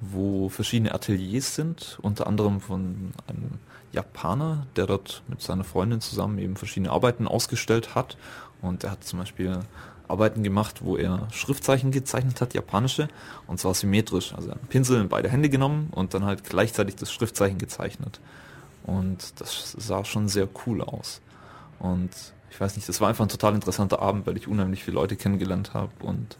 [0.01, 3.59] wo verschiedene Ateliers sind, unter anderem von einem
[3.97, 8.17] Japaner, der dort mit seiner Freundin zusammen eben verschiedene Arbeiten ausgestellt hat.
[8.63, 9.61] Und er hat zum Beispiel
[10.07, 13.09] Arbeiten gemacht, wo er Schriftzeichen gezeichnet hat, japanische,
[13.47, 14.35] und zwar symmetrisch.
[14.35, 18.21] Also einen Pinsel in beide Hände genommen und dann halt gleichzeitig das Schriftzeichen gezeichnet.
[18.85, 21.21] Und das sah schon sehr cool aus.
[21.81, 22.11] Und
[22.51, 25.17] ich weiß nicht, das war einfach ein total interessanter Abend, weil ich unheimlich viele Leute
[25.17, 26.37] kennengelernt habe und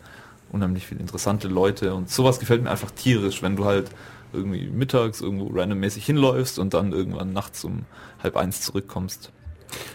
[0.53, 1.95] unheimlich viele interessante Leute.
[1.95, 3.91] Und sowas gefällt mir einfach tierisch, wenn du halt
[4.37, 7.87] irgendwie mittags irgendwo randommäßig hinläufst und dann irgendwann nachts um
[8.23, 9.33] halb eins zurückkommst.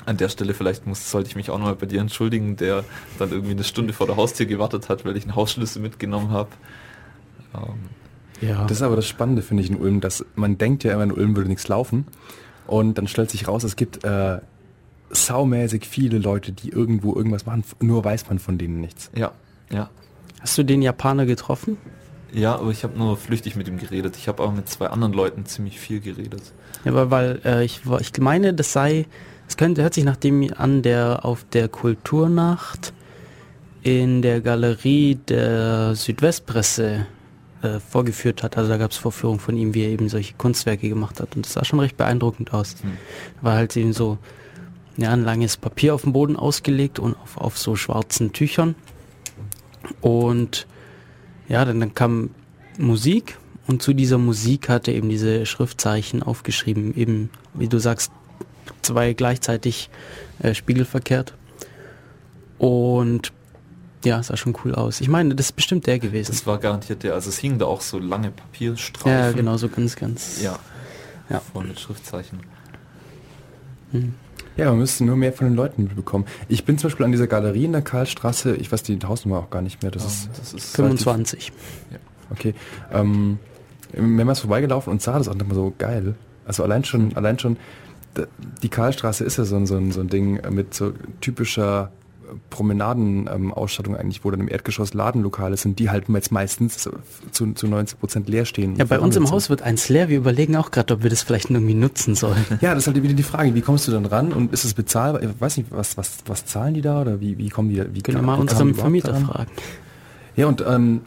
[0.06, 2.84] An der Stelle vielleicht muss, sollte ich mich auch nochmal bei dir entschuldigen, der
[3.20, 6.50] dann irgendwie eine Stunde vor der Haustür gewartet hat, weil ich einen Hausschlüssel mitgenommen habe.
[7.56, 8.64] Ähm, Ja.
[8.64, 11.12] Das ist aber das Spannende, finde ich, in Ulm, dass man denkt ja immer, in
[11.12, 12.08] Ulm würde nichts laufen.
[12.68, 14.40] Und dann stellt sich raus, es gibt äh,
[15.10, 19.12] saumäßig viele Leute, die irgendwo irgendwas machen, nur weiß man von denen nichts.
[19.16, 19.32] ja,
[19.72, 19.90] ja.
[20.40, 21.78] Hast du den Japaner getroffen?
[22.34, 24.16] Ja, aber ich habe nur flüchtig mit ihm geredet.
[24.18, 26.42] Ich habe aber mit zwei anderen Leuten ziemlich viel geredet.
[26.86, 29.06] Ja, weil, weil äh, ich, ich meine, das sei,
[29.48, 32.94] es könnte, hört sich nach dem an, der auf der Kulturnacht
[33.84, 37.06] in der Galerie der Südwestpresse
[37.62, 38.58] äh, vorgeführt hat.
[38.58, 41.36] Also da gab es Vorführungen von ihm, wie er eben solche Kunstwerke gemacht hat.
[41.36, 42.76] Und das sah schon recht beeindruckend aus.
[42.82, 42.98] Hm.
[43.42, 44.18] War halt eben so
[44.98, 48.76] ja, ein langes Papier auf dem Boden ausgelegt und auf, auf so schwarzen Tüchern.
[50.00, 50.68] Und
[51.52, 52.30] ja, dann, dann kam
[52.78, 53.38] Musik
[53.68, 58.12] und zu dieser Musik hat er eben diese Schriftzeichen aufgeschrieben, eben, wie du sagst,
[58.82, 59.90] zwei gleichzeitig
[60.40, 61.34] äh, spiegelverkehrt.
[62.58, 63.34] Und
[64.06, 65.02] ja, sah schon cool aus.
[65.02, 66.32] Ich meine, das ist bestimmt der gewesen.
[66.32, 69.12] Das war garantiert der, also es hingen da auch so lange Papierstreifen.
[69.12, 70.42] ja, genau, so ganz, ganz.
[70.42, 70.58] Ja,
[71.30, 71.40] Ja.
[71.40, 72.40] voll mit Schriftzeichen.
[74.58, 76.26] Ja, man müsste nur mehr von den Leuten mitbekommen.
[76.48, 79.50] Ich bin zum Beispiel an dieser Galerie in der Karlstraße, ich weiß die Hausnummer auch
[79.50, 81.52] gar nicht mehr, das ist das ist 25.
[82.32, 82.54] Okay.
[82.92, 83.40] Ähm,
[83.94, 86.16] mehrmals vorbeigelaufen und sah das auch nochmal so geil.
[86.46, 87.58] Also allein schon, allein schon,
[88.62, 91.92] die Karlstraße ist ja so ein, so ein, so ein Ding mit so typischer
[92.50, 96.90] Promenadenausstattung eigentlich, wo dann im Erdgeschoss Ladenlokale sind, die halt jetzt meistens
[97.32, 98.76] zu, zu 90 Prozent leer stehen.
[98.76, 100.10] Ja, bei uns im Haus wird eins leer.
[100.10, 102.44] Wir überlegen auch gerade, ob wir das vielleicht irgendwie nutzen sollen.
[102.62, 104.74] Ja, das ist halt wieder die Frage, wie kommst du dann ran und ist es
[104.74, 105.22] bezahlbar?
[105.24, 107.86] Ich weiß nicht, was, was, was zahlen die da oder wie, wie kommen die da?
[107.94, 109.26] Wie Können wir kam- mal unseren Vermieter daran?
[109.26, 109.52] fragen.
[110.36, 111.02] Ja, und ähm,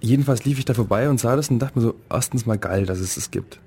[0.00, 2.86] jedenfalls lief ich da vorbei und sah das und dachte mir so, erstens mal geil,
[2.86, 3.58] dass es es gibt.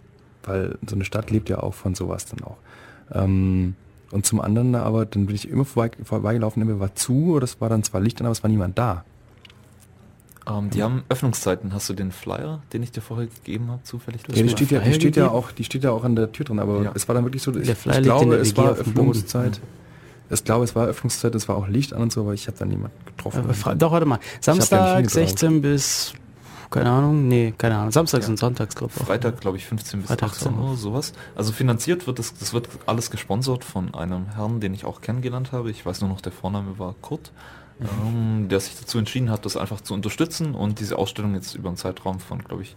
[0.43, 2.57] Weil so eine Stadt lebt ja auch von sowas dann auch.
[3.13, 3.75] Ähm,
[4.11, 7.59] und zum anderen aber, dann bin ich immer vorbei, vorbeigelaufen, immer war zu, oder es
[7.61, 9.03] war dann zwar Licht an, aber es war niemand da.
[10.47, 11.73] Ähm, die haben Öffnungszeiten.
[11.73, 14.21] Hast du den Flyer, den ich dir vorher gegeben habe, zufällig?
[14.27, 16.45] Ja, die steht ja, die steht ja auch, die steht ja auch an der Tür
[16.45, 16.91] drin, aber Ja.
[16.95, 18.71] es war dann wirklich so, ich, ich glaube, es war.
[18.71, 19.61] Öffnungszeit.
[20.33, 22.57] Ich glaube, es war Öffnungszeit, es war auch Licht an und so, aber ich habe
[22.57, 23.53] dann niemanden getroffen.
[23.53, 24.15] Fra- Doch, warte mal.
[24.15, 25.27] ja Samstag nicht hingetraut.
[25.39, 26.13] 16 bis,
[26.71, 27.91] keine Ahnung, nee, keine Ahnung.
[27.91, 28.31] Samstags Ja.
[28.31, 29.03] und Sonntags, glaube ich.
[29.05, 30.69] Freitag, glaube ich, 15 bis Freitag 18 auch.
[30.71, 31.13] Uhr, sowas.
[31.35, 35.51] Also finanziert wird das, das wird alles gesponsert von einem Herrn, den ich auch kennengelernt
[35.51, 35.69] habe.
[35.69, 37.31] Ich weiß nur noch, der Vorname war Kurt,
[37.81, 41.69] ähm, der sich dazu entschieden hat, das einfach zu unterstützen und diese Ausstellung jetzt über
[41.69, 42.75] einen Zeitraum von, glaube ich,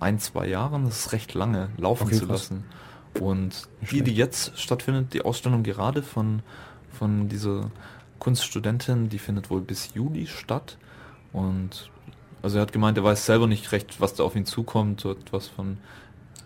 [0.00, 2.50] ein, zwei Jahren, das ist recht lange, laufen Okay, zu krass.
[2.50, 2.64] lassen.
[3.20, 6.42] Und die, die jetzt stattfindet, die Ausstellung gerade von,
[6.90, 7.70] von dieser
[8.18, 10.76] Kunststudentin, die findet wohl bis Juli statt.
[11.32, 11.90] Und
[12.42, 15.12] also er hat gemeint, er weiß selber nicht recht, was da auf ihn zukommt, so
[15.12, 15.78] etwas von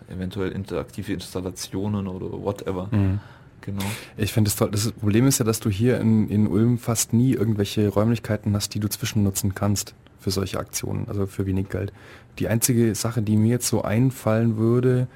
[0.09, 2.87] eventuell interaktive Installationen oder whatever.
[2.91, 3.19] Mhm.
[3.61, 3.83] Genau.
[4.15, 4.71] Ich finde es toll.
[4.71, 8.73] Das Problem ist ja, dass du hier in, in Ulm fast nie irgendwelche Räumlichkeiten hast,
[8.73, 11.91] die du zwischennutzen kannst für solche Aktionen, also für wenig Geld.
[12.39, 15.07] Die einzige Sache, die mir jetzt so einfallen würde,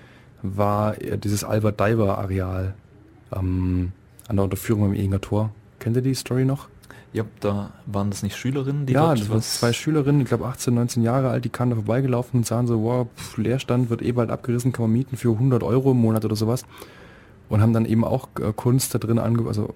[0.41, 2.73] war eher dieses Albert Diver Areal
[3.33, 3.93] ähm,
[4.27, 5.53] an der Unterführung im Ehinger Tor.
[5.79, 6.67] Kennt ihr die Story noch?
[7.13, 10.73] Ja, da waren das nicht Schülerinnen, die ja, das waren zwei Schülerinnen, ich glaube 18,
[10.73, 14.13] 19 Jahre alt, die kamen da vorbeigelaufen und sahen so, wow, pff, Leerstand wird eh
[14.13, 16.63] bald abgerissen, kann man mieten für 100 Euro im Monat oder sowas.
[17.49, 19.73] Und haben dann eben auch äh, Kunst da drin, ange also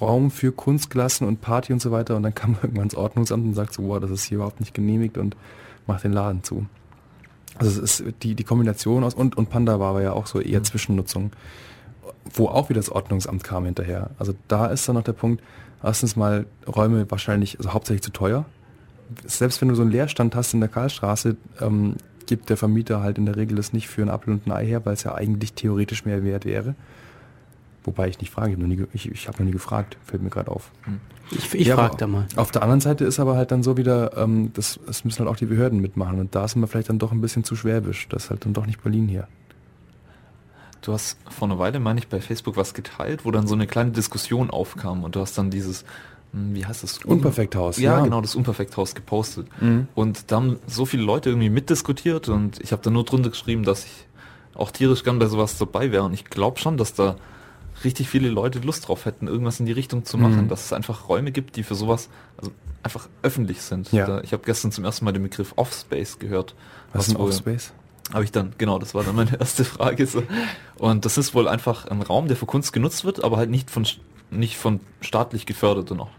[0.00, 2.16] Raum für Kunst gelassen und Party und so weiter.
[2.16, 4.74] Und dann kam irgendwann das Ordnungsamt und sagt so, wow, das ist hier überhaupt nicht
[4.74, 5.36] genehmigt und
[5.86, 6.66] macht den Laden zu.
[7.58, 10.40] Also es ist die, die Kombination aus, und, und Panda war aber ja auch so
[10.40, 11.30] eher Zwischennutzung,
[12.32, 14.10] wo auch wieder das Ordnungsamt kam hinterher.
[14.18, 15.44] Also da ist dann noch der Punkt,
[15.82, 18.44] erstens mal Räume wahrscheinlich, also hauptsächlich zu teuer.
[19.24, 21.96] Selbst wenn du so einen Leerstand hast in der Karlstraße, ähm,
[22.26, 24.66] gibt der Vermieter halt in der Regel das nicht für ein Apfel und ein Ei
[24.66, 26.76] her, weil es ja eigentlich theoretisch mehr wert wäre.
[27.82, 30.22] Wobei ich nicht frage, ich habe noch, nie ich, ich hab noch nie gefragt, fällt
[30.22, 30.70] mir gerade auf.
[31.30, 32.26] Ich, ich Ja, frage da mal.
[32.36, 35.28] Auf der anderen Seite ist aber halt dann so wieder, ähm, das, das müssen halt
[35.28, 36.20] auch die Behörden mitmachen.
[36.20, 38.06] Und da sind wir vielleicht dann doch ein bisschen zu schwäbisch.
[38.08, 39.26] Das ist halt dann doch nicht Berlin hier.
[40.82, 43.66] Du hast vor einer Weile, meine ich, bei Facebook was geteilt, wo dann so eine
[43.66, 45.84] kleine Diskussion aufkam und du hast dann dieses,
[46.32, 46.98] hm, wie heißt das?
[47.04, 48.04] Unperfekthaus, Ja, ja.
[48.04, 49.46] genau, das Unperfekthaus gepostet.
[49.60, 49.88] Mhm.
[49.94, 53.62] Und da haben so viele Leute irgendwie mitdiskutiert und ich habe da nur drunter geschrieben,
[53.64, 53.92] dass ich
[54.54, 56.02] auch tierisch gern bei sowas dabei wäre.
[56.04, 57.16] Und ich glaube schon, dass da
[57.84, 60.48] richtig viele Leute Lust drauf hätten, irgendwas in die Richtung zu machen, Mhm.
[60.48, 62.50] dass es einfach Räume gibt, die für sowas also
[62.82, 63.92] einfach öffentlich sind.
[63.92, 64.06] Ja.
[64.06, 66.54] Da, ich habe gestern zum ersten Mal den Begriff Offspace gehört.
[66.94, 67.72] Was ist ein Offspace?
[68.12, 70.06] Habe ich dann, genau, das war dann meine erste Frage.
[70.06, 70.22] So.
[70.78, 73.70] Und das ist wohl einfach ein Raum, der für Kunst genutzt wird, aber halt nicht
[73.70, 73.86] von
[74.30, 76.10] nicht von staatlich gefördert noch,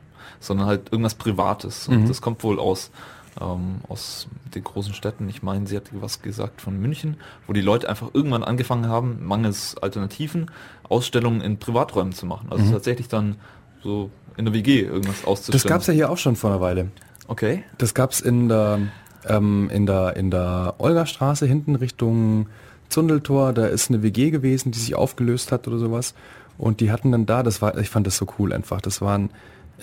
[0.42, 1.88] sondern halt irgendwas Privates.
[1.88, 2.08] Und Mhm.
[2.10, 2.92] das kommt wohl aus,
[3.40, 5.30] ähm, aus den großen Städten.
[5.30, 7.16] Ich meine, sie hat was gesagt von München,
[7.48, 10.52] wo die Leute einfach irgendwann angefangen haben, mangels Alternativen,
[10.90, 12.48] Ausstellungen in Privaträumen zu machen.
[12.52, 12.72] Also Mhm.
[12.74, 13.38] tatsächlich dann
[13.82, 15.62] so in der WG irgendwas auszustellen.
[15.64, 16.92] Das gab es ja hier auch schon vor einer Weile.
[17.28, 17.64] Okay.
[17.78, 18.80] Das gab es in der,
[19.28, 22.48] ähm, in der, in der Olgastraße hinten Richtung
[22.90, 23.54] Zundeltor.
[23.54, 26.14] Da ist eine WG gewesen, die sich aufgelöst hat oder sowas.
[26.58, 28.82] Und die hatten dann da, das war, ich fand das so cool einfach.
[28.82, 29.30] Das waren,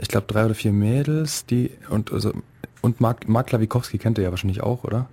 [0.00, 2.32] ich glaube, drei oder vier Mädels, die und also
[2.80, 5.08] und Mark, Mark Klawikowski kennt ihr ja wahrscheinlich auch, oder?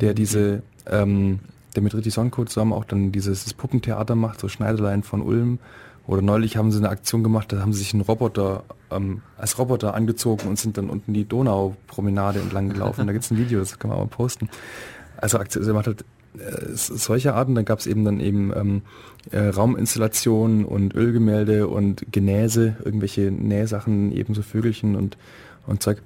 [0.00, 1.40] Der diese, ähm,
[1.74, 5.58] der mit Ritti Sonnenko zusammen auch dann dieses Puppentheater macht, so Schneiderlein von Ulm.
[6.06, 9.58] Oder neulich haben sie eine Aktion gemacht, da haben sie sich einen Roboter ähm, als
[9.58, 13.06] Roboter angezogen und sind dann unten die Donaupromenade entlang gelaufen.
[13.06, 14.48] da gibt's ein Video, das kann man mal posten.
[15.16, 16.04] Also Aktion, sie macht halt
[16.38, 18.82] äh, solche Arten, dann gab's eben dann eben ähm,
[19.30, 25.16] äh, Rauminstallationen und Ölgemälde und Genäse, irgendwelche Nähsachen, ebenso Vögelchen und,
[25.66, 26.02] und Zeug.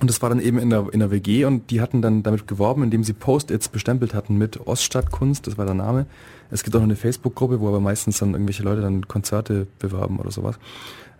[0.00, 2.46] Und das war dann eben in der, in der WG und die hatten dann damit
[2.46, 6.06] geworben, indem sie Post-its bestempelt hatten mit Oststadtkunst, das war der Name.
[6.50, 10.18] Es gibt auch noch eine Facebook-Gruppe, wo aber meistens dann irgendwelche Leute dann Konzerte bewerben
[10.18, 10.58] oder sowas.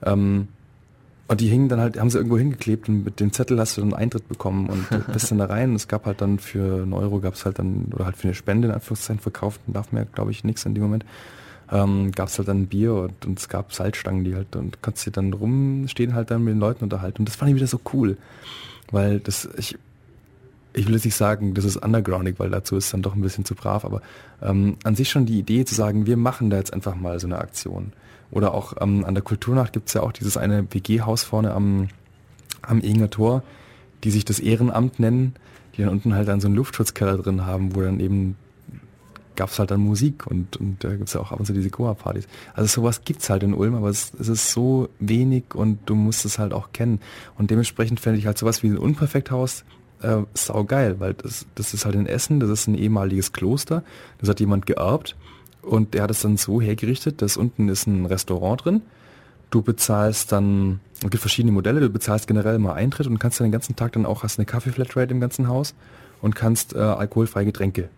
[0.04, 0.48] Ähm,
[1.26, 3.82] und die hingen dann halt, haben sie irgendwo hingeklebt und mit dem Zettel hast du
[3.82, 5.70] dann Eintritt bekommen und du bist dann da rein.
[5.70, 8.28] Und es gab halt dann für einen Euro gab es halt dann, oder halt für
[8.28, 11.04] eine Spende in Anführungszeichen verkauft, darf ja glaube ich nichts in dem Moment.
[11.70, 15.06] Ähm, gab es halt dann Bier und, und es gab Salzstangen, die halt, und konntest
[15.06, 17.18] dir dann rumstehen halt dann mit den Leuten unterhalten.
[17.18, 18.16] Und das fand ich wieder so cool.
[18.90, 19.76] Weil das, ich,
[20.72, 23.44] ich will jetzt nicht sagen, das ist undergroundig, weil dazu ist dann doch ein bisschen
[23.44, 24.00] zu brav, aber
[24.42, 27.26] ähm, an sich schon die Idee zu sagen, wir machen da jetzt einfach mal so
[27.26, 27.92] eine Aktion.
[28.30, 31.88] Oder auch ähm, an der Kulturnacht gibt's ja auch dieses eine WG-Haus vorne am,
[32.62, 33.42] am Ehinger Tor,
[34.04, 35.34] die sich das Ehrenamt nennen,
[35.76, 38.36] die dann unten halt dann so einen Luftschutzkeller drin haben, wo dann eben
[39.38, 42.26] gab's halt dann Musik und, und da gibt's ja auch ab und zu diese Goa-Partys.
[42.54, 46.24] Also sowas gibt's halt in Ulm, aber es, es ist so wenig und du musst
[46.24, 47.00] es halt auch kennen.
[47.38, 49.64] Und dementsprechend fände ich halt sowas wie ein Unperfekthaus
[50.02, 53.84] äh, sau geil, weil das, das ist halt in Essen, das ist ein ehemaliges Kloster,
[54.18, 55.16] das hat jemand geerbt
[55.62, 58.82] und der hat es dann so hergerichtet, dass unten ist ein Restaurant drin.
[59.50, 63.46] Du bezahlst dann, es gibt verschiedene Modelle, du bezahlst generell mal Eintritt und kannst dann
[63.46, 65.74] den ganzen Tag dann auch, hast eine Kaffee-Flatrate im ganzen Haus
[66.20, 67.88] und kannst äh, alkoholfreie Getränke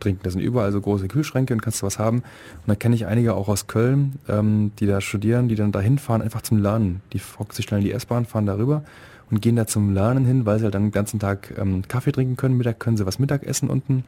[0.00, 0.20] trinken.
[0.22, 2.18] Da sind überall so große Kühlschränke und kannst du was haben.
[2.18, 5.80] Und da kenne ich einige auch aus Köln, ähm, die da studieren, die dann da
[5.80, 7.02] hinfahren, einfach zum Lernen.
[7.12, 8.82] Die hocken sich schnell in die S-Bahn, fahren darüber
[9.30, 12.12] und gehen da zum Lernen hin, weil sie halt dann den ganzen Tag ähm, Kaffee
[12.12, 12.56] trinken können.
[12.56, 14.04] Mittag können sie was Mittag essen unten.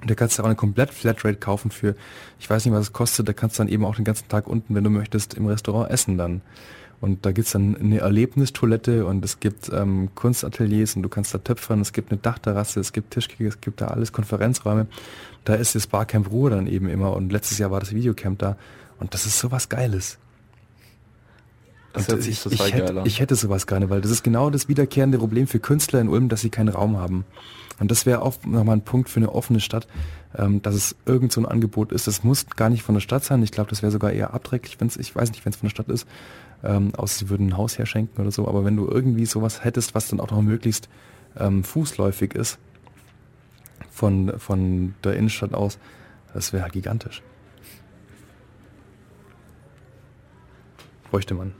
[0.00, 1.96] Und da kannst du auch eine komplett Flatrate kaufen für,
[2.38, 4.46] ich weiß nicht, was es kostet, da kannst du dann eben auch den ganzen Tag
[4.46, 6.42] unten, wenn du möchtest, im Restaurant essen dann.
[7.04, 11.38] Und da gibt's dann eine Erlebnistoilette und es gibt ähm, Kunstateliers und du kannst da
[11.38, 14.86] töpfern, es gibt eine Dachterrasse, es gibt Tischkicke, es gibt da alles Konferenzräume.
[15.44, 18.56] Da ist das Barcamp Ruhr dann eben immer und letztes Jahr war das Videocamp da
[19.00, 20.16] und das ist sowas Geiles.
[21.92, 23.06] Das hört sich ich, total ich, hätte, geil an.
[23.06, 26.30] ich hätte sowas gerne, weil das ist genau das wiederkehrende Problem für Künstler in Ulm,
[26.30, 27.26] dass sie keinen Raum haben.
[27.80, 29.88] Und das wäre auch nochmal ein Punkt für eine offene Stadt,
[30.36, 32.06] ähm, dass es irgend so ein Angebot ist.
[32.06, 33.42] Das muss gar nicht von der Stadt sein.
[33.42, 35.66] Ich glaube, das wäre sogar eher abträglich, wenn es, ich weiß nicht, wenn es von
[35.66, 36.06] der Stadt ist,
[36.64, 38.48] ähm, außer sie würden ein Haus herschenken oder so.
[38.48, 40.88] Aber wenn du irgendwie sowas hättest, was dann auch noch möglichst
[41.36, 42.58] ähm, fußläufig ist
[43.90, 45.78] von, von der Innenstadt aus,
[46.32, 47.22] das wäre gigantisch.
[51.10, 51.52] Bräuchte man.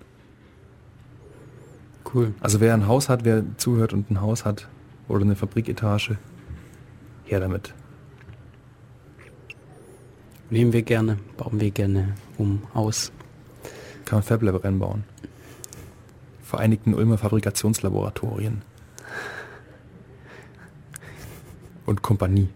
[2.13, 2.35] Cool.
[2.41, 4.69] Also wer ein Haus hat, wer zuhört und ein Haus hat
[5.09, 6.19] oder eine Fabriketage,
[7.25, 7.75] her damit.
[10.51, 13.13] Nehmen wir gerne, bauen wir gerne um aus.
[14.05, 15.05] Kann man Fab Lab reinbauen.
[16.43, 18.63] Vereinigten Ulmer Fabrikationslaboratorien.
[21.87, 22.49] Und Kompanie.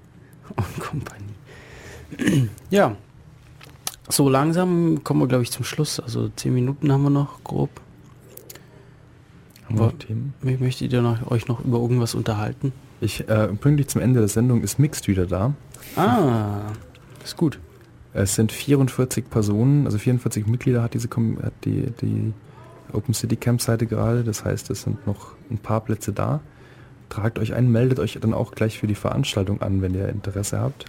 [0.57, 2.49] und Kompanie.
[2.71, 2.97] ja.
[4.11, 6.01] So langsam kommen wir, glaube ich, zum Schluss.
[6.01, 7.69] Also zehn Minuten haben wir noch, grob.
[9.67, 10.33] Haben wir noch Themen?
[10.43, 12.73] M- Möchtet ihr noch, euch noch über irgendwas unterhalten?
[13.03, 15.53] Ich, äh, pünktlich zum Ende der Sendung ist Mixed wieder da.
[15.95, 16.73] Ah,
[17.23, 17.59] ist gut.
[18.15, 22.33] Es sind 44 Personen, also 44 Mitglieder hat diese hat die, die
[22.93, 24.25] Open City Camp Seite gerade.
[24.25, 26.41] Das heißt, es sind noch ein paar Plätze da.
[27.09, 30.61] Tragt euch ein, meldet euch dann auch gleich für die Veranstaltung an, wenn ihr Interesse
[30.61, 30.87] habt.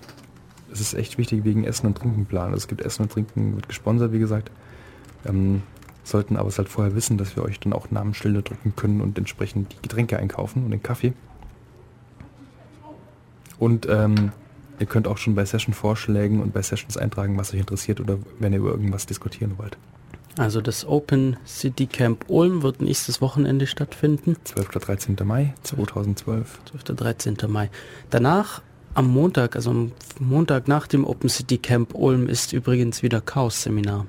[0.71, 2.53] Es ist echt wichtig wegen Essen und Trinken planen.
[2.53, 4.51] Also es gibt Essen und Trinken, wird gesponsert, wie gesagt.
[5.25, 5.63] Ähm,
[6.03, 9.17] sollten aber es halt vorher wissen, dass wir euch dann auch Namensschilder drucken können und
[9.17, 11.13] entsprechend die Getränke einkaufen und den Kaffee.
[13.57, 14.31] Und ähm,
[14.79, 18.53] ihr könnt auch schon bei Session-Vorschlägen und bei Sessions eintragen, was euch interessiert oder wenn
[18.53, 19.77] ihr über irgendwas diskutieren wollt.
[20.37, 24.37] Also das Open City Camp Ulm wird nächstes Wochenende stattfinden.
[24.45, 24.69] 12.
[24.69, 25.17] oder 13.
[25.25, 26.59] Mai 2012.
[26.71, 26.83] 12.
[26.95, 27.37] 13.
[27.47, 27.69] Mai.
[28.09, 28.61] Danach
[28.93, 34.05] am Montag, also am Montag nach dem Open City Camp Ulm ist übrigens wieder Chaos-Seminar.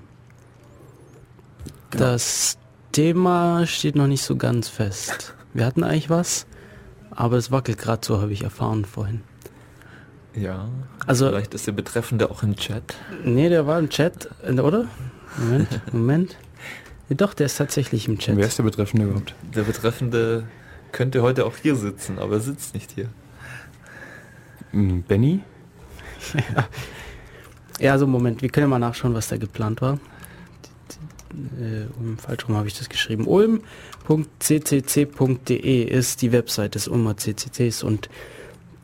[1.91, 2.05] Genau.
[2.05, 2.59] Das
[2.93, 5.35] Thema steht noch nicht so ganz fest.
[5.53, 6.47] Wir hatten eigentlich was,
[7.11, 9.23] aber es wackelt gerade so, habe ich erfahren vorhin.
[10.35, 10.69] Ja.
[11.07, 12.95] Also- vielleicht ist der Betreffende auch im Chat.
[13.25, 14.87] Nee, der war im Chat, äh, oder?
[15.39, 16.37] Moment, Moment.
[17.09, 18.37] Ja, doch, der ist tatsächlich im Chat.
[18.37, 19.35] Wer ist der Betreffende überhaupt?
[19.55, 20.45] Der Betreffende
[20.93, 23.09] könnte heute auch hier sitzen, aber er sitzt nicht hier.
[24.73, 25.41] Hm, Benny?
[27.81, 29.99] Ja, also Moment, wir können ja mal nachschauen, was da geplant war.
[31.59, 33.27] Äh, um, falsch rum habe ich das geschrieben.
[34.51, 38.11] ulm.ccc.de ist die Website des Ulmer CCCs und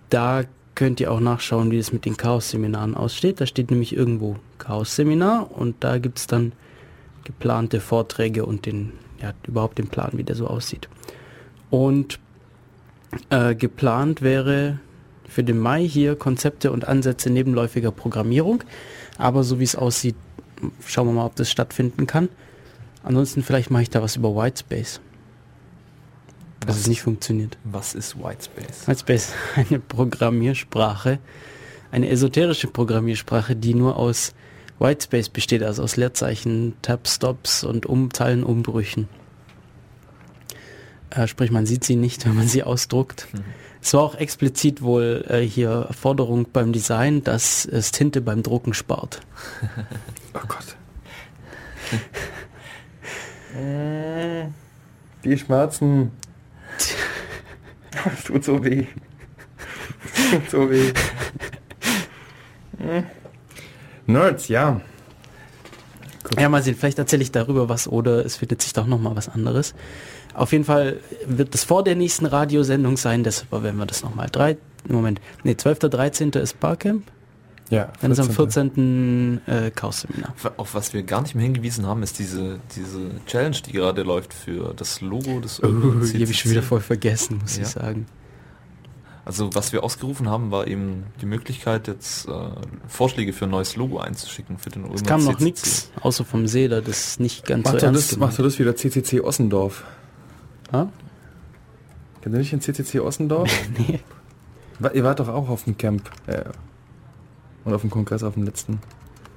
[0.09, 0.44] da
[0.76, 3.40] könnt ihr auch nachschauen, wie es mit den Chaos-Seminaren aussteht.
[3.40, 6.52] Da steht nämlich irgendwo Chaos-Seminar und da gibt es dann
[7.24, 10.88] geplante Vorträge und den, ja, überhaupt den Plan, wie der so aussieht.
[11.70, 12.20] Und
[13.30, 14.78] äh, geplant wäre
[15.28, 18.62] für den Mai hier Konzepte und Ansätze nebenläufiger Programmierung.
[19.18, 20.14] Aber so wie es aussieht,
[20.86, 22.28] schauen wir mal, ob das stattfinden kann.
[23.02, 25.00] Ansonsten vielleicht mache ich da was über Whitespace.
[26.66, 27.56] Dass es nicht funktioniert.
[27.64, 28.86] Was ist Whitespace?
[28.86, 31.18] Whitespace, eine Programmiersprache,
[31.90, 34.34] eine esoterische Programmiersprache, die nur aus
[34.78, 39.09] Whitespace besteht, also aus Leerzeichen, Tab-Stops und Umzeilenumbrüchen.
[41.10, 43.28] Äh, sprich, man sieht sie nicht, wenn man sie ausdruckt.
[43.32, 43.44] Mhm.
[43.80, 48.74] Es war auch explizit wohl äh, hier Forderung beim Design, dass es Tinte beim Drucken
[48.74, 49.20] spart.
[50.34, 50.76] Oh Gott.
[55.24, 56.10] Die Schmerzen.
[56.78, 58.86] Es tut so weh.
[60.04, 60.92] Es tut so weh.
[64.06, 64.80] Nerds, ja.
[66.38, 69.28] Ja, mal sehen, vielleicht erzähle ich darüber was oder es findet sich doch nochmal was
[69.28, 69.74] anderes.
[70.34, 74.28] Auf jeden Fall wird es vor der nächsten Radiosendung sein, deshalb werden wir das nochmal.
[74.30, 75.78] Drei, Moment, nee, 12.
[75.78, 76.30] 13.
[76.30, 77.10] ist Barcamp,
[77.70, 79.40] Ja, dann ist am 14.
[79.47, 80.34] Äh, Chaos-Seminar.
[80.56, 84.32] Auf was wir gar nicht mehr hingewiesen haben, ist diese, diese Challenge, die gerade läuft
[84.32, 87.62] für das Logo des Oh, die habe ich schon wieder voll vergessen, muss Ja.
[87.62, 88.06] ich sagen.
[89.24, 92.32] Also was wir ausgerufen haben, war eben die Möglichkeit, jetzt äh,
[92.86, 95.44] Vorschläge für ein neues Logo einzuschicken für den Ulmer Es kam noch CCC.
[95.44, 98.44] nichts, außer vom Seeler, das ist nicht ganz Macht so er ernst das, macht er
[98.44, 99.82] das wieder CCC Ossendorf?
[100.72, 100.88] Ha?
[102.20, 103.51] Kennt ihr nicht den CCC Ossendorf?
[103.76, 103.98] Nee.
[104.94, 106.09] Ihr wart doch auch auf dem Camp.
[106.28, 106.44] Äh,
[107.66, 108.78] und auf dem Kongress auf dem letzten.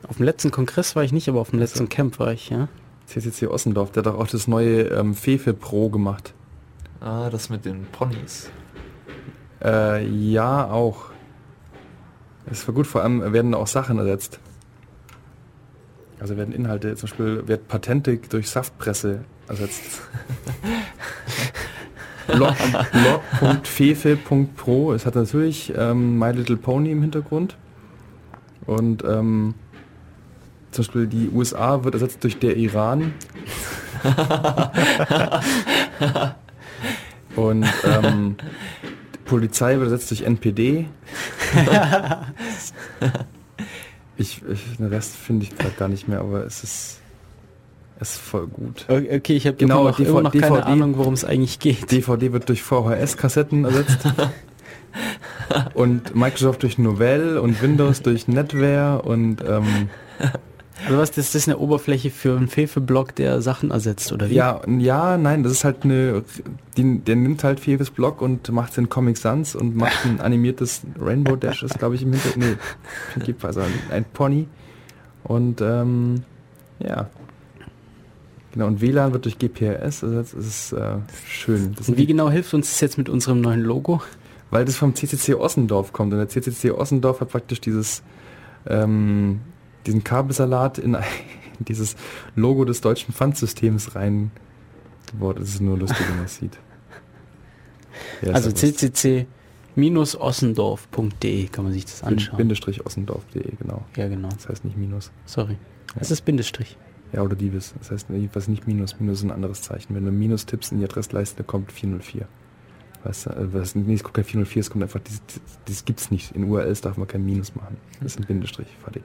[0.07, 2.69] Auf dem letzten Kongress war ich nicht, aber auf dem letzten Camp war ich, ja.
[3.07, 6.33] CCC Ossendorf, der hat doch auch das neue ähm, Fefe Pro gemacht.
[7.01, 8.49] Ah, das mit den Ponys.
[9.63, 11.05] Äh, ja, auch.
[12.51, 14.39] Es war gut, vor allem werden auch Sachen ersetzt.
[16.19, 20.01] Also werden Inhalte, zum Beispiel wird Patente durch Saftpresse ersetzt.
[22.27, 22.55] Log-
[23.41, 27.57] Log.fefe.pro, es hat natürlich ähm, My Little Pony im Hintergrund.
[28.69, 29.55] Und ähm,
[30.69, 33.15] zum Beispiel die USA wird ersetzt durch der Iran.
[37.35, 38.35] Und ähm,
[39.25, 40.85] Polizei übersetzt durch NPD.
[44.17, 46.99] ich, ich, den Rest finde ich gerade gar nicht mehr, aber es ist,
[47.99, 48.85] es ist voll gut.
[48.87, 50.67] Okay, ich habe Genau, immer noch, DVD immer noch keine DVD.
[50.67, 51.91] Ahnung, worum es eigentlich geht.
[51.91, 53.97] DVD wird durch VHS-Kassetten ersetzt.
[55.73, 59.89] und Microsoft durch Novell und Windows durch NetWare und ähm,
[60.85, 64.35] Also was, das ist eine Oberfläche für einen Fefe-Block, der Sachen ersetzt, oder wie?
[64.35, 66.23] ja, ja, nein, das ist halt eine,
[66.77, 70.21] die, der nimmt halt Fewes Block und macht es in Comic Sans und macht ein
[70.21, 72.57] animiertes Rainbow Dash, ist glaube ich im Hintergrund,
[73.27, 74.47] nee, also ein, ein Pony
[75.23, 76.23] und ähm,
[76.79, 77.09] ja.
[78.51, 80.95] Genau, und WLAN wird durch GPRS ersetzt, das ist äh,
[81.27, 81.75] schön.
[81.77, 84.01] Das Und wie genau hilft uns das jetzt mit unserem neuen Logo?
[84.51, 86.11] Weil das vom CCC Ossendorf kommt.
[86.13, 88.01] Und der CCC Ossendorf hat praktisch dieses,
[88.65, 89.41] ähm,
[89.85, 91.01] diesen Kabelsalat in, in
[91.65, 91.95] dieses
[92.35, 95.39] Logo des deutschen Pfandsystems reingebaut.
[95.39, 96.57] Das ist nur lustig, wenn man es sieht.
[98.21, 98.71] Ja, also ist aber-
[99.75, 102.37] cc-ossendorf.de kann man sich das anschauen.
[102.37, 103.83] Bindestrich Ossendorf.de, genau.
[103.95, 104.29] ja, genau.
[104.29, 105.11] Das heißt nicht Minus.
[105.25, 105.57] Sorry.
[105.97, 106.77] Das ist Bindestrich.
[107.13, 107.73] Ja, oder Divis.
[107.79, 108.99] Das heißt jedenfalls nicht Minus.
[108.99, 109.95] Minus ist ein anderes Zeichen.
[109.95, 112.27] Wenn du Minus tippst in die Adressleiste, kommt 404.
[113.03, 115.21] Weißt du, äh, was, nee, es kommt kein 404, es kommt einfach, das,
[115.65, 116.35] das gibt's nicht.
[116.35, 117.77] In URLs darf man kein Minus machen.
[118.01, 119.03] Das ist ein Bindestrich, fertig.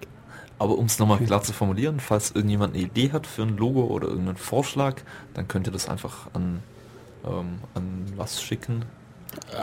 [0.59, 3.85] Aber um es nochmal klar zu formulieren, falls irgendjemand eine Idee hat für ein Logo
[3.85, 4.97] oder irgendeinen Vorschlag,
[5.35, 6.61] dann könnt ihr das einfach an,
[7.25, 8.85] ähm, an was schicken?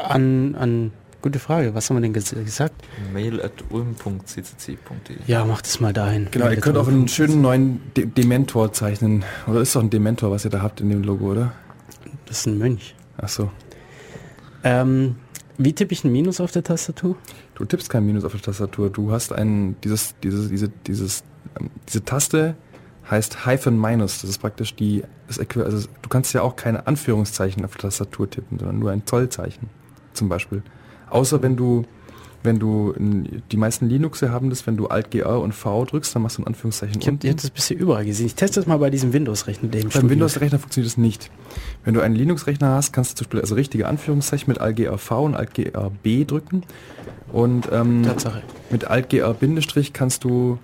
[0.09, 0.91] An, an,
[1.21, 2.75] gute Frage, was haben wir denn ges gesagt?
[3.13, 5.17] Mail at ulm.ccc.de.
[5.27, 6.27] Ja, mach das mal dahin.
[6.31, 9.23] Genau, ihr könnt auch einen schönen neuen De Dementor zeichnen.
[9.47, 11.53] Oder ist doch ein Dementor, was ihr da habt in dem Logo, oder?
[12.25, 12.95] Das ist ein Mönch.
[13.17, 13.49] Ach so.
[14.63, 15.15] Ähm,
[15.57, 17.15] wie tippe ich ein Minus auf der Tastatur?
[17.55, 18.89] Du tippst kein Minus auf der Tastatur.
[18.89, 21.23] Du hast ein, dieses, dieses, diese, dieses,
[21.59, 22.55] ähm, diese Taste
[23.09, 24.21] heißt Hyphen Minus.
[24.21, 28.29] Das ist praktisch die, das also du kannst ja auch keine Anführungszeichen auf der Tastatur
[28.29, 29.69] tippen, sondern nur ein Zollzeichen.
[30.13, 30.63] Zum Beispiel.
[31.09, 31.83] Außer wenn du,
[32.43, 36.23] wenn du, die meisten Linuxe haben das, wenn du Alt GR und V drückst, dann
[36.23, 38.25] machst du ein Anführungszeichen Ich habe das bisher überall gesehen.
[38.25, 39.69] Ich teste das mal bei diesem Windows-Rechner.
[39.69, 41.29] Beim Windows-Rechner funktioniert das nicht.
[41.83, 45.35] Wenn du einen Linux-Rechner hast, kannst du zum Beispiel also richtige Anführungszeichen mit Alt-GR-V und
[45.35, 46.63] Alt-GR-B drücken.
[47.31, 48.41] Und ähm, Tatsache.
[48.69, 50.59] mit Alt-GR-Bindestrich kannst du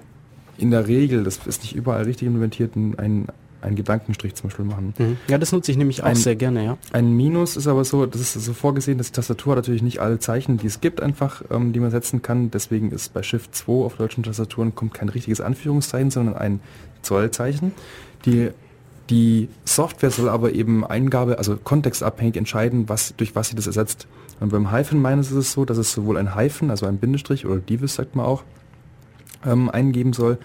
[0.58, 3.28] in der Regel, das ist nicht überall richtig implementiert, einen,
[3.61, 4.93] einen Gedankenstrich zum Beispiel machen.
[4.97, 5.17] Mhm.
[5.27, 6.77] Ja, das nutze ich nämlich auch Ein- sehr gerne, ja.
[6.93, 9.99] Ein Minus ist aber so, das ist so vorgesehen, dass die Tastatur hat natürlich nicht
[9.99, 12.51] alle Zeichen, die es gibt, einfach, ähm, die man setzen kann.
[12.51, 16.59] Deswegen ist bei Shift 2 auf deutschen Tastaturen kommt kein richtiges Anführungszeichen, sondern ein
[17.01, 17.71] Zollzeichen.
[18.25, 18.49] Die,
[19.09, 24.07] die Software soll aber eben Eingabe, also kontextabhängig entscheiden, was, durch was sie das ersetzt.
[24.39, 27.45] Und beim Hyphen Minus ist es so, dass es sowohl ein Hyphen, also ein Bindestrich
[27.45, 28.43] oder Divis sagt man auch,
[29.45, 30.38] ähm, eingeben soll.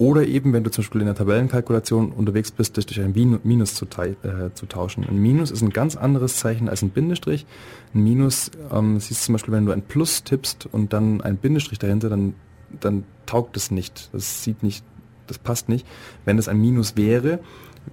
[0.00, 3.38] Oder eben, wenn du zum Beispiel in der Tabellenkalkulation unterwegs bist, dich durch ein Min-
[3.44, 4.16] Minus zu, äh,
[4.54, 5.04] zu tauschen.
[5.06, 7.44] Ein Minus ist ein ganz anderes Zeichen als ein Bindestrich.
[7.92, 11.36] Ein Minus ähm, siehst du zum Beispiel, wenn du ein Plus tippst und dann ein
[11.36, 12.32] Bindestrich dahinter, dann,
[12.80, 14.08] dann taugt es nicht.
[14.14, 14.82] Das sieht nicht,
[15.26, 15.86] das passt nicht.
[16.24, 17.40] Wenn es ein Minus wäre,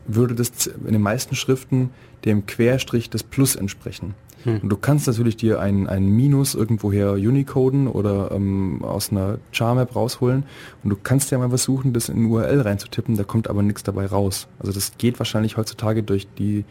[0.07, 1.89] würde das in den meisten Schriften
[2.23, 4.15] dem Querstrich des Plus entsprechen.
[4.63, 9.95] Und du kannst natürlich dir ein, ein Minus irgendwoher Unicoden oder ähm, aus einer Char-Map
[9.95, 10.43] rausholen
[10.83, 14.05] und du kannst ja mal versuchen, das in URL reinzutippen, da kommt aber nichts dabei
[14.05, 14.47] raus.
[14.59, 16.65] Also das geht wahrscheinlich heutzutage durch die,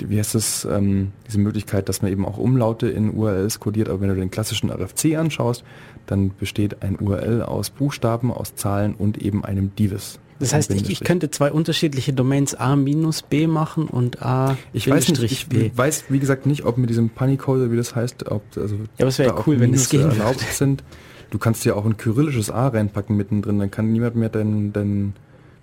[0.00, 3.88] die wie heißt das, ähm, diese Möglichkeit, dass man eben auch Umlaute in URLs kodiert,
[3.88, 5.64] aber wenn du den klassischen RFC anschaust,
[6.06, 10.18] dann besteht ein URL aus Buchstaben, aus Zahlen und eben einem Divis.
[10.38, 14.88] Das heißt, ich, ich könnte zwei unterschiedliche Domains A minus B machen und A Ich
[14.88, 15.70] weiß nicht, ich B.
[15.74, 19.08] weiß wie gesagt nicht, ob mit diesem Punycode, wie das heißt, ob also Ja, aber
[19.08, 20.52] es wäre cool, wenn es Minus gehen erlaubt würde.
[20.52, 20.84] sind.
[21.30, 25.14] Du kannst ja auch ein kyrillisches A reinpacken mittendrin, dann kann niemand mehr dein, dein,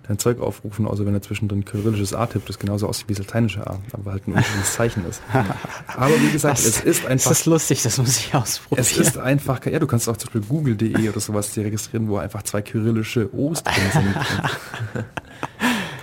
[0.06, 3.26] dein Zeug aufrufen, außer wenn er zwischendrin kyrillisches A tippt, das genauso aussieht wie das
[3.26, 5.22] lateinische A, aber halt ein unterschiedliches Zeichen ist.
[5.96, 8.80] Aber wie gesagt, Das- es ist Das einfach ist lustig, das muss ich ausprobieren.
[8.86, 12.16] es ist einfach, ja, du kannst auch zum Beispiel google.de oder sowas dir registrieren, wo
[12.18, 14.14] einfach zwei kyrillische O's drin sind.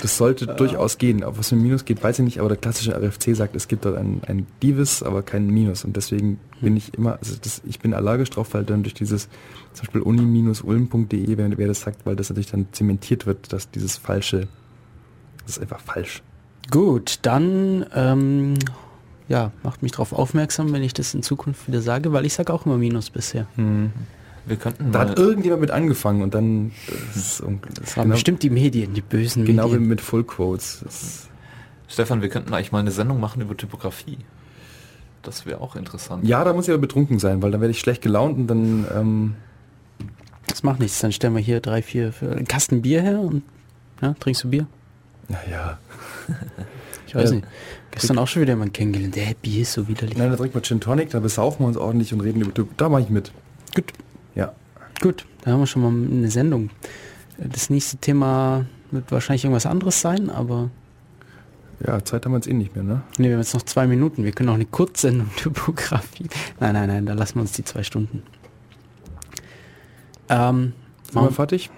[0.02, 1.24] Das sollte durchaus gehen.
[1.24, 3.86] Ob was mit Minus geht, weiß ich nicht, aber der klassische RFC sagt, es gibt
[3.86, 5.86] dort ein, ein Divis, aber kein Minus.
[5.86, 9.30] Und deswegen bin ich immer, also das, ich bin allergisch drauf, weil dann durch dieses,
[9.74, 13.98] zum Beispiel uni-ulm.de, wer, wer das sagt, weil das natürlich dann zementiert wird, dass dieses
[13.98, 14.48] falsche,
[15.46, 16.24] das ist einfach falsch.
[16.72, 18.56] Gut, dann ähm,
[19.28, 22.52] ja, macht mich darauf aufmerksam, wenn ich das in Zukunft wieder sage, weil ich sage
[22.54, 23.48] auch immer Minus bisher.
[24.46, 26.72] Wir könnten Da hat irgendjemand mit angefangen und dann,
[27.14, 29.88] das un- das Das waren genau, bestimmt die Medien, die bösen genau wie Medien.
[29.90, 30.82] mit Full Quotes.
[30.84, 31.28] Das,
[31.88, 34.18] Stefan, wir könnten eigentlich mal eine Sendung machen über Typografie.
[35.22, 36.26] Das wäre auch interessant.
[36.28, 38.86] Ja, da muss ich aber betrunken sein, weil dann werde ich schlecht gelaunt und dann,
[38.96, 39.36] ähm,
[40.48, 43.44] Das macht nichts, dann stellen wir hier drei, vier, vier einen Kasten Bier her und
[44.02, 44.66] ja, trinkst du Bier?
[45.30, 45.78] Naja.
[47.08, 47.36] Ich weiß Ja.
[47.36, 47.48] nicht.
[47.92, 49.18] Gestern auch schon wieder jemand kennengelernt.
[49.18, 50.18] Der Bier ist so widerlich.
[50.18, 52.70] Nein, dann trinken wir Gin Tonic, dann besaufen wir uns ordentlich und reden über Typ.
[52.78, 53.34] Da mache ich mit.
[53.76, 53.84] Gut.
[55.02, 56.70] Gut, da haben wir schon mal eine Sendung.
[57.38, 60.70] Das nächste Thema wird wahrscheinlich irgendwas anderes sein, aber
[61.86, 63.02] Ja, Zeit haben wir jetzt eh nicht mehr, ne?
[63.18, 64.24] ne, wir haben jetzt noch zwei Minuten.
[64.24, 66.28] Wir können auch eine Kurzsendung Typografie.
[66.60, 68.22] Nein, nein, nein, da lassen wir uns die zwei Stunden.
[70.30, 70.74] Ähm,
[71.12, 71.72] Sind wir fertig?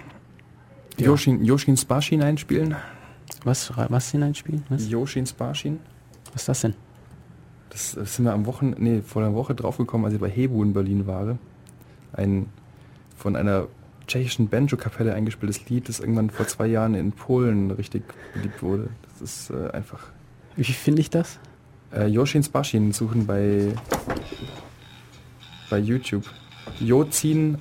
[1.00, 1.08] Ja.
[1.08, 2.76] Yoshin, Yoshin Sparshin einspielen?
[3.46, 4.64] was, was hineinspielen?
[4.70, 4.90] Was?
[4.90, 5.80] Yoshin Sparshin?
[6.34, 6.76] was ist das denn?
[7.70, 10.74] Das sind wir am Wochen, nee, vor einer Woche draufgekommen, als ich bei Hebu in
[10.74, 11.38] Berlin war.
[12.12, 12.48] Ein
[13.24, 13.68] von einer
[14.06, 18.90] tschechischen Banjo-Kapelle eingespieltes Lied, das irgendwann vor zwei Jahren in Polen richtig beliebt wurde.
[19.14, 20.02] Das ist äh, einfach.
[20.58, 21.40] Wie finde ich das?
[21.96, 23.74] Äh, Yoshin Sparshin suchen bei
[25.70, 26.30] bei YouTube.
[26.82, 27.60] Jozin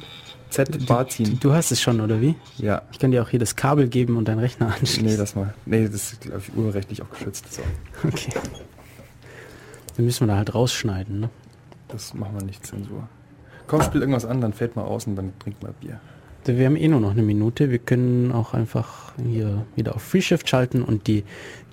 [0.50, 1.38] Z Barzin.
[1.38, 2.34] Du hast es schon, oder wie?
[2.58, 2.82] Ja.
[2.90, 5.04] Ich kann dir auch hier das Kabel geben und deinen Rechner anschließen.
[5.04, 5.54] Nee, das mal.
[5.64, 7.52] Nee, das ist, glaube ich, urrechtlich auch geschützt.
[7.52, 7.62] So.
[8.06, 8.32] Okay.
[9.96, 11.30] Dann müssen wir da halt rausschneiden, ne?
[11.86, 13.08] Das machen wir nicht Zensur.
[13.72, 15.98] Komm, spiel irgendwas an, dann fällt mal aus und dann trinkt mal Bier.
[16.44, 17.70] Wir haben eh nur noch eine Minute.
[17.70, 21.24] Wir können auch einfach hier wieder auf FreeShift schalten und die,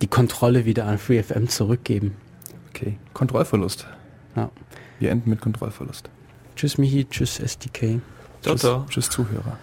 [0.02, 2.16] die Kontrolle wieder an FreeFM zurückgeben.
[2.70, 2.98] Okay.
[3.14, 3.86] Kontrollverlust.
[4.38, 4.50] Ja.
[5.00, 6.10] Wir enden mit Kontrollverlust.
[6.56, 8.00] Tschüss Michi, tschüss SDK.
[8.42, 8.86] Ciao, tschüss, ciao.
[8.88, 9.58] tschüss Zuhörer.